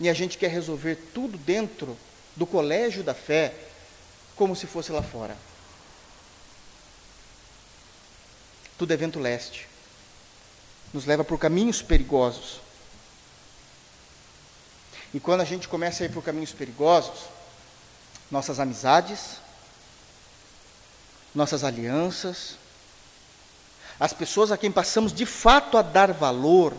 E 0.00 0.08
a 0.08 0.14
gente 0.14 0.38
quer 0.38 0.48
resolver 0.48 0.96
tudo 1.12 1.36
dentro 1.36 1.94
do 2.34 2.46
colégio 2.46 3.02
da 3.02 3.12
fé, 3.12 3.52
como 4.34 4.56
se 4.56 4.66
fosse 4.66 4.90
lá 4.90 5.02
fora. 5.02 5.36
tudo 8.80 8.94
é 8.94 8.96
vento 8.96 9.20
leste. 9.20 9.68
Nos 10.92 11.06
leva 11.06 11.24
por 11.24 11.38
caminhos 11.38 11.82
perigosos. 11.82 12.60
E 15.12 15.18
quando 15.18 15.40
a 15.40 15.44
gente 15.44 15.68
começa 15.68 16.02
a 16.02 16.06
ir 16.06 16.12
por 16.12 16.22
caminhos 16.22 16.52
perigosos, 16.52 17.24
nossas 18.30 18.60
amizades, 18.60 19.38
nossas 21.34 21.64
alianças, 21.64 22.56
as 23.98 24.12
pessoas 24.12 24.50
a 24.50 24.56
quem 24.56 24.70
passamos 24.70 25.12
de 25.12 25.26
fato 25.26 25.76
a 25.76 25.82
dar 25.82 26.12
valor, 26.12 26.74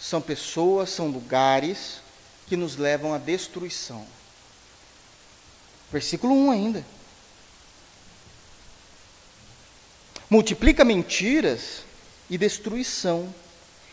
são 0.00 0.20
pessoas, 0.20 0.90
são 0.90 1.08
lugares 1.08 2.00
que 2.46 2.56
nos 2.56 2.76
levam 2.76 3.12
à 3.12 3.18
destruição. 3.18 4.06
Versículo 5.92 6.34
1 6.34 6.50
ainda. 6.50 6.97
Multiplica 10.30 10.84
mentiras 10.84 11.82
e 12.28 12.36
destruição, 12.36 13.32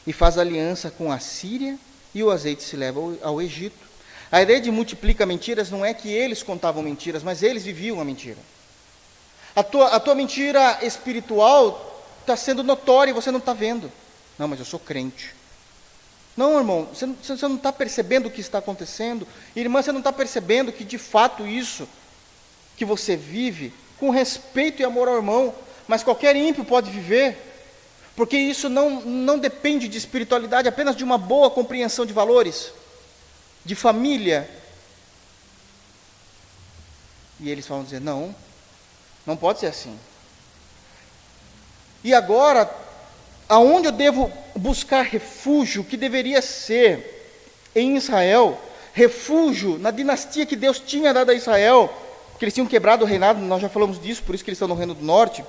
e 0.05 0.13
faz 0.13 0.37
aliança 0.37 0.91
com 0.91 1.11
a 1.11 1.19
Síria, 1.19 1.77
e 2.13 2.21
o 2.21 2.29
azeite 2.29 2.63
se 2.63 2.75
leva 2.75 2.99
ao, 2.99 3.17
ao 3.21 3.41
Egito. 3.41 3.85
A 4.31 4.41
ideia 4.41 4.59
de 4.59 4.69
multiplica 4.71 5.25
mentiras 5.25 5.71
não 5.71 5.85
é 5.85 5.93
que 5.93 6.09
eles 6.09 6.43
contavam 6.43 6.83
mentiras, 6.83 7.23
mas 7.23 7.41
eles 7.41 7.63
viviam 7.63 8.01
a 8.01 8.05
mentira. 8.05 8.37
A 9.55 9.63
tua, 9.63 9.87
a 9.95 9.99
tua 9.99 10.15
mentira 10.15 10.79
espiritual 10.81 12.05
está 12.21 12.35
sendo 12.35 12.63
notória 12.63 13.11
e 13.11 13.13
você 13.13 13.31
não 13.31 13.39
está 13.39 13.53
vendo. 13.53 13.89
Não, 14.37 14.47
mas 14.47 14.59
eu 14.59 14.65
sou 14.65 14.79
crente. 14.79 15.33
Não, 16.35 16.57
irmão, 16.57 16.89
você, 16.93 17.05
você 17.05 17.47
não 17.47 17.55
está 17.55 17.71
percebendo 17.71 18.27
o 18.27 18.31
que 18.31 18.41
está 18.41 18.57
acontecendo. 18.57 19.25
Irmã, 19.55 19.81
você 19.81 19.93
não 19.93 19.99
está 19.99 20.11
percebendo 20.11 20.73
que 20.73 20.83
de 20.83 20.97
fato 20.97 21.47
isso 21.47 21.87
que 22.75 22.83
você 22.83 23.15
vive, 23.15 23.73
com 23.97 24.09
respeito 24.09 24.81
e 24.81 24.85
amor 24.85 25.07
ao 25.07 25.15
irmão, 25.15 25.55
mas 25.87 26.03
qualquer 26.03 26.35
ímpio 26.35 26.65
pode 26.65 26.89
viver, 26.89 27.37
porque 28.15 28.37
isso 28.37 28.69
não, 28.69 29.01
não 29.01 29.37
depende 29.37 29.87
de 29.87 29.97
espiritualidade, 29.97 30.67
apenas 30.67 30.95
de 30.95 31.03
uma 31.03 31.17
boa 31.17 31.49
compreensão 31.49 32.05
de 32.05 32.13
valores, 32.13 32.71
de 33.63 33.75
família. 33.75 34.49
E 37.39 37.49
eles 37.49 37.67
vão 37.67 37.83
dizer: 37.83 37.99
não, 37.99 38.33
não 39.25 39.35
pode 39.35 39.59
ser 39.59 39.67
assim. 39.67 39.97
E 42.03 42.13
agora, 42.13 42.69
aonde 43.49 43.87
eu 43.87 43.91
devo 43.91 44.31
buscar 44.55 45.03
refúgio, 45.03 45.83
que 45.83 45.97
deveria 45.97 46.41
ser 46.41 47.13
em 47.75 47.97
Israel, 47.97 48.59
refúgio 48.93 49.77
na 49.77 49.91
dinastia 49.91 50.45
que 50.45 50.55
Deus 50.55 50.79
tinha 50.79 51.13
dado 51.13 51.31
a 51.31 51.33
Israel, 51.33 51.93
que 52.39 52.45
eles 52.45 52.53
tinham 52.53 52.67
quebrado 52.67 53.03
o 53.03 53.07
reinado, 53.07 53.41
nós 53.41 53.61
já 53.61 53.67
falamos 53.67 54.01
disso, 54.01 54.23
por 54.23 54.33
isso 54.33 54.43
que 54.43 54.49
eles 54.49 54.57
estão 54.57 54.67
no 54.67 54.75
reino 54.75 54.93
do 54.93 55.03
norte, 55.03 55.43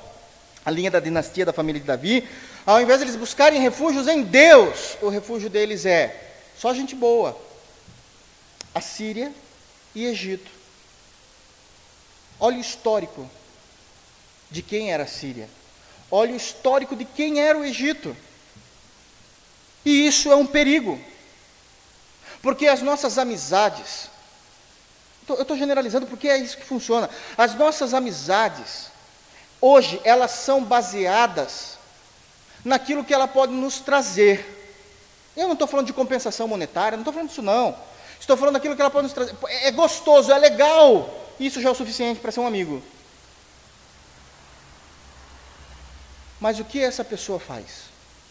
a 0.66 0.70
linha 0.72 0.90
da 0.90 0.98
dinastia 0.98 1.46
da 1.46 1.52
família 1.52 1.80
de 1.80 1.86
Davi. 1.86 2.28
Ao 2.66 2.82
invés 2.82 2.98
de 2.98 3.04
eles 3.04 3.14
buscarem 3.14 3.60
refúgios 3.60 4.08
em 4.08 4.24
Deus, 4.24 4.98
o 5.00 5.08
refúgio 5.08 5.48
deles 5.48 5.86
é 5.86 6.34
só 6.58 6.74
gente 6.74 6.96
boa. 6.96 7.40
A 8.74 8.80
Síria 8.80 9.32
e 9.94 10.04
Egito. 10.04 10.50
Olha 12.40 12.58
o 12.58 12.60
histórico 12.60 13.30
de 14.50 14.60
quem 14.60 14.92
era 14.92 15.04
a 15.04 15.06
Síria. 15.06 15.48
Olha 16.10 16.32
o 16.32 16.36
histórico 16.36 16.96
de 16.96 17.04
quem 17.04 17.40
era 17.40 17.56
o 17.56 17.64
Egito. 17.64 18.16
E 19.84 20.04
isso 20.04 20.32
é 20.32 20.34
um 20.34 20.46
perigo. 20.46 21.00
Porque 22.42 22.66
as 22.66 22.82
nossas 22.82 23.18
amizades, 23.18 24.10
eu 25.28 25.42
estou 25.42 25.56
generalizando 25.56 26.06
porque 26.06 26.28
é 26.28 26.36
isso 26.36 26.56
que 26.56 26.64
funciona. 26.64 27.08
As 27.38 27.54
nossas 27.54 27.94
amizades, 27.94 28.95
hoje, 29.60 30.00
elas 30.04 30.30
são 30.30 30.64
baseadas 30.64 31.78
naquilo 32.64 33.04
que 33.04 33.14
ela 33.14 33.28
pode 33.28 33.52
nos 33.52 33.80
trazer. 33.80 34.54
Eu 35.36 35.46
não 35.46 35.52
estou 35.52 35.68
falando 35.68 35.86
de 35.86 35.92
compensação 35.92 36.48
monetária, 36.48 36.96
não 36.96 37.02
estou 37.02 37.12
falando 37.12 37.28
disso 37.28 37.42
não. 37.42 37.76
Estou 38.18 38.36
falando 38.36 38.54
daquilo 38.54 38.74
que 38.74 38.80
ela 38.80 38.90
pode 38.90 39.04
nos 39.04 39.12
trazer. 39.12 39.36
É 39.62 39.70
gostoso, 39.70 40.32
é 40.32 40.38
legal. 40.38 41.08
Isso 41.38 41.60
já 41.60 41.68
é 41.68 41.72
o 41.72 41.74
suficiente 41.74 42.20
para 42.20 42.32
ser 42.32 42.40
um 42.40 42.46
amigo. 42.46 42.82
Mas 46.40 46.58
o 46.58 46.64
que 46.64 46.80
essa 46.80 47.04
pessoa 47.04 47.38
faz? 47.38 47.84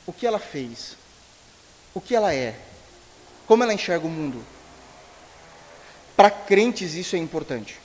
O 0.05 0.13
que 0.13 0.25
ela 0.25 0.39
fez? 0.39 0.95
O 1.93 2.01
que 2.01 2.15
ela 2.15 2.33
é? 2.33 2.59
Como 3.47 3.63
ela 3.63 3.73
enxerga 3.73 4.05
o 4.05 4.09
mundo? 4.09 4.43
Para 6.15 6.29
crentes 6.29 6.93
isso 6.93 7.15
é 7.15 7.19
importante. 7.19 7.79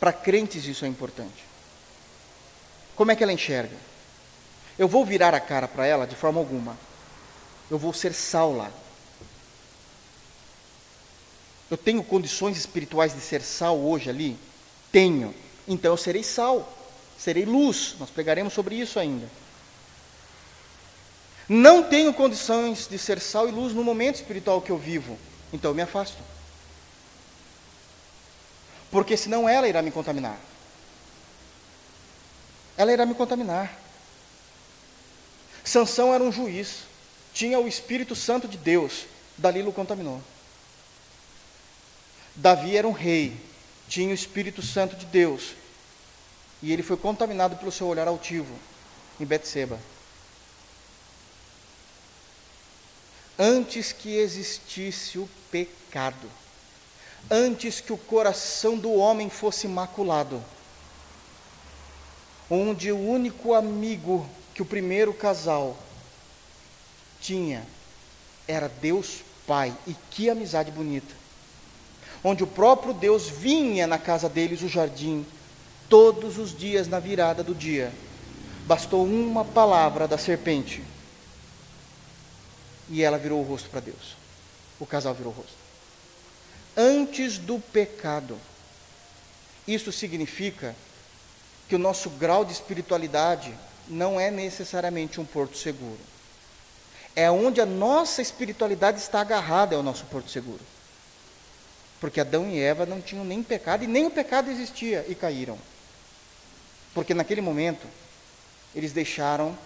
Para 0.00 0.12
crentes 0.12 0.64
isso 0.64 0.84
é 0.84 0.88
importante. 0.88 1.44
Como 2.96 3.12
é 3.12 3.16
que 3.16 3.22
ela 3.22 3.32
enxerga? 3.32 3.76
Eu 4.76 4.88
vou 4.88 5.04
virar 5.04 5.34
a 5.34 5.40
cara 5.40 5.68
para 5.68 5.86
ela 5.86 6.06
de 6.06 6.16
forma 6.16 6.40
alguma. 6.40 6.76
Eu 7.70 7.78
vou 7.78 7.92
ser 7.92 8.12
sal 8.12 8.52
lá. 8.56 8.70
Eu 11.70 11.76
tenho 11.76 12.02
condições 12.02 12.56
espirituais 12.56 13.14
de 13.14 13.20
ser 13.20 13.42
sal 13.42 13.78
hoje 13.78 14.10
ali? 14.10 14.36
Tenho. 14.90 15.32
Então 15.68 15.92
eu 15.92 15.96
serei 15.96 16.24
sal 16.24 16.80
serei 17.20 17.44
luz. 17.44 17.96
Nós 18.00 18.08
pregaremos 18.08 18.52
sobre 18.52 18.74
isso 18.74 18.98
ainda. 18.98 19.28
Não 21.48 21.82
tenho 21.82 22.14
condições 22.14 22.88
de 22.88 22.96
ser 22.96 23.20
sal 23.20 23.48
e 23.48 23.52
luz 23.52 23.74
no 23.74 23.84
momento 23.84 24.16
espiritual 24.16 24.62
que 24.62 24.70
eu 24.70 24.78
vivo, 24.78 25.18
então 25.52 25.72
eu 25.72 25.74
me 25.74 25.82
afasto. 25.82 26.16
Porque 28.90 29.16
senão 29.16 29.48
ela 29.48 29.68
irá 29.68 29.82
me 29.82 29.90
contaminar. 29.90 30.38
Ela 32.76 32.92
irá 32.92 33.06
me 33.06 33.14
contaminar. 33.14 33.78
Sansão 35.62 36.12
era 36.12 36.24
um 36.24 36.32
juiz, 36.32 36.84
tinha 37.32 37.58
o 37.60 37.68
Espírito 37.68 38.16
Santo 38.16 38.48
de 38.48 38.56
Deus, 38.56 39.04
Dalila 39.36 39.68
o 39.68 39.72
contaminou. 39.72 40.20
Davi 42.34 42.76
era 42.76 42.88
um 42.88 42.92
rei, 42.92 43.36
tinha 43.88 44.10
o 44.10 44.14
Espírito 44.14 44.62
Santo 44.62 44.96
de 44.96 45.06
Deus, 45.06 45.54
e 46.62 46.72
ele 46.72 46.82
foi 46.82 46.96
contaminado 46.96 47.56
pelo 47.56 47.70
seu 47.70 47.86
olhar 47.86 48.08
altivo 48.08 48.54
em 49.20 49.24
Betseba. 49.24 49.78
Antes 53.38 53.92
que 53.92 54.16
existisse 54.16 55.18
o 55.18 55.28
pecado, 55.50 56.30
antes 57.28 57.80
que 57.80 57.92
o 57.92 57.98
coração 57.98 58.78
do 58.78 58.92
homem 58.92 59.28
fosse 59.28 59.66
maculado, 59.66 60.42
onde 62.48 62.92
o 62.92 62.98
único 62.98 63.54
amigo 63.54 64.28
que 64.54 64.62
o 64.62 64.66
primeiro 64.66 65.12
casal 65.12 65.76
tinha 67.20 67.66
era 68.46 68.68
Deus 68.68 69.22
Pai, 69.46 69.74
e 69.84 69.96
que 70.10 70.30
amizade 70.30 70.70
bonita. 70.70 71.12
Onde 72.22 72.44
o 72.44 72.46
próprio 72.46 72.94
Deus 72.94 73.28
vinha 73.28 73.84
na 73.84 73.98
casa 73.98 74.28
deles, 74.28 74.62
o 74.62 74.68
jardim, 74.68 75.26
todos 75.88 76.38
os 76.38 76.56
dias 76.56 76.86
na 76.86 77.00
virada 77.00 77.42
do 77.42 77.52
dia. 77.52 77.92
Bastou 78.64 79.04
uma 79.04 79.44
palavra 79.44 80.06
da 80.06 80.16
serpente 80.16 80.84
e 82.88 83.02
ela 83.02 83.18
virou 83.18 83.40
o 83.40 83.44
rosto 83.44 83.68
para 83.70 83.80
Deus. 83.80 84.16
O 84.78 84.86
casal 84.86 85.14
virou 85.14 85.32
o 85.32 85.36
rosto. 85.36 85.59
Antes 86.76 87.38
do 87.38 87.58
pecado, 87.58 88.38
isso 89.66 89.92
significa 89.92 90.74
que 91.68 91.74
o 91.74 91.78
nosso 91.78 92.10
grau 92.10 92.44
de 92.44 92.52
espiritualidade 92.52 93.54
não 93.88 94.18
é 94.18 94.30
necessariamente 94.30 95.20
um 95.20 95.24
porto 95.24 95.56
seguro. 95.56 95.98
É 97.14 97.30
onde 97.30 97.60
a 97.60 97.66
nossa 97.66 98.22
espiritualidade 98.22 98.98
está 98.98 99.20
agarrada, 99.20 99.74
é 99.74 99.78
o 99.78 99.82
nosso 99.82 100.04
porto 100.06 100.30
seguro. 100.30 100.60
Porque 102.00 102.20
Adão 102.20 102.48
e 102.48 102.58
Eva 102.58 102.86
não 102.86 103.00
tinham 103.00 103.24
nem 103.24 103.42
pecado 103.42 103.84
e 103.84 103.86
nem 103.86 104.06
o 104.06 104.10
pecado 104.10 104.50
existia 104.50 105.04
e 105.08 105.14
caíram. 105.14 105.58
Porque 106.94 107.14
naquele 107.14 107.40
momento, 107.40 107.86
eles 108.74 108.92
deixaram 108.92 109.56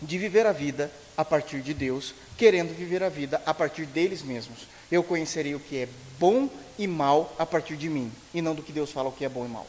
de 0.00 0.16
viver 0.16 0.46
a 0.46 0.52
vida 0.52 0.90
a 1.16 1.24
partir 1.24 1.60
de 1.60 1.74
Deus, 1.74 2.14
querendo 2.38 2.74
viver 2.74 3.02
a 3.02 3.08
vida 3.08 3.42
a 3.44 3.52
partir 3.52 3.84
deles 3.84 4.22
mesmos. 4.22 4.66
Eu 4.90 5.02
conhecerei 5.02 5.54
o 5.54 5.60
que 5.60 5.78
é 5.78 5.88
bom 6.18 6.48
e 6.78 6.86
mal 6.86 7.34
a 7.38 7.46
partir 7.46 7.76
de 7.76 7.88
mim, 7.88 8.12
e 8.34 8.42
não 8.42 8.54
do 8.54 8.62
que 8.62 8.72
Deus 8.72 8.90
fala 8.90 9.08
o 9.08 9.12
que 9.12 9.24
é 9.24 9.28
bom 9.28 9.44
e 9.44 9.48
mal. 9.48 9.66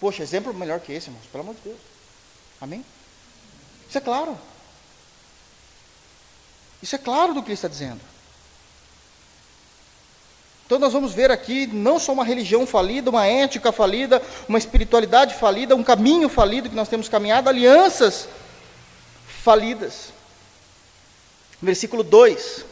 Poxa, 0.00 0.22
exemplo 0.22 0.52
melhor 0.54 0.80
que 0.80 0.92
esse, 0.92 1.08
irmãos, 1.08 1.26
pelo 1.30 1.44
amor 1.44 1.54
de 1.56 1.60
Deus. 1.62 1.78
Amém? 2.60 2.84
Isso 3.88 3.98
é 3.98 4.00
claro. 4.00 4.38
Isso 6.82 6.94
é 6.94 6.98
claro 6.98 7.34
do 7.34 7.42
que 7.42 7.48
ele 7.48 7.54
está 7.54 7.68
dizendo. 7.68 8.00
Então 10.64 10.78
nós 10.78 10.92
vamos 10.92 11.12
ver 11.12 11.30
aqui 11.30 11.66
não 11.66 11.98
só 11.98 12.12
uma 12.12 12.24
religião 12.24 12.64
falida, 12.64 13.10
uma 13.10 13.26
ética 13.26 13.72
falida, 13.72 14.22
uma 14.48 14.56
espiritualidade 14.56 15.34
falida, 15.34 15.74
um 15.74 15.82
caminho 15.82 16.28
falido 16.28 16.70
que 16.70 16.76
nós 16.76 16.88
temos 16.88 17.08
caminhado, 17.08 17.48
alianças 17.48 18.28
falidas. 19.42 20.12
Versículo 21.60 22.04
2. 22.04 22.69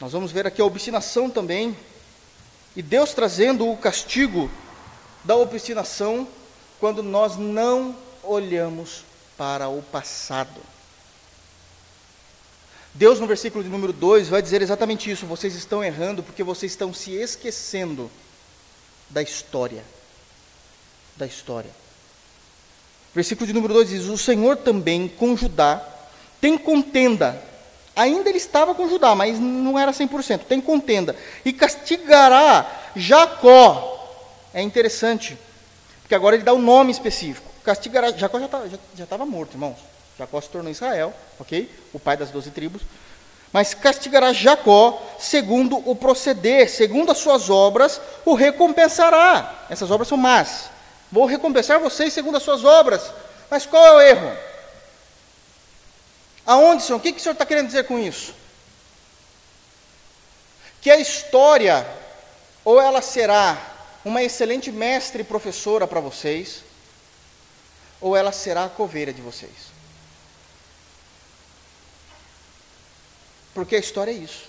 Nós 0.00 0.12
vamos 0.12 0.30
ver 0.30 0.46
aqui 0.46 0.60
a 0.60 0.64
obstinação 0.64 1.28
também 1.28 1.76
E 2.76 2.82
Deus 2.82 3.12
trazendo 3.12 3.68
o 3.68 3.76
castigo 3.76 4.50
da 5.24 5.36
obstinação 5.36 6.28
quando 6.78 7.02
nós 7.02 7.36
não 7.36 7.96
olhamos 8.22 9.04
para 9.36 9.68
o 9.68 9.82
passado. 9.82 10.60
Deus, 12.94 13.20
no 13.20 13.26
versículo 13.26 13.62
de 13.62 13.70
número 13.70 13.92
2, 13.92 14.28
vai 14.28 14.42
dizer 14.42 14.62
exatamente 14.62 15.10
isso: 15.10 15.26
vocês 15.26 15.54
estão 15.54 15.84
errando 15.84 16.22
porque 16.22 16.42
vocês 16.42 16.72
estão 16.72 16.92
se 16.92 17.12
esquecendo 17.12 18.10
da 19.10 19.22
história. 19.22 19.84
Da 21.16 21.26
história. 21.26 21.70
Versículo 23.14 23.46
de 23.46 23.52
número 23.52 23.74
2 23.74 23.88
diz: 23.88 24.04
O 24.04 24.18
Senhor 24.18 24.56
também 24.56 25.08
com 25.08 25.36
Judá 25.36 25.84
tem 26.40 26.56
contenda. 26.56 27.42
Ainda 27.98 28.28
ele 28.28 28.38
estava 28.38 28.76
com 28.76 28.88
Judá, 28.88 29.12
mas 29.16 29.40
não 29.40 29.76
era 29.76 29.90
100%. 29.90 30.42
Tem 30.48 30.60
contenda. 30.60 31.16
E 31.44 31.52
castigará 31.52 32.64
Jacó. 32.94 33.96
É 34.54 34.62
interessante, 34.62 35.36
porque 36.00 36.14
agora 36.14 36.36
ele 36.36 36.44
dá 36.44 36.54
um 36.54 36.62
nome 36.62 36.92
específico. 36.92 37.50
Castigará. 37.64 38.12
Jacó 38.12 38.38
já 38.38 38.46
estava 38.46 38.68
tá, 38.68 38.78
já, 38.96 39.04
já 39.04 39.24
morto, 39.24 39.54
irmãos. 39.54 39.78
Jacó 40.16 40.40
se 40.40 40.48
tornou 40.48 40.70
Israel, 40.70 41.12
ok? 41.40 41.68
O 41.92 41.98
pai 41.98 42.16
das 42.16 42.30
doze 42.30 42.52
tribos. 42.52 42.82
Mas 43.52 43.74
castigará 43.74 44.32
Jacó 44.32 45.02
segundo 45.18 45.82
o 45.84 45.96
proceder, 45.96 46.70
segundo 46.70 47.10
as 47.10 47.18
suas 47.18 47.50
obras, 47.50 48.00
o 48.24 48.34
recompensará. 48.34 49.66
Essas 49.68 49.90
obras 49.90 50.06
são 50.06 50.16
más. 50.16 50.70
Vou 51.10 51.26
recompensar 51.26 51.80
vocês 51.80 52.12
segundo 52.12 52.36
as 52.36 52.44
suas 52.44 52.64
obras. 52.64 53.02
Mas 53.50 53.66
qual 53.66 53.84
é 53.84 53.92
o 53.92 54.00
erro? 54.00 54.47
Aonde, 56.48 56.82
Senhor? 56.82 56.96
O 56.96 57.02
que, 57.02 57.12
que 57.12 57.18
o 57.18 57.22
Senhor 57.22 57.34
está 57.34 57.44
querendo 57.44 57.66
dizer 57.66 57.84
com 57.84 57.98
isso? 57.98 58.34
Que 60.80 60.90
a 60.90 60.96
história, 60.96 61.86
ou 62.64 62.80
ela 62.80 63.02
será 63.02 63.76
uma 64.02 64.22
excelente 64.22 64.72
mestre 64.72 65.20
e 65.20 65.24
professora 65.26 65.86
para 65.86 66.00
vocês, 66.00 66.64
ou 68.00 68.16
ela 68.16 68.32
será 68.32 68.64
a 68.64 68.68
coveira 68.70 69.12
de 69.12 69.20
vocês. 69.20 69.52
Porque 73.52 73.76
a 73.76 73.78
história 73.78 74.10
é 74.10 74.14
isso. 74.14 74.48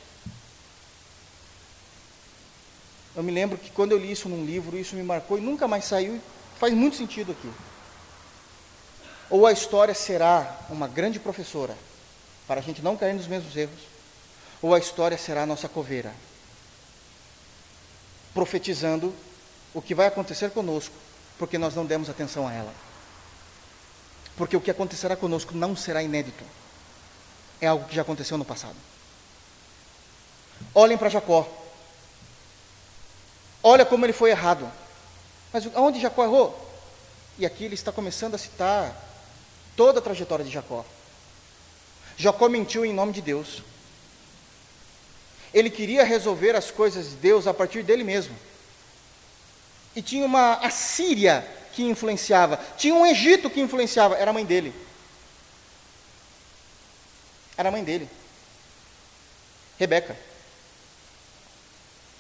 Eu 3.14 3.24
me 3.24 3.32
lembro 3.34 3.58
que 3.58 3.72
quando 3.72 3.91
eu 3.91 3.97
li 3.97 4.14
isso 4.14 4.30
num 4.30 4.45
livro, 4.45 4.78
isso 4.78 4.95
me 4.95 5.04
marcou 5.04 5.38
e 5.38 5.41
nunca 5.41 5.68
mais 5.68 5.84
saiu. 5.84 6.22
Faz 6.58 6.74
muito 6.74 6.95
sentido 6.95 7.34
aqui. 7.34 7.52
Ou 9.30 9.45
a 9.45 9.52
história 9.52 9.93
será 9.93 10.62
uma 10.70 10.88
grande 10.88 11.20
professora, 11.20 11.78
para 12.50 12.62
a 12.62 12.64
gente 12.64 12.82
não 12.82 12.97
cair 12.97 13.14
nos 13.14 13.28
mesmos 13.28 13.56
erros, 13.56 13.80
ou 14.60 14.74
a 14.74 14.80
história 14.80 15.16
será 15.20 15.43
a 15.43 15.45
nossa 15.45 15.70
coveira, 15.70 16.12
profetizando 18.34 19.14
o 19.72 19.80
que 19.80 19.93
vai 19.93 20.08
acontecer 20.08 20.50
conosco, 20.50 20.95
porque 21.38 21.60
nós 21.60 21.76
não 21.76 21.86
demos 21.86 22.10
atenção 22.10 22.47
a 22.47 22.52
ela. 22.52 22.74
Porque 24.36 24.58
o 24.58 24.62
que 24.62 24.72
acontecerá 24.72 25.16
conosco 25.16 25.54
não 25.54 25.76
será 25.76 26.02
inédito, 26.02 26.43
é 27.62 27.68
algo 27.68 27.88
que 27.88 27.95
já 27.95 28.02
aconteceu 28.02 28.36
no 28.36 28.43
passado. 28.43 28.76
Olhem 30.74 30.97
para 30.97 31.10
Jacó. 31.10 31.47
Olha 33.62 33.86
como 33.86 34.08
ele 34.08 34.14
foi 34.14 34.32
errado. 34.32 34.68
Mas 35.54 35.68
aonde 35.76 36.02
Jacó 36.02 36.24
errou? 36.24 36.68
E 37.38 37.45
aqui 37.45 37.66
ele 37.66 37.76
está 37.76 37.91
começando 37.91 38.34
a 38.34 38.39
citar 38.39 38.91
toda 39.76 40.00
a 40.00 40.02
trajetória 40.02 40.43
de 40.43 40.50
Jacó. 40.50 40.84
Jacó 42.20 42.50
mentiu 42.50 42.86
em 42.86 42.94
nome 42.94 43.14
de 43.14 43.22
Deus. 43.22 43.64
Ele 45.54 45.70
queria 45.70 46.04
resolver 46.04 46.54
as 46.54 46.70
coisas 46.70 47.12
de 47.12 47.16
Deus 47.16 47.48
a 47.48 47.54
partir 47.54 47.82
dele 47.82 48.04
mesmo. 48.04 48.36
E 49.96 50.02
tinha 50.02 50.26
uma 50.26 50.56
Assíria 50.56 51.48
que 51.72 51.82
influenciava, 51.82 52.60
tinha 52.78 52.94
um 52.94 53.06
Egito 53.06 53.50
que 53.50 53.62
influenciava, 53.62 54.16
era 54.16 54.32
a 54.32 54.34
mãe 54.34 54.44
dele. 54.44 54.74
Era 57.56 57.70
a 57.70 57.72
mãe 57.72 57.86
dele. 57.86 58.10
Rebeca. 59.80 60.16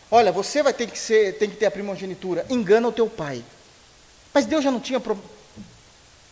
Olha, 0.09 0.31
você 0.31 0.63
vai 0.63 0.73
ter 0.73 0.89
que, 0.89 0.97
ser, 0.97 1.37
tem 1.37 1.49
que 1.49 1.57
ter 1.57 1.65
a 1.65 1.71
primogenitura. 1.71 2.45
Engana 2.49 2.87
o 2.87 2.93
teu 2.93 3.09
pai. 3.09 3.43
Mas 4.33 4.45
Deus 4.45 4.63
já 4.63 4.71
não 4.71 4.79
tinha 4.79 4.99
pro, 4.99 5.21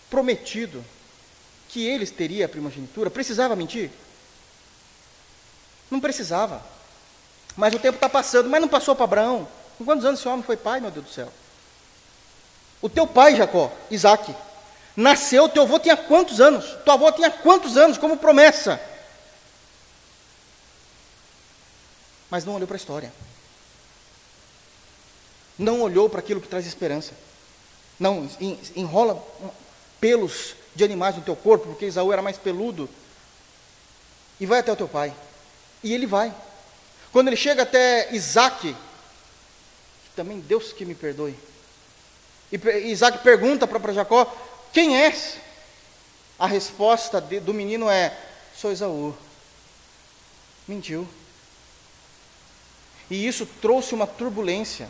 prometido 0.10 0.84
que 1.78 1.86
eles 1.86 2.10
teriam 2.10 2.44
a 2.44 2.50
primogenitura? 2.50 3.12
Precisava 3.12 3.56
mentir? 3.56 3.92
Não 5.92 6.00
precisava. 6.00 6.66
Mas 7.56 7.76
o 7.76 7.80
tempo 7.80 7.96
está 7.98 8.10
passando. 8.10 8.50
Mas 8.50 8.60
não 8.60 8.68
passou 8.68 8.96
para 8.96 9.04
Abraão? 9.04 9.48
Com 9.78 9.86
quantos 9.86 10.04
anos 10.04 10.20
esse 10.20 10.28
homem 10.28 10.44
foi 10.44 10.58
pai, 10.58 10.80
meu 10.80 10.90
Deus 10.90 11.06
do 11.06 11.12
céu? 11.12 11.32
O 12.82 12.90
teu 12.90 13.06
pai, 13.06 13.36
Jacó, 13.36 13.72
Isaac, 13.92 14.36
nasceu, 14.96 15.48
teu 15.48 15.64
avô 15.64 15.78
tinha 15.78 15.96
quantos 15.96 16.42
anos? 16.42 16.66
Tua 16.84 16.96
avó 16.96 17.12
tinha 17.12 17.30
quantos 17.30 17.78
anos 17.78 18.00
como 18.00 18.18
promessa? 18.18 18.82
Mas 22.28 22.44
não 22.44 22.56
olhou 22.56 22.68
para 22.68 22.76
a 22.76 22.80
história 22.80 23.14
não 25.58 25.82
olhou 25.82 26.10
para 26.10 26.20
aquilo 26.20 26.40
que 26.40 26.48
traz 26.48 26.66
esperança. 26.68 27.14
Não, 28.00 28.30
enrola 28.76 29.22
pelos 30.00 30.56
de 30.78 30.84
animais 30.84 31.16
no 31.16 31.24
teu 31.24 31.36
corpo, 31.36 31.68
porque 31.68 31.88
Isaú 31.88 32.14
era 32.14 32.22
mais 32.22 32.38
peludo. 32.38 32.88
E 34.40 34.46
vai 34.46 34.60
até 34.60 34.72
o 34.72 34.76
teu 34.76 34.88
pai. 34.88 35.14
E 35.84 35.92
ele 35.94 36.06
vai. 36.06 36.34
Quando 37.12 37.28
ele 37.30 37.36
chega 37.36 37.64
até 37.64 38.14
Isaac, 38.14 38.76
também 40.16 40.40
Deus 40.40 40.72
que 40.72 40.86
me 40.86 40.94
perdoe. 40.94 41.36
E 42.52 42.58
Isaac 42.92 43.18
pergunta 43.24 43.68
para 43.68 43.92
Jacó: 43.92 44.32
Quem 44.72 44.96
és? 44.96 45.38
A 46.38 46.46
resposta 46.46 47.20
de, 47.20 47.40
do 47.40 47.54
menino 47.54 47.90
é: 47.90 48.16
Sou 48.56 48.72
Isaú. 48.72 49.18
Mentiu. 50.68 51.08
E 53.10 53.26
isso 53.28 53.48
trouxe 53.62 53.96
uma 53.96 54.06
turbulência 54.06 54.90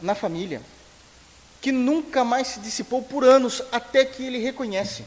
na 0.00 0.14
família, 0.14 0.62
que 1.60 1.72
nunca 1.72 2.24
mais 2.24 2.48
se 2.48 2.60
dissipou 2.60 3.02
por 3.02 3.24
anos, 3.24 3.62
até 3.72 4.04
que 4.04 4.24
ele 4.24 4.38
reconhece. 4.38 5.04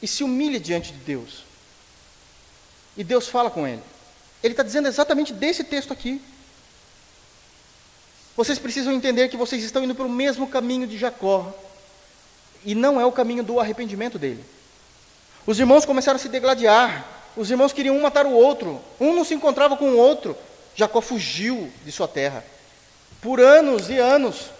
E 0.00 0.06
se 0.06 0.22
humilha 0.22 0.60
diante 0.60 0.92
de 0.92 0.98
Deus. 0.98 1.44
E 2.96 3.02
Deus 3.02 3.26
fala 3.26 3.50
com 3.50 3.66
ele. 3.66 3.82
Ele 4.42 4.52
está 4.52 4.62
dizendo 4.62 4.86
exatamente 4.86 5.32
desse 5.32 5.64
texto 5.64 5.92
aqui. 5.92 6.22
Vocês 8.36 8.58
precisam 8.58 8.92
entender 8.92 9.28
que 9.28 9.36
vocês 9.36 9.64
estão 9.64 9.82
indo 9.82 9.94
pelo 9.94 10.08
mesmo 10.08 10.46
caminho 10.46 10.86
de 10.86 10.98
Jacó. 10.98 11.52
E 12.64 12.74
não 12.74 13.00
é 13.00 13.06
o 13.06 13.12
caminho 13.12 13.42
do 13.42 13.58
arrependimento 13.58 14.18
dele. 14.18 14.44
Os 15.46 15.58
irmãos 15.58 15.84
começaram 15.84 16.16
a 16.16 16.20
se 16.20 16.28
degladiar. 16.28 17.06
Os 17.36 17.50
irmãos 17.50 17.72
queriam 17.72 17.96
um 17.96 18.02
matar 18.02 18.26
o 18.26 18.32
outro. 18.32 18.80
Um 19.00 19.12
não 19.14 19.24
se 19.24 19.34
encontrava 19.34 19.76
com 19.76 19.90
o 19.90 19.96
outro. 19.96 20.36
Jacó 20.76 21.00
fugiu 21.00 21.70
de 21.84 21.90
sua 21.90 22.06
terra 22.06 22.44
por 23.24 23.40
anos 23.40 23.88
e 23.88 23.98
anos. 23.98 24.50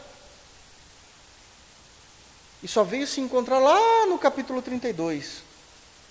E 2.62 2.66
só 2.66 2.82
veio 2.82 3.06
se 3.06 3.20
encontrar 3.20 3.58
lá 3.58 4.06
no 4.06 4.18
capítulo 4.18 4.62
32 4.62 5.42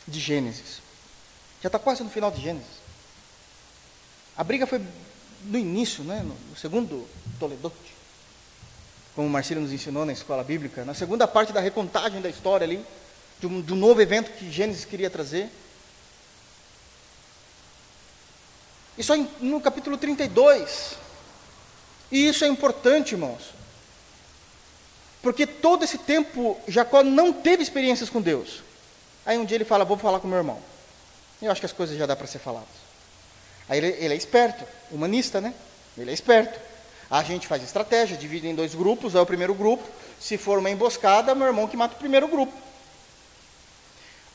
de 0.08 0.20
Gênesis. 0.20 0.80
Já 1.64 1.68
está 1.68 1.80
quase 1.80 2.04
no 2.04 2.12
final 2.12 2.30
de 2.30 2.40
Gênesis. 2.40 2.84
A 4.38 4.44
briga 4.44 4.68
foi 4.68 4.80
no 5.46 5.58
início, 5.58 6.04
né, 6.04 6.24
no 6.24 6.56
segundo 6.56 7.10
Toledote, 7.40 7.96
como 9.16 9.28
o 9.28 9.32
Marcelo 9.32 9.62
nos 9.62 9.74
ensinou 9.74 10.06
na 10.06 10.14
escola 10.14 10.44
bíblica, 10.44 10.86
na 10.86 10.94
segunda 10.94 11.28
parte 11.28 11.52
da 11.52 11.60
recontagem 11.60 12.22
da 12.22 12.30
história 12.30 12.66
ali, 12.66 12.86
de 13.40 13.48
um, 13.48 13.62
de 13.62 13.74
um 13.74 13.78
novo 13.78 14.00
evento 14.00 14.32
que 14.38 14.52
Gênesis 14.52 14.86
queria 14.86 15.10
trazer. 15.10 15.50
E 18.96 19.04
só 19.04 19.16
no 19.40 19.60
capítulo 19.60 19.98
32. 19.98 21.02
E 22.14 22.28
isso 22.28 22.46
é 22.46 22.48
importante, 22.48 23.14
irmãos. 23.14 23.42
Porque 25.20 25.48
todo 25.48 25.84
esse 25.84 25.98
tempo 25.98 26.56
Jacó 26.68 27.02
não 27.02 27.34
teve 27.34 27.64
experiências 27.64 28.08
com 28.08 28.22
Deus. 28.22 28.62
Aí 29.26 29.36
um 29.36 29.44
dia 29.44 29.58
ele 29.58 29.66
fala: 29.66 29.84
Vou 29.84 29.98
falar 29.98 30.20
com 30.20 30.28
meu 30.28 30.38
irmão. 30.38 30.60
Eu 31.42 31.52
acho 31.52 31.60
que 31.60 31.66
as 31.66 31.74
coisas 31.74 31.98
já 31.98 32.06
dá 32.06 32.16
para 32.16 32.28
ser 32.28 32.38
faladas. 32.38 32.70
Aí 33.68 33.80
ele, 33.80 33.88
ele, 34.00 34.14
é 34.14 34.18
esperto, 34.18 34.64
humanista, 34.92 35.42
né? 35.42 35.56
Ele 35.98 36.12
é 36.12 36.14
esperto. 36.14 36.60
A 37.10 37.24
gente 37.24 37.48
faz 37.48 37.64
estratégia, 37.64 38.16
divide 38.16 38.48
em 38.48 38.54
dois 38.54 38.76
grupos. 38.76 39.16
É 39.16 39.20
o 39.20 39.26
primeiro 39.26 39.56
grupo. 39.56 39.84
Se 40.20 40.38
for 40.38 40.60
uma 40.60 40.70
emboscada, 40.70 41.34
meu 41.34 41.48
irmão 41.48 41.68
que 41.68 41.76
mata 41.76 41.96
o 41.96 42.00
primeiro 42.00 42.28
grupo. 42.28 42.54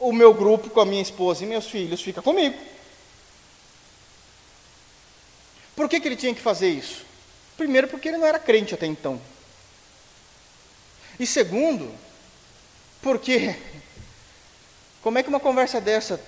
O 0.00 0.12
meu 0.12 0.34
grupo 0.34 0.68
com 0.68 0.80
a 0.80 0.84
minha 0.84 1.02
esposa 1.02 1.44
e 1.44 1.46
meus 1.46 1.66
filhos 1.66 2.02
fica 2.02 2.20
comigo. 2.20 2.58
Por 5.76 5.88
que, 5.88 6.00
que 6.00 6.08
ele 6.08 6.16
tinha 6.16 6.34
que 6.34 6.40
fazer 6.40 6.70
isso? 6.70 7.06
Primeiro, 7.58 7.88
porque 7.88 8.08
ele 8.08 8.16
não 8.16 8.26
era 8.26 8.38
crente 8.38 8.72
até 8.72 8.86
então. 8.86 9.20
E 11.18 11.26
segundo, 11.26 11.92
porque 13.02 13.54
como 15.02 15.18
é 15.18 15.22
que 15.24 15.28
uma 15.28 15.40
conversa 15.40 15.80
dessa 15.80 16.20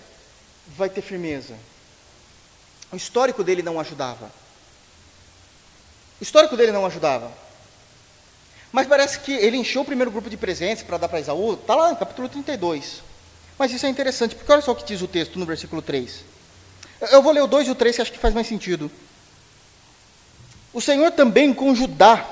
vai 0.66 0.90
ter 0.90 1.00
firmeza? 1.00 1.54
O 2.92 2.96
histórico 2.96 3.44
dele 3.44 3.62
não 3.62 3.78
ajudava. 3.78 4.30
O 6.20 6.22
histórico 6.24 6.56
dele 6.56 6.72
não 6.72 6.84
ajudava. 6.84 7.32
Mas 8.72 8.88
parece 8.88 9.20
que 9.20 9.32
ele 9.32 9.56
encheu 9.56 9.82
o 9.82 9.84
primeiro 9.84 10.10
grupo 10.10 10.28
de 10.28 10.36
presentes 10.36 10.82
para 10.82 10.98
dar 10.98 11.08
para 11.08 11.20
Esaú, 11.20 11.54
está 11.54 11.76
lá 11.76 11.90
no 11.90 11.96
capítulo 11.96 12.28
32. 12.28 13.02
Mas 13.56 13.72
isso 13.72 13.86
é 13.86 13.88
interessante, 13.88 14.34
porque 14.34 14.50
olha 14.50 14.62
só 14.62 14.72
o 14.72 14.76
que 14.76 14.84
diz 14.84 15.00
o 15.00 15.06
texto 15.08 15.38
no 15.38 15.46
versículo 15.46 15.80
3. 15.80 16.24
Eu 17.12 17.22
vou 17.22 17.32
ler 17.32 17.42
o 17.42 17.46
2 17.46 17.68
e 17.68 17.70
o 17.70 17.74
3, 17.76 17.94
que 17.94 18.02
acho 18.02 18.12
que 18.12 18.18
faz 18.18 18.34
mais 18.34 18.48
sentido. 18.48 18.90
O 20.72 20.80
Senhor 20.80 21.10
também 21.12 21.52
com 21.52 21.74
Judá 21.74 22.24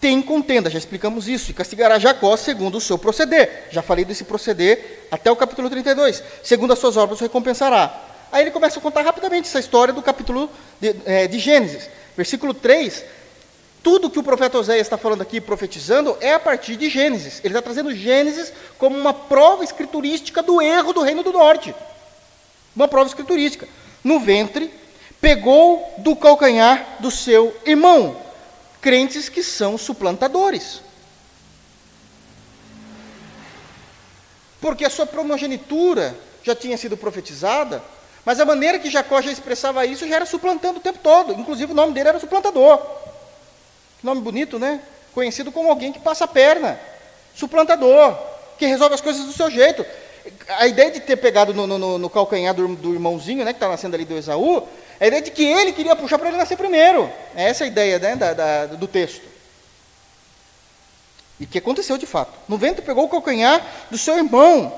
tem 0.00 0.20
contenda, 0.22 0.70
já 0.70 0.78
explicamos 0.78 1.26
isso, 1.26 1.50
e 1.50 1.54
castigará 1.54 1.98
Jacó 1.98 2.36
segundo 2.36 2.78
o 2.78 2.80
seu 2.80 2.98
proceder. 2.98 3.68
Já 3.70 3.82
falei 3.82 4.04
desse 4.04 4.24
proceder 4.24 5.06
até 5.10 5.30
o 5.30 5.36
capítulo 5.36 5.68
32. 5.70 6.22
Segundo 6.42 6.72
as 6.72 6.78
suas 6.78 6.96
obras, 6.96 7.20
o 7.20 7.22
recompensará. 7.22 8.04
Aí 8.30 8.42
ele 8.42 8.50
começa 8.50 8.78
a 8.78 8.82
contar 8.82 9.02
rapidamente 9.02 9.48
essa 9.48 9.58
história 9.58 9.94
do 9.94 10.02
capítulo 10.02 10.50
de, 10.80 10.94
é, 11.04 11.26
de 11.26 11.38
Gênesis. 11.38 11.88
Versículo 12.16 12.54
3 12.54 13.04
tudo 13.86 14.10
que 14.10 14.18
o 14.18 14.22
profeta 14.24 14.58
Oséias 14.58 14.84
está 14.84 14.98
falando 14.98 15.22
aqui, 15.22 15.40
profetizando, 15.40 16.18
é 16.20 16.32
a 16.32 16.40
partir 16.40 16.74
de 16.74 16.90
Gênesis. 16.90 17.38
Ele 17.44 17.54
está 17.54 17.62
trazendo 17.62 17.94
Gênesis 17.94 18.52
como 18.78 18.98
uma 18.98 19.14
prova 19.14 19.62
escriturística 19.62 20.42
do 20.42 20.60
erro 20.60 20.92
do 20.92 21.02
reino 21.02 21.22
do 21.22 21.32
norte. 21.32 21.72
Uma 22.74 22.88
prova 22.88 23.06
escriturística. 23.06 23.68
No 24.02 24.18
ventre, 24.18 24.72
pegou 25.26 25.92
do 25.98 26.14
calcanhar 26.14 26.98
do 27.00 27.10
seu 27.10 27.52
irmão. 27.66 28.16
Crentes 28.80 29.28
que 29.28 29.42
são 29.42 29.76
suplantadores. 29.76 30.80
Porque 34.60 34.84
a 34.84 34.90
sua 34.90 35.04
primogenitura 35.04 36.16
já 36.44 36.54
tinha 36.54 36.78
sido 36.78 36.96
profetizada, 36.96 37.82
mas 38.24 38.38
a 38.38 38.44
maneira 38.44 38.78
que 38.78 38.88
Jacó 38.88 39.20
já 39.20 39.32
expressava 39.32 39.84
isso 39.84 40.06
já 40.06 40.14
era 40.14 40.26
suplantando 40.26 40.78
o 40.78 40.82
tempo 40.82 41.00
todo. 41.02 41.32
Inclusive 41.32 41.72
o 41.72 41.74
nome 41.74 41.92
dele 41.92 42.10
era 42.10 42.20
suplantador. 42.20 42.80
Nome 44.04 44.20
bonito, 44.20 44.60
né? 44.60 44.80
Conhecido 45.12 45.50
como 45.50 45.68
alguém 45.68 45.92
que 45.92 45.98
passa 45.98 46.24
a 46.24 46.28
perna, 46.28 46.78
suplantador, 47.34 48.16
que 48.56 48.66
resolve 48.66 48.94
as 48.94 49.00
coisas 49.00 49.24
do 49.24 49.32
seu 49.32 49.50
jeito. 49.50 49.84
A 50.50 50.68
ideia 50.68 50.92
de 50.92 51.00
ter 51.00 51.16
pegado 51.16 51.52
no, 51.52 51.66
no, 51.66 51.98
no 51.98 52.10
calcanhar 52.10 52.54
do, 52.54 52.76
do, 52.76 52.94
irmãozinho, 52.94 53.44
né, 53.44 53.52
que 53.52 53.56
está 53.56 53.68
nascendo 53.68 53.96
ali 53.96 54.04
do 54.04 54.16
Esaú, 54.16 54.68
a 55.04 55.06
ideia 55.06 55.22
de 55.22 55.30
que 55.30 55.44
ele 55.44 55.72
queria 55.72 55.94
puxar 55.96 56.18
para 56.18 56.28
ele 56.28 56.36
nascer 56.36 56.56
primeiro. 56.56 57.10
É 57.34 57.48
essa 57.48 57.64
a 57.64 57.66
ideia 57.66 57.98
né, 57.98 58.16
da, 58.16 58.32
da, 58.32 58.66
do 58.66 58.86
texto. 58.86 59.22
E 61.38 61.46
que 61.46 61.58
aconteceu 61.58 61.98
de 61.98 62.06
fato. 62.06 62.32
No 62.48 62.56
vento 62.56 62.82
pegou 62.82 63.04
o 63.04 63.08
calcanhar 63.08 63.64
do 63.90 63.98
seu 63.98 64.16
irmão. 64.16 64.72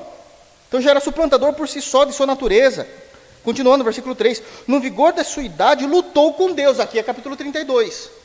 Então 0.68 0.80
já 0.80 0.90
era 0.90 1.00
suplantador 1.00 1.52
por 1.54 1.68
si 1.68 1.80
só, 1.80 2.04
de 2.04 2.12
sua 2.12 2.26
natureza. 2.26 2.86
Continuando, 3.44 3.84
versículo 3.84 4.14
3. 4.14 4.42
No 4.66 4.80
vigor 4.80 5.12
da 5.12 5.22
sua 5.22 5.44
idade, 5.44 5.86
lutou 5.86 6.34
com 6.34 6.52
Deus. 6.52 6.80
Aqui 6.80 6.98
é 6.98 7.02
capítulo 7.02 7.36
32 7.36 8.18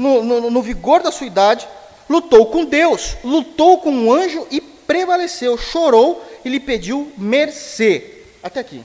no, 0.00 0.22
no, 0.22 0.50
no 0.50 0.62
vigor 0.62 1.02
da 1.02 1.12
sua 1.12 1.26
idade, 1.26 1.68
lutou 2.08 2.46
com 2.46 2.64
Deus, 2.64 3.16
lutou 3.22 3.78
com 3.78 3.90
um 3.90 4.10
anjo 4.10 4.46
e 4.50 4.58
prevaleceu, 4.58 5.58
chorou 5.58 6.24
e 6.42 6.48
lhe 6.48 6.58
pediu 6.58 7.12
mercê. 7.18 8.22
Até 8.42 8.60
aqui. 8.60 8.82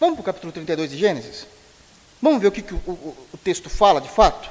Vamos 0.00 0.14
para 0.14 0.22
o 0.22 0.24
capítulo 0.24 0.52
32 0.52 0.90
de 0.90 0.98
Gênesis? 0.98 1.46
Vamos 2.22 2.40
ver 2.40 2.48
o 2.48 2.52
que, 2.52 2.62
que 2.62 2.74
o, 2.74 2.78
o, 2.86 3.16
o 3.32 3.36
texto 3.36 3.68
fala 3.68 4.00
de 4.00 4.08
fato? 4.08 4.48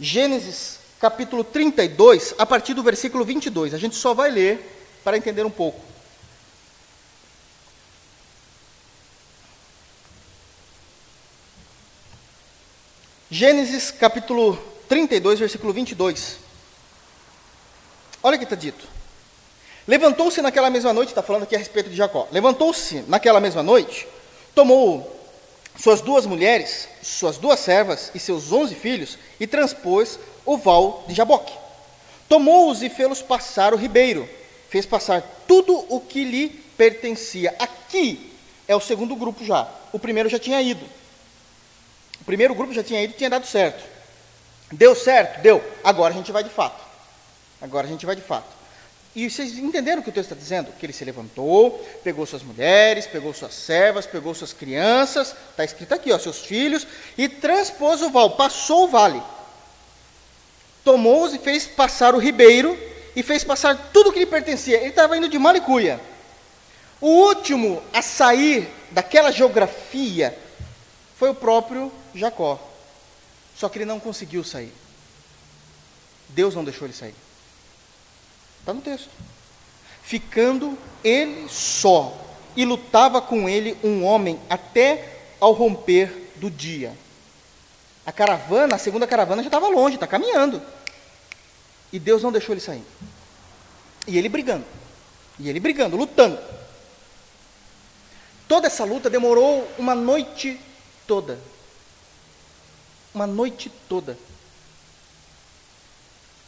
Gênesis 0.00 0.80
capítulo 1.00 1.44
32, 1.44 2.34
a 2.38 2.46
partir 2.46 2.74
do 2.74 2.82
versículo 2.82 3.24
22. 3.24 3.74
A 3.74 3.78
gente 3.78 3.94
só 3.94 4.14
vai 4.14 4.30
ler 4.30 5.00
para 5.04 5.16
entender 5.16 5.44
um 5.44 5.50
pouco. 5.50 5.80
Gênesis 13.30 13.90
capítulo 13.90 14.56
32, 14.88 15.38
versículo 15.38 15.72
22. 15.72 16.38
Olha 18.22 18.36
o 18.36 18.38
que 18.38 18.44
está 18.44 18.56
dito. 18.56 18.86
Levantou-se 19.86 20.40
naquela 20.40 20.70
mesma 20.70 20.92
noite, 20.92 21.08
está 21.08 21.22
falando 21.22 21.42
aqui 21.42 21.56
a 21.56 21.58
respeito 21.58 21.90
de 21.90 21.96
Jacó. 21.96 22.28
Levantou-se 22.30 23.04
naquela 23.08 23.40
mesma 23.40 23.62
noite, 23.62 24.06
tomou 24.54 25.20
suas 25.76 26.00
duas 26.00 26.26
mulheres, 26.26 26.88
suas 27.02 27.36
duas 27.36 27.58
servas 27.58 28.10
e 28.14 28.18
seus 28.18 28.52
onze 28.52 28.74
filhos 28.74 29.18
e 29.40 29.46
transpôs 29.46 30.18
o 30.44 30.56
val 30.56 31.04
de 31.08 31.14
Jaboque. 31.14 31.52
Tomou-os 32.28 32.82
e 32.82 32.88
fê-los 32.88 33.20
passar 33.20 33.74
o 33.74 33.76
ribeiro, 33.76 34.28
fez 34.68 34.86
passar 34.86 35.22
tudo 35.46 35.84
o 35.88 36.00
que 36.00 36.24
lhe 36.24 36.48
pertencia. 36.76 37.54
Aqui 37.58 38.32
é 38.68 38.76
o 38.76 38.80
segundo 38.80 39.16
grupo 39.16 39.44
já. 39.44 39.68
O 39.92 39.98
primeiro 39.98 40.28
já 40.28 40.38
tinha 40.38 40.62
ido. 40.62 40.84
O 42.20 42.24
primeiro 42.24 42.54
grupo 42.54 42.72
já 42.72 42.82
tinha 42.82 43.02
ido 43.02 43.14
tinha 43.14 43.28
dado 43.28 43.46
certo. 43.46 43.82
Deu 44.70 44.94
certo? 44.94 45.42
Deu. 45.42 45.62
Agora 45.82 46.14
a 46.14 46.16
gente 46.16 46.30
vai 46.30 46.44
de 46.44 46.50
fato. 46.50 46.80
Agora 47.60 47.86
a 47.86 47.90
gente 47.90 48.06
vai 48.06 48.16
de 48.16 48.22
fato. 48.22 48.61
E 49.14 49.28
vocês 49.28 49.58
entenderam 49.58 50.00
o 50.00 50.02
que 50.02 50.08
o 50.08 50.12
texto 50.12 50.32
está 50.32 50.40
dizendo? 50.40 50.72
Que 50.78 50.86
ele 50.86 50.92
se 50.92 51.04
levantou, 51.04 51.78
pegou 52.02 52.24
suas 52.24 52.42
mulheres, 52.42 53.06
pegou 53.06 53.34
suas 53.34 53.54
servas, 53.54 54.06
pegou 54.06 54.34
suas 54.34 54.54
crianças, 54.54 55.34
está 55.50 55.64
escrito 55.64 55.92
aqui, 55.92 56.10
ó, 56.10 56.18
seus 56.18 56.38
filhos, 56.38 56.86
e 57.18 57.28
transpôs 57.28 58.00
o 58.00 58.10
val, 58.10 58.30
passou 58.36 58.84
o 58.84 58.88
vale. 58.88 59.22
Tomou-os 60.82 61.34
e 61.34 61.38
fez 61.38 61.66
passar 61.66 62.14
o 62.14 62.18
ribeiro, 62.18 62.78
e 63.14 63.22
fez 63.22 63.44
passar 63.44 63.90
tudo 63.92 64.10
o 64.10 64.12
que 64.12 64.20
lhe 64.20 64.26
pertencia. 64.26 64.78
Ele 64.78 64.88
estava 64.88 65.16
indo 65.16 65.28
de 65.28 65.38
Malicuia. 65.38 66.00
O 67.00 67.08
último 67.08 67.82
a 67.92 68.00
sair 68.00 68.68
daquela 68.90 69.30
geografia 69.30 70.36
foi 71.18 71.30
o 71.30 71.34
próprio 71.34 71.92
Jacó. 72.14 72.58
Só 73.56 73.68
que 73.68 73.78
ele 73.78 73.84
não 73.84 74.00
conseguiu 74.00 74.42
sair. 74.42 74.72
Deus 76.30 76.54
não 76.54 76.64
deixou 76.64 76.86
ele 76.86 76.94
sair. 76.94 77.14
Está 78.62 78.72
no 78.72 78.80
texto. 78.80 79.10
Ficando 80.04 80.78
ele 81.02 81.48
só, 81.48 82.16
e 82.56 82.64
lutava 82.64 83.20
com 83.20 83.48
ele 83.48 83.76
um 83.82 84.04
homem 84.04 84.38
até 84.48 85.18
ao 85.40 85.52
romper 85.52 86.30
do 86.36 86.48
dia. 86.48 86.96
A 88.06 88.12
caravana, 88.12 88.76
a 88.76 88.78
segunda 88.78 89.06
caravana 89.06 89.42
já 89.42 89.48
estava 89.48 89.68
longe, 89.68 89.96
está 89.96 90.06
caminhando. 90.06 90.62
E 91.92 91.98
Deus 91.98 92.22
não 92.22 92.30
deixou 92.30 92.52
ele 92.52 92.60
sair. 92.60 92.84
E 94.06 94.16
ele 94.16 94.28
brigando. 94.28 94.64
E 95.40 95.48
ele 95.48 95.58
brigando, 95.58 95.96
lutando. 95.96 96.38
Toda 98.46 98.68
essa 98.68 98.84
luta 98.84 99.10
demorou 99.10 99.68
uma 99.76 99.94
noite 99.94 100.60
toda. 101.06 101.38
Uma 103.12 103.26
noite 103.26 103.72
toda. 103.88 104.16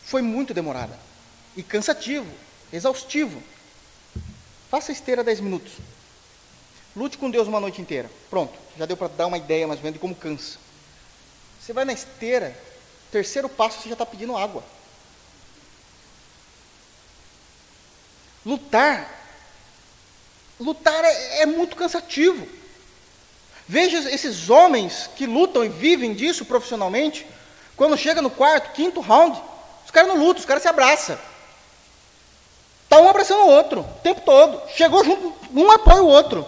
Foi 0.04 0.22
muito 0.22 0.54
demorada. 0.54 1.03
E 1.56 1.62
cansativo, 1.62 2.30
exaustivo. 2.72 3.42
Faça 4.70 4.92
esteira 4.92 5.22
10 5.22 5.40
minutos. 5.40 5.72
Lute 6.96 7.18
com 7.18 7.30
Deus 7.30 7.48
uma 7.48 7.60
noite 7.60 7.80
inteira. 7.80 8.10
Pronto, 8.30 8.52
já 8.76 8.86
deu 8.86 8.96
para 8.96 9.08
dar 9.08 9.26
uma 9.26 9.38
ideia 9.38 9.66
mais 9.66 9.78
ou 9.78 9.84
menos 9.84 9.94
de 9.94 10.00
como 10.00 10.14
cansa. 10.14 10.58
Você 11.60 11.72
vai 11.72 11.84
na 11.84 11.92
esteira, 11.92 12.56
terceiro 13.10 13.48
passo 13.48 13.80
você 13.80 13.88
já 13.88 13.94
está 13.94 14.06
pedindo 14.06 14.36
água. 14.36 14.62
Lutar. 18.44 19.22
Lutar 20.60 21.04
é, 21.04 21.42
é 21.42 21.46
muito 21.46 21.74
cansativo. 21.76 22.46
Veja 23.66 23.98
esses 24.10 24.50
homens 24.50 25.08
que 25.16 25.26
lutam 25.26 25.64
e 25.64 25.68
vivem 25.68 26.12
disso 26.12 26.44
profissionalmente, 26.44 27.26
quando 27.76 27.96
chega 27.96 28.20
no 28.20 28.30
quarto, 28.30 28.72
quinto 28.72 29.00
round, 29.00 29.40
os 29.84 29.90
caras 29.90 30.08
não 30.08 30.18
lutam, 30.18 30.40
os 30.40 30.46
caras 30.46 30.62
se 30.62 30.68
abraçam. 30.68 31.18
Está 32.94 33.02
um 33.02 33.08
abraçando 33.08 33.40
o 33.40 33.48
outro, 33.48 33.80
o 33.80 34.00
tempo 34.04 34.20
todo. 34.20 34.62
Chegou 34.70 35.04
junto, 35.04 35.34
um 35.52 35.68
apoia 35.68 36.00
o 36.00 36.06
outro. 36.06 36.46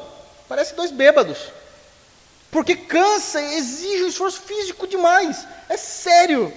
Parece 0.49 0.77
dois 0.77 0.93
bêbados. 0.93 1.51
Porque 2.53 2.77
cansa, 2.77 3.43
exige 3.43 4.05
um 4.05 4.09
esforço 4.09 4.43
físico 4.43 4.87
demais. 4.87 5.45
É 5.69 5.77
sério. 5.77 6.53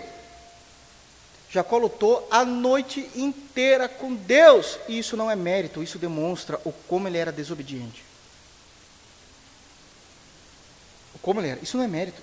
Jacó 1.49 1.79
lutou 1.79 2.27
a 2.29 2.45
noite 2.45 3.09
inteira 3.15 3.89
com 3.89 4.13
Deus. 4.13 4.77
E 4.87 4.99
isso 4.99 5.17
não 5.17 5.31
é 5.31 5.35
mérito, 5.35 5.81
isso 5.81 5.97
demonstra 5.97 6.61
o 6.63 6.71
como 6.71 7.07
ele 7.07 7.17
era 7.17 7.31
desobediente. 7.31 8.03
Como 11.19 11.41
ele 11.41 11.49
era. 11.49 11.59
Isso 11.63 11.77
não 11.77 11.83
é 11.83 11.87
mérito. 11.87 12.21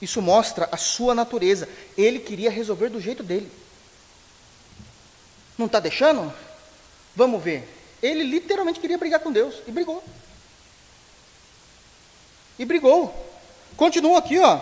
Isso 0.00 0.22
mostra 0.22 0.68
a 0.70 0.76
sua 0.76 1.16
natureza. 1.16 1.68
Ele 1.98 2.20
queria 2.20 2.48
resolver 2.48 2.90
do 2.90 3.00
jeito 3.00 3.24
dele. 3.24 3.50
Não 5.58 5.66
está 5.66 5.80
deixando? 5.80 6.32
Vamos 7.20 7.44
ver. 7.44 7.68
Ele 8.02 8.22
literalmente 8.22 8.80
queria 8.80 8.96
brigar 8.96 9.20
com 9.20 9.30
Deus. 9.30 9.56
E 9.68 9.70
brigou. 9.70 10.02
E 12.58 12.64
brigou. 12.64 13.14
Continua 13.76 14.20
aqui, 14.20 14.38
ó. 14.38 14.58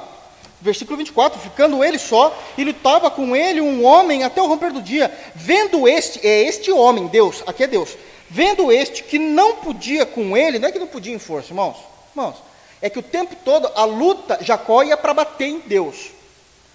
Versículo 0.60 0.96
24: 0.96 1.40
Ficando 1.40 1.84
ele 1.84 2.00
só, 2.00 2.36
e 2.56 2.64
lutava 2.64 3.12
com 3.12 3.36
ele 3.36 3.60
um 3.60 3.84
homem 3.84 4.24
até 4.24 4.42
o 4.42 4.48
romper 4.48 4.72
do 4.72 4.82
dia. 4.82 5.16
Vendo 5.36 5.86
este, 5.86 6.18
é 6.26 6.48
este 6.48 6.72
homem, 6.72 7.06
Deus, 7.06 7.44
aqui 7.46 7.62
é 7.62 7.68
Deus. 7.68 7.96
Vendo 8.28 8.72
este 8.72 9.04
que 9.04 9.20
não 9.20 9.58
podia 9.58 10.04
com 10.04 10.36
ele, 10.36 10.58
não 10.58 10.68
é 10.68 10.72
que 10.72 10.80
não 10.80 10.88
podia 10.88 11.14
em 11.14 11.18
força, 11.20 11.52
irmãos. 11.52 11.76
Irmãos, 12.10 12.38
é 12.82 12.90
que 12.90 12.98
o 12.98 13.02
tempo 13.04 13.36
todo 13.44 13.70
a 13.76 13.84
luta, 13.84 14.36
Jacó 14.40 14.82
ia 14.82 14.96
para 14.96 15.14
bater 15.14 15.46
em 15.46 15.60
Deus. 15.60 16.10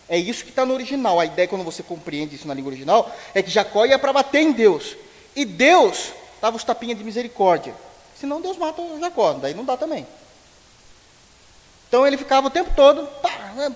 É 0.08 0.18
isso 0.18 0.46
que 0.46 0.50
está 0.50 0.66
no 0.66 0.74
original. 0.74 1.20
A 1.20 1.26
ideia, 1.26 1.46
quando 1.46 1.66
você 1.66 1.84
compreende 1.84 2.36
isso 2.38 2.48
na 2.48 2.54
língua 2.54 2.70
original, 2.70 3.14
é 3.36 3.44
que 3.44 3.52
Jacó 3.52 3.86
ia 3.86 4.00
para 4.00 4.14
bater 4.14 4.40
em 4.40 4.54
Deus. 4.54 4.96
E 5.36 5.46
Deus 5.46 6.14
dava 6.42 6.58
os 6.58 6.64
tapinhas 6.64 6.98
de 6.98 7.04
misericórdia. 7.04 7.74
Senão 8.20 8.42
Deus 8.42 8.58
mata 8.58 8.82
o 8.82 9.00
Jacó, 9.00 9.34
daí 9.34 9.54
não 9.54 9.66
dá 9.66 9.76
também. 9.76 10.06
Então 11.88 12.08
ele 12.08 12.18
ficava 12.18 12.48
o 12.48 12.50
tempo 12.50 12.72
todo 12.76 13.06
pá, 13.22 13.30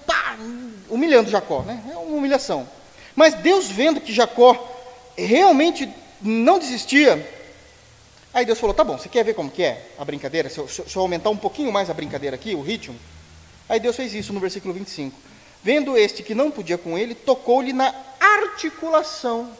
pá, 0.05 0.37
humilhando 0.89 1.29
Jacó, 1.29 1.61
né? 1.61 1.83
É 1.91 1.97
uma 1.97 2.17
humilhação. 2.17 2.67
Mas 3.15 3.33
Deus 3.35 3.67
vendo 3.67 4.01
que 4.01 4.13
Jacó 4.13 4.55
realmente 5.17 5.91
não 6.21 6.59
desistia, 6.59 7.27
aí 8.33 8.45
Deus 8.45 8.59
falou: 8.59 8.73
tá 8.73 8.83
bom, 8.83 8.97
você 8.97 9.09
quer 9.09 9.23
ver 9.23 9.33
como 9.33 9.51
que 9.51 9.63
é 9.63 9.91
a 9.97 10.05
brincadeira? 10.05 10.49
Se 10.49 10.57
eu, 10.59 10.67
se 10.67 10.95
eu 10.95 11.01
aumentar 11.01 11.29
um 11.29 11.37
pouquinho 11.37 11.71
mais 11.71 11.89
a 11.89 11.93
brincadeira 11.93 12.35
aqui, 12.35 12.55
o 12.55 12.61
ritmo. 12.61 12.97
Aí 13.69 13.79
Deus 13.79 13.95
fez 13.95 14.13
isso 14.13 14.33
no 14.33 14.39
versículo 14.39 14.73
25. 14.73 15.15
Vendo 15.63 15.97
este 15.97 16.23
que 16.23 16.33
não 16.33 16.49
podia 16.49 16.77
com 16.77 16.97
ele, 16.97 17.13
tocou-lhe 17.13 17.73
na 17.73 17.93
articulação. 18.19 19.51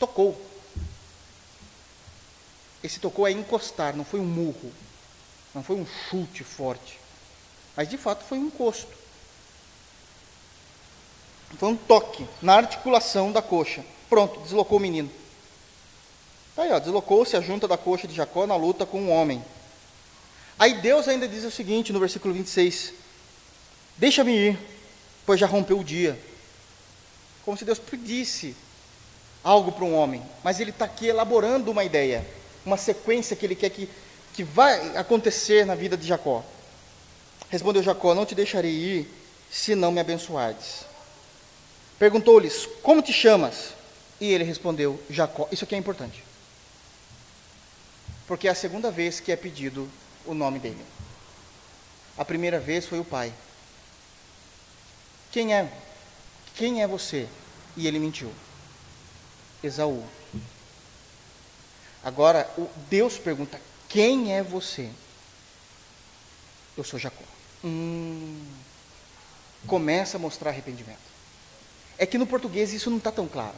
Tocou. 0.00 0.40
Esse 2.82 2.98
tocou 2.98 3.28
é 3.28 3.30
encostar, 3.30 3.94
não 3.94 4.04
foi 4.04 4.18
um 4.18 4.24
murro. 4.24 4.72
Não 5.54 5.62
foi 5.62 5.76
um 5.76 5.86
chute 5.86 6.42
forte. 6.42 6.98
Mas 7.76 7.88
de 7.88 7.98
fato 7.98 8.24
foi 8.24 8.38
um 8.38 8.46
encosto. 8.46 8.98
Foi 11.58 11.68
um 11.68 11.76
toque 11.76 12.26
na 12.40 12.54
articulação 12.54 13.30
da 13.30 13.42
coxa. 13.42 13.84
Pronto, 14.08 14.40
deslocou 14.40 14.78
o 14.78 14.80
menino. 14.80 15.10
Tá 16.56 16.62
aí, 16.62 16.72
ó, 16.72 16.78
deslocou-se 16.78 17.36
a 17.36 17.40
junta 17.40 17.68
da 17.68 17.76
coxa 17.76 18.08
de 18.08 18.14
Jacó 18.14 18.46
na 18.46 18.56
luta 18.56 18.86
com 18.86 18.98
o 18.98 19.04
um 19.06 19.12
homem. 19.12 19.44
Aí 20.58 20.80
Deus 20.80 21.08
ainda 21.08 21.28
diz 21.28 21.44
o 21.44 21.50
seguinte 21.50 21.92
no 21.92 22.00
versículo 22.00 22.32
26: 22.32 22.94
Deixa-me 23.98 24.32
ir, 24.32 24.58
pois 25.26 25.38
já 25.38 25.46
rompeu 25.46 25.78
o 25.78 25.84
dia. 25.84 26.18
Como 27.44 27.56
se 27.56 27.64
Deus 27.64 27.78
pedisse 27.78 28.56
algo 29.42 29.72
para 29.72 29.84
um 29.84 29.94
homem, 29.94 30.22
mas 30.42 30.60
ele 30.60 30.70
está 30.70 30.84
aqui 30.84 31.06
elaborando 31.06 31.70
uma 31.70 31.84
ideia, 31.84 32.26
uma 32.64 32.76
sequência 32.76 33.34
que 33.34 33.46
ele 33.46 33.54
quer 33.54 33.70
que 33.70 33.88
que 34.32 34.44
vai 34.44 34.96
acontecer 34.96 35.66
na 35.66 35.74
vida 35.74 35.96
de 35.96 36.06
Jacó. 36.06 36.44
Respondeu 37.50 37.82
Jacó: 37.82 38.14
Não 38.14 38.26
te 38.26 38.34
deixarei 38.34 38.70
ir 38.70 39.08
se 39.50 39.74
não 39.74 39.92
me 39.92 40.00
abençoardes. 40.00 40.84
Perguntou-lhes: 41.98 42.66
Como 42.82 43.02
te 43.02 43.12
chamas? 43.12 43.74
E 44.20 44.32
ele 44.32 44.44
respondeu: 44.44 44.98
Jacó. 45.10 45.48
Isso 45.50 45.64
aqui 45.64 45.74
é 45.74 45.78
importante. 45.78 46.24
Porque 48.26 48.46
é 48.46 48.50
a 48.50 48.54
segunda 48.54 48.90
vez 48.90 49.18
que 49.18 49.32
é 49.32 49.36
pedido 49.36 49.88
o 50.24 50.34
nome 50.34 50.58
dele. 50.58 50.84
A 52.16 52.24
primeira 52.24 52.60
vez 52.60 52.86
foi 52.86 53.00
o 53.00 53.04
pai. 53.04 53.32
Quem 55.32 55.54
é? 55.54 55.70
Quem 56.54 56.82
é 56.82 56.86
você? 56.86 57.26
E 57.76 57.86
ele 57.86 57.98
mentiu. 57.98 58.32
Esaú. 59.62 60.04
Agora, 62.02 62.48
Deus 62.88 63.18
pergunta: 63.18 63.60
quem 63.88 64.34
é 64.34 64.42
você? 64.42 64.90
Eu 66.76 66.84
sou 66.84 66.98
Jacó. 66.98 67.24
Hum, 67.64 68.46
começa 69.66 70.16
a 70.16 70.20
mostrar 70.20 70.50
arrependimento. 70.50 71.10
É 71.98 72.06
que 72.06 72.16
no 72.16 72.26
português 72.26 72.72
isso 72.72 72.88
não 72.88 72.98
está 72.98 73.12
tão 73.12 73.28
claro. 73.28 73.56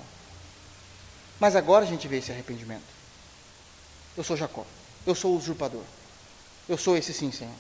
Mas 1.39 1.55
agora 1.55 1.85
a 1.85 1.89
gente 1.89 2.09
vê 2.09 2.19
esse 2.19 2.33
arrependimento. 2.33 2.83
Eu 4.17 4.25
sou 4.25 4.37
Jacó. 4.37 4.67
Eu 5.07 5.15
sou 5.15 5.33
o 5.33 5.37
usurpador. 5.37 5.85
Eu 6.69 6.79
sou 6.79 6.97
esse 6.97 7.13
sim, 7.13 7.31
Senhor. 7.31 7.55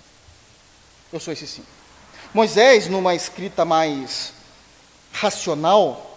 Eu 1.12 1.20
sou 1.20 1.32
esse 1.32 1.46
sim. 1.46 1.64
Moisés, 2.32 2.88
numa 2.88 3.14
escrita 3.14 3.64
mais 3.64 4.32
racional, 5.12 6.11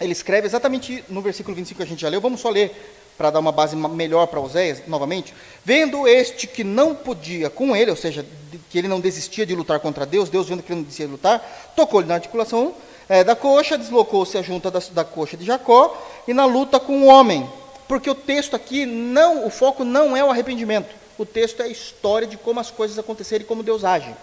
ele 0.00 0.12
escreve 0.12 0.46
exatamente 0.46 1.04
no 1.08 1.20
versículo 1.20 1.56
25 1.56 1.78
que 1.78 1.82
a 1.82 1.86
gente 1.86 2.02
já 2.02 2.08
leu. 2.08 2.20
Vamos 2.20 2.40
só 2.40 2.50
ler 2.50 2.74
para 3.18 3.30
dar 3.30 3.40
uma 3.40 3.50
base 3.50 3.74
melhor 3.74 4.28
para 4.28 4.40
Oséias, 4.40 4.82
novamente, 4.86 5.34
vendo 5.64 6.06
este 6.06 6.46
que 6.46 6.62
não 6.62 6.94
podia 6.94 7.50
com 7.50 7.74
ele, 7.74 7.90
ou 7.90 7.96
seja, 7.96 8.24
que 8.70 8.78
ele 8.78 8.86
não 8.86 9.00
desistia 9.00 9.44
de 9.44 9.56
lutar 9.56 9.80
contra 9.80 10.06
Deus, 10.06 10.30
Deus 10.30 10.48
vendo 10.48 10.62
que 10.62 10.70
ele 10.70 10.76
não 10.76 10.84
desistia 10.84 11.06
de 11.06 11.12
lutar, 11.12 11.72
tocou-lhe 11.74 12.06
na 12.06 12.14
articulação 12.14 12.72
é, 13.08 13.24
da 13.24 13.34
coxa, 13.34 13.76
deslocou-se 13.76 14.38
a 14.38 14.42
junta 14.42 14.70
da, 14.70 14.80
da 14.92 15.04
coxa 15.04 15.36
de 15.36 15.44
Jacó, 15.44 16.00
e 16.28 16.32
na 16.32 16.44
luta 16.44 16.78
com 16.78 17.02
o 17.02 17.06
homem. 17.06 17.50
Porque 17.88 18.08
o 18.08 18.14
texto 18.14 18.54
aqui, 18.54 18.86
não, 18.86 19.44
o 19.44 19.50
foco 19.50 19.82
não 19.82 20.16
é 20.16 20.22
o 20.22 20.30
arrependimento, 20.30 20.94
o 21.18 21.26
texto 21.26 21.60
é 21.60 21.64
a 21.64 21.68
história 21.68 22.28
de 22.28 22.36
como 22.36 22.60
as 22.60 22.70
coisas 22.70 22.96
aconteceram 23.00 23.42
e 23.42 23.46
como 23.48 23.64
Deus 23.64 23.82
age. 23.82 24.14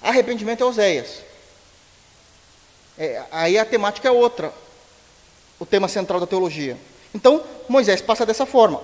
Arrependimento 0.00 0.62
é 0.62 0.66
Oséias. 0.66 1.31
É, 2.98 3.22
aí 3.30 3.58
a 3.58 3.64
temática 3.64 4.08
é 4.08 4.10
outra, 4.10 4.52
o 5.58 5.66
tema 5.66 5.88
central 5.88 6.20
da 6.20 6.26
teologia. 6.26 6.76
Então, 7.14 7.42
Moisés 7.68 8.00
passa 8.00 8.26
dessa 8.26 8.46
forma. 8.46 8.80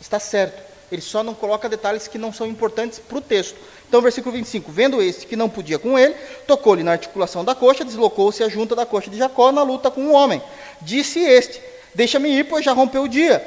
Está 0.00 0.18
certo. 0.18 0.66
Ele 0.90 1.02
só 1.02 1.22
não 1.22 1.34
coloca 1.34 1.68
detalhes 1.68 2.06
que 2.06 2.18
não 2.18 2.32
são 2.32 2.46
importantes 2.46 2.98
para 2.98 3.18
o 3.18 3.20
texto. 3.20 3.56
Então, 3.88 4.00
versículo 4.00 4.34
25: 4.36 4.70
Vendo 4.70 5.02
este 5.02 5.26
que 5.26 5.34
não 5.34 5.48
podia 5.48 5.78
com 5.78 5.98
ele, 5.98 6.14
tocou-lhe 6.46 6.82
na 6.82 6.92
articulação 6.92 7.44
da 7.44 7.54
coxa, 7.54 7.84
deslocou-se 7.84 8.42
a 8.42 8.48
junta 8.48 8.76
da 8.76 8.86
coxa 8.86 9.10
de 9.10 9.18
Jacó 9.18 9.50
na 9.50 9.62
luta 9.62 9.90
com 9.90 10.02
o 10.02 10.12
homem. 10.12 10.40
Disse 10.80 11.18
este: 11.18 11.60
Deixa-me 11.94 12.28
ir, 12.28 12.44
pois 12.44 12.64
já 12.64 12.72
rompeu 12.72 13.02
o 13.02 13.08
dia. 13.08 13.44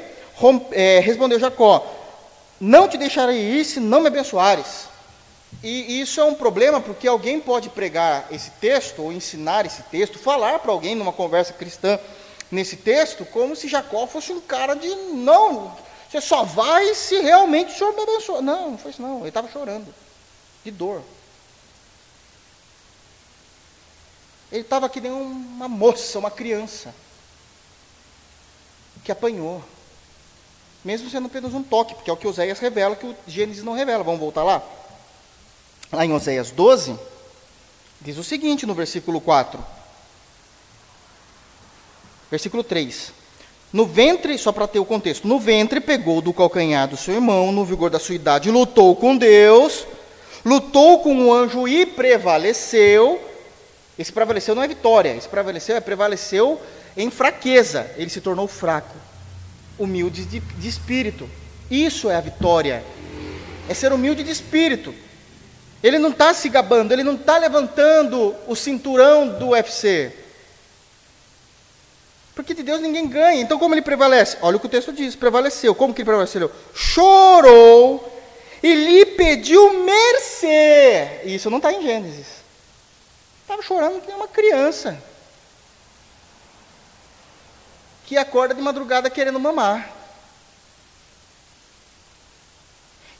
é, 0.72 1.00
respondeu 1.00 1.40
Jacó: 1.40 1.86
Não 2.60 2.88
te 2.88 2.98
deixarei 2.98 3.38
ir 3.38 3.64
se 3.64 3.80
não 3.80 4.00
me 4.00 4.08
abençoares. 4.08 4.90
E 5.62 6.00
isso 6.00 6.20
é 6.20 6.24
um 6.24 6.34
problema 6.34 6.80
porque 6.80 7.06
alguém 7.06 7.40
pode 7.40 7.68
pregar 7.68 8.26
esse 8.30 8.50
texto, 8.52 9.02
ou 9.02 9.12
ensinar 9.12 9.66
esse 9.66 9.82
texto, 9.84 10.18
falar 10.18 10.58
para 10.60 10.72
alguém 10.72 10.94
numa 10.94 11.12
conversa 11.12 11.52
cristã 11.52 11.98
nesse 12.50 12.76
texto 12.76 13.24
como 13.26 13.54
se 13.54 13.68
Jacó 13.68 14.06
fosse 14.06 14.32
um 14.32 14.40
cara 14.40 14.74
de 14.74 14.88
não, 14.88 15.76
você 16.10 16.20
só 16.20 16.42
vai 16.42 16.92
se 16.94 17.20
realmente 17.20 17.72
o 17.72 17.78
Senhor 17.78 17.94
me 17.94 18.02
abençoar. 18.02 18.42
Não, 18.42 18.72
não 18.72 18.78
foi 18.78 18.90
isso 18.90 19.00
não, 19.00 19.18
ele 19.20 19.28
estava 19.28 19.48
chorando, 19.48 19.94
de 20.64 20.70
dor. 20.70 21.02
Ele 24.50 24.62
estava 24.62 24.88
que 24.88 25.00
nem 25.00 25.12
uma 25.12 25.68
moça, 25.68 26.18
uma 26.18 26.30
criança, 26.30 26.92
que 29.04 29.12
apanhou. 29.12 29.62
Mesmo 30.84 31.08
sendo 31.10 31.26
apenas 31.26 31.54
um 31.54 31.62
toque, 31.62 31.94
porque 31.94 32.10
é 32.10 32.12
o 32.12 32.16
que 32.16 32.26
Oséias 32.26 32.58
revela, 32.58 32.96
que 32.96 33.06
o 33.06 33.16
Gênesis 33.26 33.62
não 33.62 33.74
revela. 33.74 34.02
Vamos 34.02 34.18
voltar 34.18 34.42
lá? 34.42 34.60
Lá 35.92 36.06
em 36.06 36.12
Oséias 36.12 36.52
12, 36.52 36.96
diz 38.00 38.16
o 38.16 38.22
seguinte 38.22 38.64
no 38.64 38.74
versículo 38.74 39.20
4. 39.20 39.58
Versículo 42.30 42.62
3. 42.62 43.12
No 43.72 43.86
ventre, 43.86 44.38
só 44.38 44.52
para 44.52 44.68
ter 44.68 44.78
o 44.78 44.84
contexto, 44.84 45.26
no 45.26 45.38
ventre 45.38 45.80
pegou 45.80 46.20
do 46.20 46.32
calcanhar 46.32 46.88
do 46.88 46.96
seu 46.96 47.14
irmão, 47.14 47.50
no 47.50 47.64
vigor 47.64 47.90
da 47.90 47.98
sua 47.98 48.14
idade, 48.14 48.50
lutou 48.50 48.94
com 48.94 49.16
Deus, 49.16 49.84
lutou 50.44 51.00
com 51.00 51.26
o 51.26 51.32
anjo 51.32 51.66
e 51.66 51.84
prevaleceu. 51.84 53.20
Esse 53.98 54.12
prevaleceu 54.12 54.54
não 54.54 54.62
é 54.62 54.68
vitória, 54.68 55.14
esse 55.14 55.28
prevaleceu 55.28 55.76
é 55.76 55.80
prevaleceu 55.80 56.60
em 56.96 57.10
fraqueza. 57.10 57.90
Ele 57.96 58.10
se 58.10 58.20
tornou 58.20 58.46
fraco, 58.46 58.96
humilde 59.76 60.24
de, 60.24 60.38
de 60.38 60.68
espírito. 60.68 61.28
Isso 61.68 62.08
é 62.10 62.16
a 62.16 62.20
vitória, 62.20 62.84
é 63.68 63.74
ser 63.74 63.92
humilde 63.92 64.22
de 64.22 64.30
espírito. 64.30 64.94
Ele 65.82 65.98
não 65.98 66.10
está 66.10 66.34
se 66.34 66.48
gabando, 66.48 66.92
ele 66.92 67.02
não 67.02 67.14
está 67.14 67.38
levantando 67.38 68.34
o 68.46 68.54
cinturão 68.54 69.28
do 69.38 69.48
UFC. 69.48 70.12
Porque 72.34 72.54
de 72.54 72.62
Deus 72.62 72.80
ninguém 72.80 73.08
ganha. 73.08 73.40
Então, 73.40 73.58
como 73.58 73.74
ele 73.74 73.82
prevalece? 73.82 74.36
Olha 74.42 74.56
o 74.56 74.60
que 74.60 74.66
o 74.66 74.70
texto 74.70 74.92
diz: 74.92 75.16
prevaleceu. 75.16 75.74
Como 75.74 75.92
que 75.92 76.00
ele 76.00 76.06
prevaleceu? 76.06 76.50
Chorou 76.74 78.20
e 78.62 78.74
lhe 78.74 79.06
pediu 79.06 79.84
mercê. 79.84 81.20
Isso 81.24 81.50
não 81.50 81.58
está 81.58 81.72
em 81.72 81.82
Gênesis. 81.82 82.26
Estava 83.42 83.62
chorando 83.62 84.00
que 84.00 84.12
uma 84.12 84.28
criança 84.28 85.02
que 88.06 88.16
acorda 88.16 88.54
de 88.54 88.60
madrugada 88.60 89.08
querendo 89.10 89.40
mamar. 89.40 89.99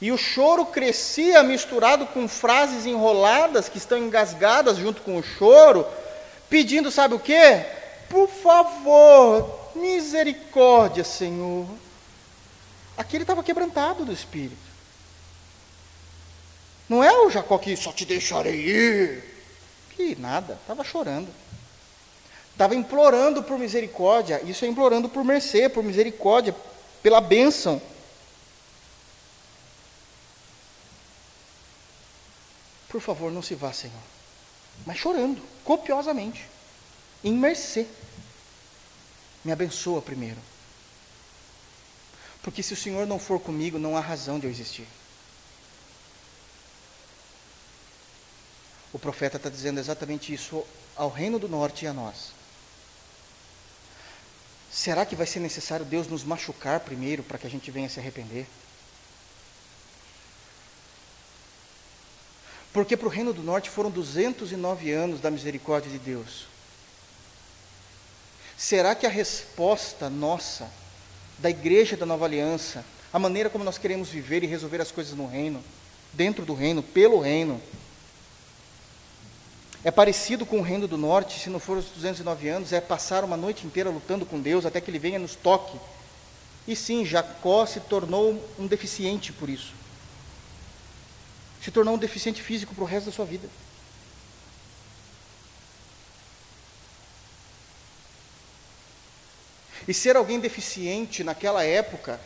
E 0.01 0.11
o 0.11 0.17
choro 0.17 0.65
crescia 0.65 1.43
misturado 1.43 2.07
com 2.07 2.27
frases 2.27 2.87
enroladas 2.87 3.69
que 3.69 3.77
estão 3.77 3.99
engasgadas 3.99 4.77
junto 4.77 5.01
com 5.03 5.15
o 5.15 5.23
choro, 5.23 5.85
pedindo, 6.49 6.89
sabe 6.89 7.13
o 7.13 7.19
quê? 7.19 7.63
Por 8.09 8.27
favor, 8.27 9.71
misericórdia, 9.75 11.03
Senhor. 11.03 11.67
Aqui 12.97 13.15
ele 13.15 13.23
estava 13.23 13.43
quebrantado 13.43 14.03
do 14.03 14.11
espírito. 14.11 14.71
Não 16.89 17.03
é 17.03 17.11
o 17.11 17.29
Jacó 17.29 17.57
que 17.57 17.77
só 17.77 17.91
te 17.93 18.03
deixarei 18.03 18.55
ir. 18.55 19.23
Que 19.95 20.15
nada, 20.19 20.57
estava 20.61 20.83
chorando. 20.83 21.29
Estava 22.51 22.75
implorando 22.75 23.43
por 23.43 23.57
misericórdia. 23.57 24.41
Isso 24.43 24.65
é 24.65 24.67
implorando 24.67 25.07
por 25.07 25.23
mercê, 25.23 25.69
por 25.69 25.83
misericórdia, 25.83 26.55
pela 27.01 27.21
bênção. 27.21 27.81
Por 32.91 32.99
favor, 32.99 33.31
não 33.31 33.41
se 33.41 33.55
vá, 33.55 33.71
Senhor. 33.71 33.95
Mas 34.85 34.97
chorando, 34.97 35.41
copiosamente, 35.63 36.45
em 37.23 37.33
mercê. 37.33 37.87
Me 39.45 39.51
abençoa 39.51 40.01
primeiro. 40.01 40.37
Porque 42.43 42.61
se 42.61 42.73
o 42.73 42.77
Senhor 42.77 43.07
não 43.07 43.17
for 43.17 43.39
comigo, 43.39 43.79
não 43.79 43.95
há 43.95 44.01
razão 44.01 44.37
de 44.37 44.45
eu 44.45 44.51
existir. 44.51 44.85
O 48.91 48.99
profeta 48.99 49.37
está 49.37 49.49
dizendo 49.49 49.79
exatamente 49.79 50.33
isso 50.33 50.65
ao 50.93 51.09
reino 51.09 51.39
do 51.39 51.47
norte 51.47 51.85
e 51.85 51.87
a 51.87 51.93
nós. 51.93 52.33
Será 54.69 55.05
que 55.05 55.15
vai 55.15 55.25
ser 55.25 55.39
necessário 55.39 55.85
Deus 55.85 56.07
nos 56.07 56.25
machucar 56.25 56.81
primeiro 56.81 57.23
para 57.23 57.37
que 57.37 57.47
a 57.47 57.49
gente 57.49 57.71
venha 57.71 57.87
se 57.87 58.01
arrepender? 58.01 58.47
Porque 62.73 62.95
para 62.95 63.07
o 63.07 63.11
Reino 63.11 63.33
do 63.33 63.43
Norte 63.43 63.69
foram 63.69 63.89
209 63.89 64.91
anos 64.91 65.19
da 65.19 65.29
misericórdia 65.29 65.91
de 65.91 65.99
Deus. 65.99 66.45
Será 68.57 68.95
que 68.95 69.05
a 69.05 69.09
resposta 69.09 70.09
nossa, 70.09 70.69
da 71.39 71.49
Igreja 71.49 71.97
da 71.97 72.05
Nova 72.05 72.25
Aliança, 72.25 72.85
a 73.11 73.19
maneira 73.19 73.49
como 73.49 73.63
nós 73.63 73.77
queremos 73.77 74.09
viver 74.09 74.43
e 74.43 74.47
resolver 74.47 74.79
as 74.79 74.91
coisas 74.91 75.13
no 75.13 75.27
Reino, 75.27 75.61
dentro 76.13 76.45
do 76.45 76.53
Reino, 76.53 76.81
pelo 76.81 77.19
Reino, 77.19 77.61
é 79.83 79.91
parecido 79.91 80.45
com 80.45 80.59
o 80.59 80.61
Reino 80.61 80.87
do 80.87 80.97
Norte, 80.97 81.39
se 81.39 81.49
não 81.49 81.59
for 81.59 81.77
os 81.77 81.85
209 81.85 82.47
anos, 82.47 82.71
é 82.71 82.79
passar 82.79 83.23
uma 83.23 83.35
noite 83.35 83.65
inteira 83.65 83.89
lutando 83.89 84.25
com 84.25 84.39
Deus 84.39 84.65
até 84.65 84.79
que 84.79 84.91
Ele 84.91 84.99
venha 84.99 85.19
nos 85.19 85.35
toque. 85.35 85.77
E 86.67 86.75
sim, 86.75 87.03
Jacó 87.03 87.65
se 87.65 87.79
tornou 87.79 88.39
um 88.59 88.67
deficiente 88.67 89.33
por 89.33 89.49
isso 89.49 89.80
se 91.61 91.71
tornar 91.71 91.91
um 91.91 91.97
deficiente 91.97 92.41
físico 92.41 92.73
para 92.73 92.83
o 92.83 92.87
resto 92.87 93.05
da 93.07 93.11
sua 93.11 93.25
vida. 93.25 93.47
E 99.87 99.93
ser 99.93 100.15
alguém 100.15 100.39
deficiente 100.39 101.23
naquela 101.23 101.63
época 101.63 102.19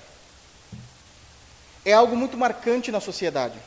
é 1.83 1.93
algo 1.93 2.15
muito 2.15 2.37
marcante 2.37 2.91
na 2.91 2.99
sociedade. 2.99 3.57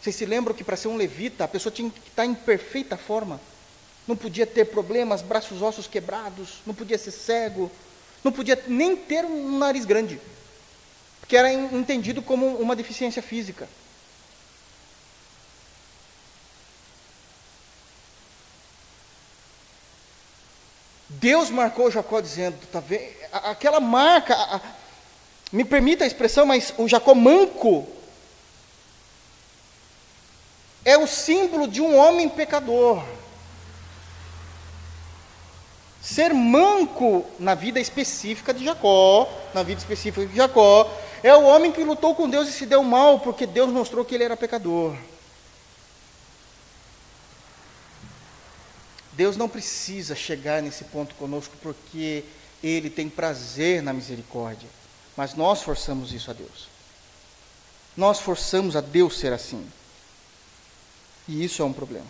Vocês 0.00 0.16
se 0.16 0.24
lembram 0.24 0.54
que 0.54 0.64
para 0.64 0.76
ser 0.76 0.88
um 0.88 0.96
levita 0.96 1.44
a 1.44 1.48
pessoa 1.48 1.72
tinha 1.72 1.90
que 1.90 2.08
estar 2.08 2.24
em 2.24 2.34
perfeita 2.34 2.96
forma? 2.96 3.40
Não 4.08 4.16
podia 4.16 4.46
ter 4.46 4.66
problemas, 4.66 5.22
braços 5.22 5.62
ossos 5.62 5.86
quebrados, 5.86 6.60
não 6.66 6.74
podia 6.74 6.96
ser 6.96 7.10
cego, 7.10 7.70
não 8.24 8.32
podia 8.32 8.60
nem 8.66 8.96
ter 8.96 9.24
um 9.24 9.58
nariz 9.58 9.84
grande, 9.84 10.20
porque 11.20 11.36
era 11.36 11.52
entendido 11.52 12.22
como 12.22 12.56
uma 12.56 12.74
deficiência 12.74 13.22
física. 13.22 13.68
Deus 21.20 21.50
marcou 21.50 21.90
Jacó 21.90 22.18
dizendo, 22.18 22.56
tá 22.72 22.80
vendo? 22.80 23.04
Aquela 23.30 23.78
marca, 23.78 24.34
a, 24.34 24.56
a, 24.56 24.60
me 25.52 25.64
permita 25.64 26.02
a 26.02 26.06
expressão, 26.06 26.46
mas 26.46 26.72
o 26.78 26.88
Jacó 26.88 27.14
manco 27.14 27.86
é 30.82 30.96
o 30.96 31.06
símbolo 31.06 31.68
de 31.68 31.82
um 31.82 31.94
homem 31.94 32.26
pecador. 32.26 33.04
Ser 36.00 36.32
manco 36.32 37.26
na 37.38 37.54
vida 37.54 37.78
específica 37.78 38.54
de 38.54 38.64
Jacó, 38.64 39.30
na 39.52 39.62
vida 39.62 39.78
específica 39.78 40.26
de 40.26 40.34
Jacó, 40.34 40.90
é 41.22 41.34
o 41.34 41.44
homem 41.44 41.70
que 41.70 41.84
lutou 41.84 42.14
com 42.14 42.30
Deus 42.30 42.48
e 42.48 42.52
se 42.52 42.64
deu 42.64 42.82
mal 42.82 43.20
porque 43.20 43.46
Deus 43.46 43.68
mostrou 43.68 44.06
que 44.06 44.14
ele 44.14 44.24
era 44.24 44.38
pecador. 44.38 44.96
Deus 49.20 49.36
não 49.36 49.50
precisa 49.50 50.16
chegar 50.16 50.62
nesse 50.62 50.84
ponto 50.84 51.14
conosco 51.16 51.54
porque 51.60 52.24
Ele 52.64 52.88
tem 52.88 53.06
prazer 53.06 53.82
na 53.82 53.92
misericórdia, 53.92 54.66
mas 55.14 55.34
nós 55.34 55.60
forçamos 55.60 56.14
isso 56.14 56.30
a 56.30 56.32
Deus. 56.32 56.68
Nós 57.94 58.18
forçamos 58.18 58.76
a 58.76 58.80
Deus 58.80 59.18
ser 59.18 59.30
assim. 59.34 59.70
E 61.28 61.44
isso 61.44 61.60
é 61.60 61.66
um 61.66 61.72
problema. 61.74 62.06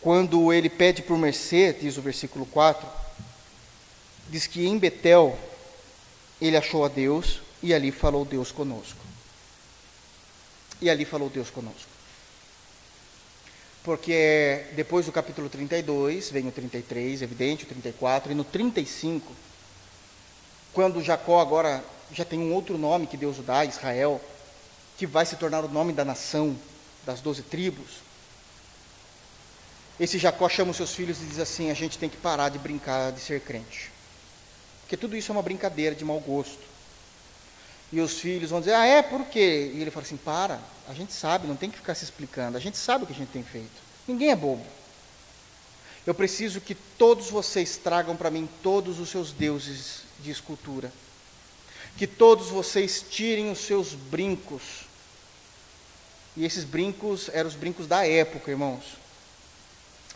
Quando 0.00 0.50
ele 0.50 0.70
pede 0.70 1.02
por 1.02 1.18
mercê, 1.18 1.70
diz 1.74 1.98
o 1.98 2.02
versículo 2.02 2.46
4, 2.46 2.88
diz 4.30 4.46
que 4.46 4.66
em 4.66 4.78
Betel 4.78 5.38
ele 6.40 6.56
achou 6.56 6.86
a 6.86 6.88
Deus 6.88 7.42
e 7.62 7.74
ali 7.74 7.92
falou 7.92 8.24
Deus 8.24 8.50
conosco. 8.50 9.04
E 10.80 10.88
ali 10.88 11.04
falou 11.04 11.28
Deus 11.28 11.50
conosco 11.50 11.93
porque 13.84 14.64
depois 14.72 15.04
do 15.04 15.12
capítulo 15.12 15.50
32, 15.50 16.30
vem 16.30 16.48
o 16.48 16.50
33, 16.50 17.20
evidente, 17.20 17.64
o 17.64 17.66
34, 17.66 18.32
e 18.32 18.34
no 18.34 18.42
35, 18.42 19.30
quando 20.72 21.02
Jacó 21.02 21.38
agora 21.38 21.84
já 22.10 22.24
tem 22.24 22.38
um 22.38 22.54
outro 22.54 22.78
nome 22.78 23.06
que 23.06 23.16
Deus 23.16 23.36
dá, 23.44 23.62
Israel, 23.64 24.20
que 24.96 25.06
vai 25.06 25.26
se 25.26 25.36
tornar 25.36 25.62
o 25.64 25.68
nome 25.68 25.92
da 25.92 26.04
nação, 26.04 26.56
das 27.04 27.20
doze 27.20 27.42
tribos, 27.42 28.02
esse 30.00 30.18
Jacó 30.18 30.48
chama 30.48 30.70
os 30.70 30.76
seus 30.76 30.92
filhos 30.94 31.20
e 31.20 31.26
diz 31.26 31.38
assim: 31.38 31.70
a 31.70 31.74
gente 31.74 31.98
tem 31.98 32.08
que 32.08 32.16
parar 32.16 32.48
de 32.48 32.58
brincar 32.58 33.12
de 33.12 33.20
ser 33.20 33.40
crente. 33.40 33.92
Porque 34.80 34.96
tudo 34.96 35.16
isso 35.16 35.30
é 35.30 35.32
uma 35.34 35.42
brincadeira 35.42 35.94
de 35.94 36.04
mau 36.04 36.18
gosto. 36.18 36.73
E 37.94 38.00
os 38.00 38.18
filhos 38.18 38.50
vão 38.50 38.58
dizer: 38.58 38.74
ah, 38.74 38.84
é, 38.84 39.00
por 39.02 39.24
quê? 39.26 39.70
E 39.72 39.80
ele 39.80 39.90
fala 39.90 40.04
assim: 40.04 40.16
para, 40.16 40.60
a 40.88 40.92
gente 40.92 41.12
sabe, 41.12 41.46
não 41.46 41.54
tem 41.54 41.70
que 41.70 41.76
ficar 41.76 41.94
se 41.94 42.02
explicando. 42.02 42.56
A 42.56 42.60
gente 42.60 42.76
sabe 42.76 43.04
o 43.04 43.06
que 43.06 43.12
a 43.12 43.16
gente 43.16 43.30
tem 43.30 43.44
feito. 43.44 43.70
Ninguém 44.08 44.32
é 44.32 44.36
bobo. 44.36 44.66
Eu 46.04 46.12
preciso 46.12 46.60
que 46.60 46.74
todos 46.74 47.30
vocês 47.30 47.76
tragam 47.76 48.16
para 48.16 48.32
mim 48.32 48.48
todos 48.64 48.98
os 48.98 49.08
seus 49.10 49.30
deuses 49.30 50.00
de 50.18 50.32
escultura. 50.32 50.92
Que 51.96 52.04
todos 52.08 52.48
vocês 52.48 53.04
tirem 53.08 53.48
os 53.48 53.60
seus 53.60 53.94
brincos. 53.94 54.62
E 56.36 56.44
esses 56.44 56.64
brincos 56.64 57.30
eram 57.32 57.48
os 57.48 57.54
brincos 57.54 57.86
da 57.86 58.04
época, 58.04 58.50
irmãos. 58.50 58.82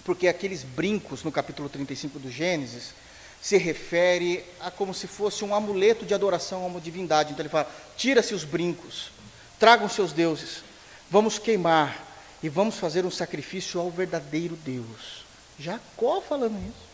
Porque 0.05 0.26
aqueles 0.26 0.64
brincos 0.64 1.22
no 1.22 1.31
capítulo 1.31 1.68
35 1.68 2.18
do 2.18 2.29
Gênesis 2.29 2.93
se 3.41 3.57
refere 3.57 4.45
a 4.61 4.70
como 4.70 4.93
se 4.93 5.07
fosse 5.07 5.45
um 5.45 5.55
amuleto 5.55 6.05
de 6.05 6.14
adoração 6.14 6.64
a 6.64 6.66
uma 6.66 6.80
divindade. 6.80 7.32
Então 7.32 7.43
ele 7.43 7.49
fala: 7.49 7.70
tira-se 7.97 8.34
os 8.34 8.45
brincos, 8.45 9.11
Tragam 9.59 9.89
seus 9.89 10.12
deuses, 10.12 10.62
vamos 11.11 11.39
queimar 11.39 12.07
e 12.43 12.49
vamos 12.49 12.76
fazer 12.76 13.05
um 13.05 13.11
sacrifício 13.11 13.80
ao 13.80 13.91
verdadeiro 13.91 14.55
Deus. 14.55 15.24
Jacó 15.59 16.20
falando 16.20 16.57
isso. 16.59 16.89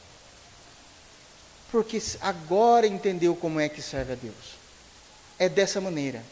Porque 1.70 2.00
agora 2.20 2.86
entendeu 2.86 3.36
como 3.36 3.60
é 3.60 3.68
que 3.68 3.82
serve 3.82 4.12
a 4.12 4.16
Deus. 4.16 4.56
É 5.38 5.48
dessa 5.48 5.80
maneira. 5.80 6.24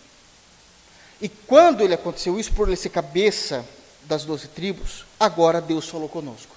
E 1.20 1.28
quando 1.28 1.82
ele 1.82 1.94
aconteceu 1.94 2.40
isso, 2.40 2.52
por 2.52 2.68
ele 2.68 2.76
ser 2.76 2.88
cabeça 2.88 3.64
das 4.04 4.24
doze 4.24 4.48
tribos, 4.48 5.04
agora 5.20 5.60
Deus 5.60 5.86
falou 5.88 6.08
conosco. 6.08 6.56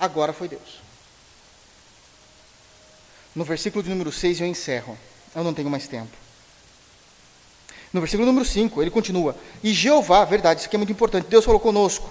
Agora 0.00 0.32
foi 0.32 0.48
Deus. 0.48 0.80
No 3.34 3.44
versículo 3.44 3.82
de 3.82 3.90
número 3.90 4.10
6 4.10 4.40
eu 4.40 4.46
encerro. 4.46 4.98
Eu 5.34 5.44
não 5.44 5.54
tenho 5.54 5.70
mais 5.70 5.86
tempo. 5.86 6.10
No 7.92 8.00
versículo 8.00 8.26
número 8.26 8.44
5, 8.44 8.82
ele 8.82 8.90
continua: 8.90 9.36
E 9.62 9.72
Jeová, 9.72 10.24
verdade, 10.24 10.60
isso 10.60 10.68
aqui 10.68 10.76
é 10.76 10.78
muito 10.78 10.92
importante, 10.92 11.28
Deus 11.28 11.44
falou 11.44 11.60
conosco. 11.60 12.08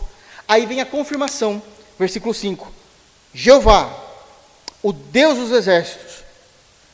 Aí 0.48 0.66
vem 0.66 0.82
a 0.82 0.86
confirmação, 0.86 1.62
versículo 2.00 2.34
5: 2.34 2.72
Jeová, 3.34 3.94
o 4.82 4.92
Deus 4.92 5.38
dos 5.38 5.52
exércitos, 5.52 6.24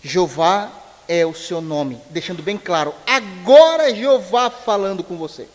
Jeová 0.02 0.72
é 1.08 1.26
o 1.26 1.34
seu 1.34 1.62
nome, 1.62 2.00
deixando 2.10 2.44
bem 2.44 2.58
claro, 2.58 2.94
agora 3.08 3.94
Jeová 3.94 4.50
falando 4.50 5.04
com 5.04 5.18
você. 5.18 5.48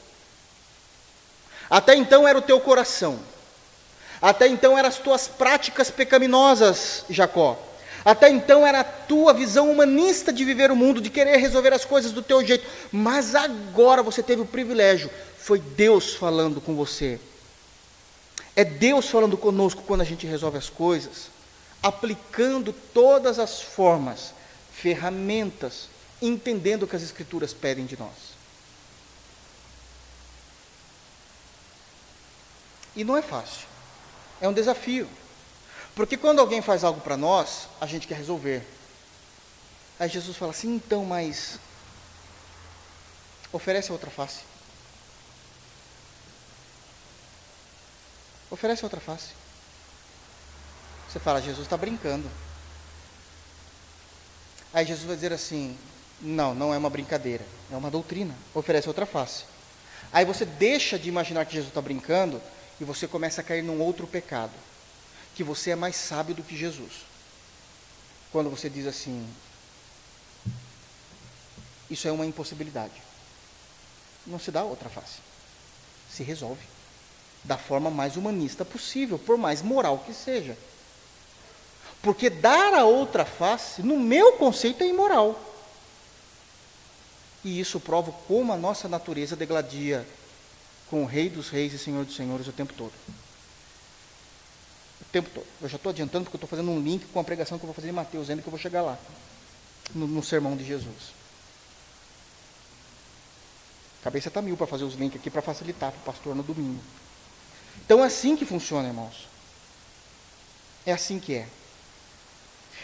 Até 1.68 1.94
então 1.94 2.26
era 2.26 2.38
o 2.38 2.42
teu 2.42 2.58
coração, 2.60 3.18
até 4.22 4.48
então 4.48 4.78
eram 4.78 4.88
as 4.88 4.96
tuas 4.96 5.28
práticas 5.28 5.90
pecaminosas, 5.90 7.04
Jacó. 7.10 7.67
Até 8.08 8.30
então 8.30 8.66
era 8.66 8.80
a 8.80 8.84
tua 8.84 9.34
visão 9.34 9.70
humanista 9.70 10.32
de 10.32 10.42
viver 10.42 10.70
o 10.70 10.76
mundo, 10.76 10.98
de 10.98 11.10
querer 11.10 11.36
resolver 11.36 11.74
as 11.74 11.84
coisas 11.84 12.10
do 12.10 12.22
teu 12.22 12.42
jeito. 12.42 12.66
Mas 12.90 13.34
agora 13.34 14.02
você 14.02 14.22
teve 14.22 14.40
o 14.40 14.46
privilégio, 14.46 15.10
foi 15.36 15.58
Deus 15.58 16.14
falando 16.14 16.58
com 16.58 16.74
você. 16.74 17.20
É 18.56 18.64
Deus 18.64 19.10
falando 19.10 19.36
conosco 19.36 19.82
quando 19.86 20.00
a 20.00 20.04
gente 20.04 20.26
resolve 20.26 20.56
as 20.56 20.70
coisas, 20.70 21.28
aplicando 21.82 22.72
todas 22.72 23.38
as 23.38 23.60
formas, 23.60 24.32
ferramentas, 24.72 25.90
entendendo 26.22 26.84
o 26.84 26.88
que 26.88 26.96
as 26.96 27.02
Escrituras 27.02 27.52
pedem 27.52 27.84
de 27.84 27.98
nós. 27.98 28.38
E 32.96 33.04
não 33.04 33.18
é 33.18 33.20
fácil, 33.20 33.66
é 34.40 34.48
um 34.48 34.54
desafio. 34.54 35.06
Porque 35.98 36.16
quando 36.16 36.38
alguém 36.38 36.62
faz 36.62 36.82
algo 36.82 37.02
para 37.02 37.18
nós, 37.18 37.68
a 37.78 37.84
gente 37.84 38.06
quer 38.06 38.14
resolver. 38.14 38.62
Aí 39.98 40.08
Jesus 40.08 40.34
fala 40.36 40.52
assim: 40.52 40.76
então, 40.76 41.04
mas 41.04 41.58
Oferece 43.52 43.90
a 43.90 43.94
outra 43.94 44.10
face. 44.10 44.40
Oferece 48.50 48.84
a 48.84 48.86
outra 48.86 49.00
face. 49.00 49.28
Você 51.08 51.18
fala, 51.18 51.40
Jesus 51.40 51.66
está 51.66 51.76
brincando. 51.76 52.30
Aí 54.72 54.84
Jesus 54.84 55.06
vai 55.06 55.14
dizer 55.14 55.32
assim: 55.32 55.78
não, 56.20 56.54
não 56.54 56.74
é 56.74 56.78
uma 56.78 56.90
brincadeira, 56.90 57.44
é 57.72 57.76
uma 57.76 57.90
doutrina. 57.90 58.34
Oferece 58.54 58.86
outra 58.86 59.06
face. 59.06 59.44
Aí 60.12 60.24
você 60.26 60.44
deixa 60.44 60.98
de 60.98 61.08
imaginar 61.08 61.46
que 61.46 61.52
Jesus 61.52 61.68
está 61.70 61.80
brincando 61.80 62.40
e 62.78 62.84
você 62.84 63.08
começa 63.08 63.40
a 63.40 63.44
cair 63.44 63.62
num 63.62 63.80
outro 63.80 64.06
pecado, 64.06 64.52
que 65.38 65.44
você 65.44 65.70
é 65.70 65.76
mais 65.76 65.94
sábio 65.94 66.34
do 66.34 66.42
que 66.42 66.56
Jesus. 66.56 67.06
Quando 68.32 68.50
você 68.50 68.68
diz 68.68 68.88
assim, 68.88 69.24
isso 71.88 72.08
é 72.08 72.10
uma 72.10 72.26
impossibilidade. 72.26 73.00
Não 74.26 74.40
se 74.40 74.50
dá 74.50 74.64
outra 74.64 74.88
face. 74.88 75.20
Se 76.10 76.24
resolve 76.24 76.62
da 77.44 77.56
forma 77.56 77.88
mais 77.88 78.16
humanista 78.16 78.64
possível, 78.64 79.16
por 79.16 79.38
mais 79.38 79.62
moral 79.62 80.00
que 80.00 80.12
seja. 80.12 80.58
Porque 82.02 82.28
dar 82.28 82.74
a 82.74 82.84
outra 82.84 83.24
face, 83.24 83.80
no 83.80 83.96
meu 83.96 84.32
conceito, 84.32 84.82
é 84.82 84.88
imoral. 84.88 85.40
E 87.44 87.60
isso 87.60 87.78
prova 87.78 88.10
como 88.26 88.52
a 88.52 88.56
nossa 88.56 88.88
natureza 88.88 89.36
degladia 89.36 90.04
com 90.90 91.04
o 91.04 91.06
Rei 91.06 91.30
dos 91.30 91.48
Reis 91.48 91.72
e 91.72 91.78
Senhor 91.78 92.04
dos 92.04 92.16
Senhores 92.16 92.48
o 92.48 92.52
tempo 92.52 92.74
todo. 92.74 92.92
Tempo 95.10 95.30
todo. 95.30 95.46
Eu 95.60 95.68
já 95.68 95.76
estou 95.76 95.90
adiantando 95.90 96.24
porque 96.24 96.36
eu 96.36 96.38
estou 96.38 96.48
fazendo 96.48 96.70
um 96.70 96.80
link 96.80 97.06
com 97.06 97.20
a 97.20 97.24
pregação 97.24 97.58
que 97.58 97.64
eu 97.64 97.68
vou 97.68 97.74
fazer 97.74 97.88
em 97.88 97.92
Mateus, 97.92 98.28
ainda 98.28 98.42
que 98.42 98.48
eu 98.48 98.52
vou 98.52 98.60
chegar 98.60 98.82
lá, 98.82 98.98
no, 99.94 100.06
no 100.06 100.22
sermão 100.22 100.56
de 100.56 100.64
Jesus. 100.64 101.18
A 104.00 104.04
cabeça 104.04 104.28
está 104.28 104.40
mil 104.42 104.56
para 104.56 104.66
fazer 104.66 104.84
os 104.84 104.94
links 104.94 105.18
aqui 105.18 105.30
para 105.30 105.42
facilitar 105.42 105.90
para 105.90 106.00
o 106.00 106.04
pastor 106.04 106.34
no 106.34 106.42
domingo. 106.42 106.80
Então 107.84 108.02
é 108.02 108.06
assim 108.06 108.36
que 108.36 108.44
funciona, 108.44 108.88
irmãos. 108.88 109.26
É 110.84 110.92
assim 110.92 111.18
que 111.18 111.34
é. 111.34 111.48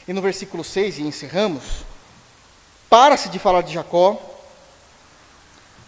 E 0.07 0.13
no 0.13 0.21
versículo 0.21 0.65
6, 0.65 0.99
e 0.99 1.03
encerramos, 1.03 1.85
para-se 2.91 3.29
de 3.29 3.39
falar 3.39 3.63
de 3.63 3.73
Jacó, 3.73 4.21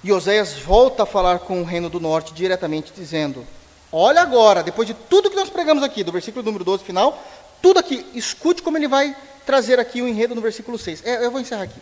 e 0.03 0.13
Oséias 0.13 0.55
volta 0.59 1.03
a 1.03 1.07
falar 1.07 1.41
com 1.41 1.61
o 1.61 1.65
reino 1.65 1.91
do 1.91 1.99
norte 1.99 2.33
diretamente, 2.33 2.93
dizendo: 2.95 3.47
Olha 3.93 4.21
agora, 4.21 4.63
depois 4.63 4.87
de 4.87 4.95
tudo 4.95 5.31
que 5.31 5.37
nós 5.37 5.49
pregamos 5.49 5.83
aqui, 5.83 6.03
do 6.03 6.13
versículo 6.13 6.45
número 6.45 6.65
12 6.65 6.85
final, 6.85 7.23
tudo 7.63 7.79
aqui, 7.79 8.05
escute 8.15 8.63
como 8.63 8.77
ele 8.77 8.89
vai 8.89 9.17
trazer 9.45 9.79
aqui 9.79 10.03
o 10.03 10.09
enredo 10.09 10.35
no 10.35 10.41
versículo 10.41 10.79
6. 10.79 11.05
É, 11.05 11.25
eu 11.25 11.31
vou 11.31 11.41
encerrar 11.41 11.63
aqui. 11.63 11.81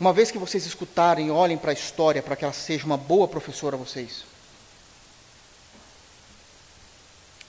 Uma 0.00 0.12
vez 0.12 0.30
que 0.30 0.38
vocês 0.38 0.64
escutarem, 0.64 1.30
olhem 1.30 1.58
para 1.58 1.72
a 1.72 1.74
história, 1.74 2.22
para 2.22 2.36
que 2.36 2.44
ela 2.44 2.52
seja 2.52 2.86
uma 2.86 2.96
boa 2.96 3.26
professora 3.26 3.76
a 3.76 3.78
vocês. 3.78 4.24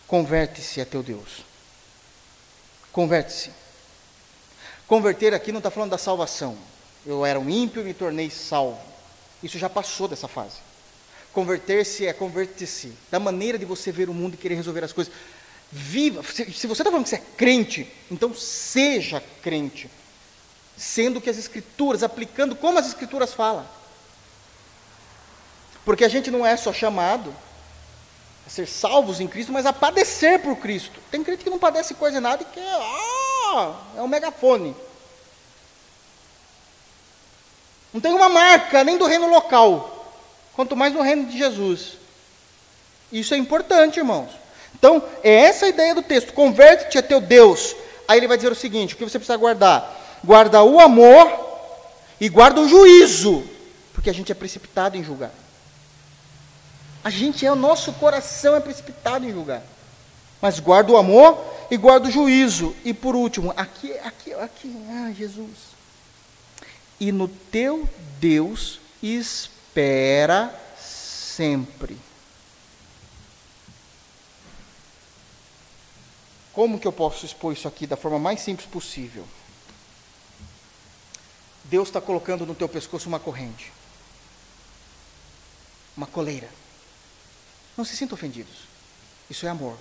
Converte-se 0.08 0.82
a 0.82 0.86
teu 0.86 1.04
Deus. 1.04 1.44
Converte-se. 2.92 3.52
Converter 4.88 5.36
aqui 5.36 5.52
não 5.52 5.60
está 5.60 5.70
falando 5.70 5.92
da 5.92 6.00
salvação. 6.00 6.58
Eu 7.06 7.24
era 7.24 7.40
um 7.40 7.48
ímpio 7.48 7.84
e 7.84 7.86
me 7.86 7.94
tornei 7.94 8.32
salvo. 8.32 8.82
Isso 9.44 9.60
já 9.60 9.70
passou 9.70 10.08
dessa 10.08 10.28
fase. 10.28 10.69
Converter-se 11.34 12.06
é 12.06 12.14
converter-se. 12.14 12.94
Da 13.12 13.20
maneira 13.20 13.58
de 13.58 13.66
você 13.66 13.92
ver 13.92 14.10
o 14.10 14.14
mundo 14.14 14.34
e 14.34 14.38
querer 14.38 14.56
resolver 14.56 14.84
as 14.84 14.94
coisas. 14.94 15.14
Viva. 15.72 16.24
Se, 16.24 16.46
você 16.46 16.68
está 16.68 16.86
falando 16.86 17.04
que 17.04 17.10
você 17.10 17.18
é 17.18 17.24
crente, 17.38 17.88
então 18.10 18.34
seja 18.34 19.24
crente. 19.42 19.90
Sendo 20.76 21.22
que 21.22 21.30
as 21.30 21.38
escrituras, 21.38 22.04
aplicando 22.04 22.56
como 22.56 22.80
as 22.80 22.88
escrituras 22.88 23.34
falam. 23.34 23.68
Porque 25.86 26.04
a 26.04 26.10
gente 26.10 26.32
não 26.32 26.46
é 26.46 26.58
só 26.58 26.74
chamado 26.74 27.36
a 28.46 28.50
ser 28.50 28.68
salvos 28.68 29.20
em 29.20 29.28
Cristo, 29.28 29.52
mas 29.52 29.66
a 29.66 29.74
padecer 29.74 30.40
por 30.40 30.56
Cristo. 30.56 31.00
Tem 31.12 31.24
crente 31.24 31.44
que 31.44 31.50
não 31.50 31.60
padece 31.60 31.94
coisa 31.94 32.20
nada 32.20 32.42
e 32.42 32.46
que 32.46 32.60
ah, 32.60 33.76
é 33.96 34.02
um 34.02 34.08
megafone. 34.08 34.76
Não 37.94 38.02
tem 38.02 38.14
uma 38.14 38.30
marca 38.30 38.84
nem 38.84 38.98
do 38.98 39.06
reino 39.06 39.30
local, 39.30 39.99
quanto 40.60 40.76
mais 40.76 40.94
no 40.94 41.02
reino 41.02 41.26
de 41.26 41.38
Jesus. 41.38 41.94
Isso 43.10 43.34
é 43.34 43.38
importante, 43.38 43.98
irmãos. 43.98 44.30
Então, 44.76 45.02
é 45.24 45.32
essa 45.32 45.66
a 45.66 45.70
ideia 45.70 45.96
do 45.96 46.02
texto. 46.02 46.34
Converte-te 46.34 46.98
a 46.98 47.02
teu 47.02 47.22
Deus. 47.22 47.74
Aí 48.06 48.20
ele 48.20 48.28
vai 48.28 48.36
dizer 48.36 48.52
o 48.52 48.56
seguinte: 48.56 48.94
o 48.94 48.98
que 48.98 49.06
você 49.06 49.18
precisa 49.18 49.38
guardar? 49.38 50.20
Guarda 50.22 50.62
o 50.62 50.82
amor 50.82 51.32
e 52.20 52.28
guarda 52.28 52.60
o 52.60 52.68
juízo, 52.68 53.42
porque 53.94 54.10
a 54.10 54.14
gente 54.14 54.34
é 54.34 54.36
precipitado 54.36 54.98
em 54.98 55.04
julgar. 55.04 55.32
A 57.06 57.10
gente 57.10 57.46
é, 57.46 57.52
o 57.54 57.56
nosso 57.56 57.94
coração 57.94 58.54
é 58.54 58.60
precipitado 58.60 59.26
em 59.26 59.32
julgar. 59.32 59.64
Mas 60.42 60.60
guarda 60.60 60.92
o 60.92 60.98
amor 60.98 61.42
e 61.72 61.78
guarda 61.78 62.10
o 62.10 62.12
juízo. 62.12 62.76
E 62.84 62.94
por 62.94 63.16
último, 63.16 63.54
aqui, 63.56 63.94
aqui, 64.00 64.34
aqui, 64.34 64.76
ah, 64.90 65.14
Jesus. 65.18 65.70
E 67.00 67.14
no 67.14 67.30
teu 67.30 67.88
Deus 68.20 68.82
espera 69.02 69.59
sempre. 70.78 71.98
Como 76.52 76.80
que 76.80 76.88
eu 76.88 76.92
posso 76.92 77.26
expor 77.26 77.54
isso 77.54 77.68
aqui 77.68 77.88
da 77.88 77.96
forma 77.96 78.20
mais 78.20 78.42
simples 78.42 78.68
possível? 78.68 79.26
Deus 81.66 81.88
está 81.88 82.02
colocando 82.02 82.46
no 82.46 82.56
teu 82.56 82.68
pescoço 82.68 83.08
uma 83.08 83.20
corrente, 83.20 83.72
uma 85.96 86.08
coleira. 86.08 86.50
Não 87.78 87.86
se 87.86 87.96
sinta 87.96 88.16
ofendidos. 88.16 88.68
Isso 89.30 89.46
é 89.46 89.50
amor. 89.50 89.78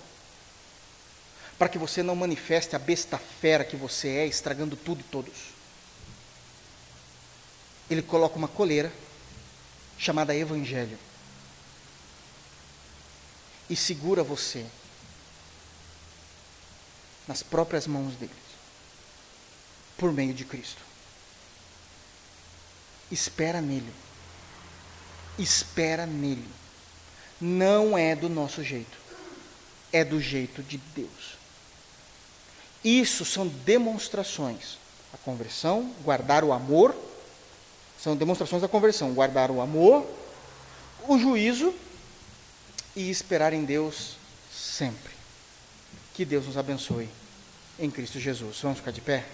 Para 1.57 1.67
que 1.67 1.77
você 1.77 2.01
não 2.01 2.15
manifeste 2.15 2.75
a 2.75 2.79
besta 2.79 3.17
fera 3.17 3.65
que 3.65 3.75
você 3.75 4.07
é, 4.09 4.27
estragando 4.27 4.77
tudo 4.77 5.01
e 5.01 5.03
todos. 5.03 5.33
Ele 7.89 8.01
coloca 8.01 8.37
uma 8.37 8.47
coleira 8.47 8.93
chamada 9.99 10.35
Evangelho 10.35 10.97
e 13.69 13.75
segura 13.75 14.23
você 14.23 14.65
nas 17.27 17.43
próprias 17.43 17.85
mãos 17.85 18.15
dele, 18.15 18.31
por 19.95 20.11
meio 20.11 20.33
de 20.33 20.43
Cristo. 20.43 20.81
Espera 23.11 23.61
nele. 23.61 23.93
Espera 25.37 26.07
nele 26.07 26.59
não 27.39 27.97
é 27.97 28.15
do 28.15 28.27
nosso 28.27 28.63
jeito, 28.63 28.97
é 29.91 30.03
do 30.03 30.19
jeito 30.19 30.61
de 30.61 30.77
Deus. 30.77 31.37
Isso 32.83 33.25
são 33.25 33.47
demonstrações. 33.47 34.77
A 35.13 35.17
conversão, 35.17 35.93
guardar 36.03 36.43
o 36.43 36.53
amor, 36.53 36.95
são 38.01 38.15
demonstrações 38.15 38.61
da 38.61 38.67
conversão. 38.67 39.13
Guardar 39.13 39.51
o 39.51 39.61
amor, 39.61 40.05
o 41.07 41.17
juízo 41.17 41.73
e 42.95 43.09
esperar 43.09 43.53
em 43.53 43.65
Deus 43.65 44.15
sempre. 44.51 45.13
Que 46.13 46.25
Deus 46.25 46.45
nos 46.45 46.57
abençoe 46.57 47.09
em 47.77 47.89
Cristo 47.89 48.19
Jesus. 48.19 48.59
Vamos 48.61 48.79
ficar 48.79 48.91
de 48.91 49.01
pé? 49.01 49.25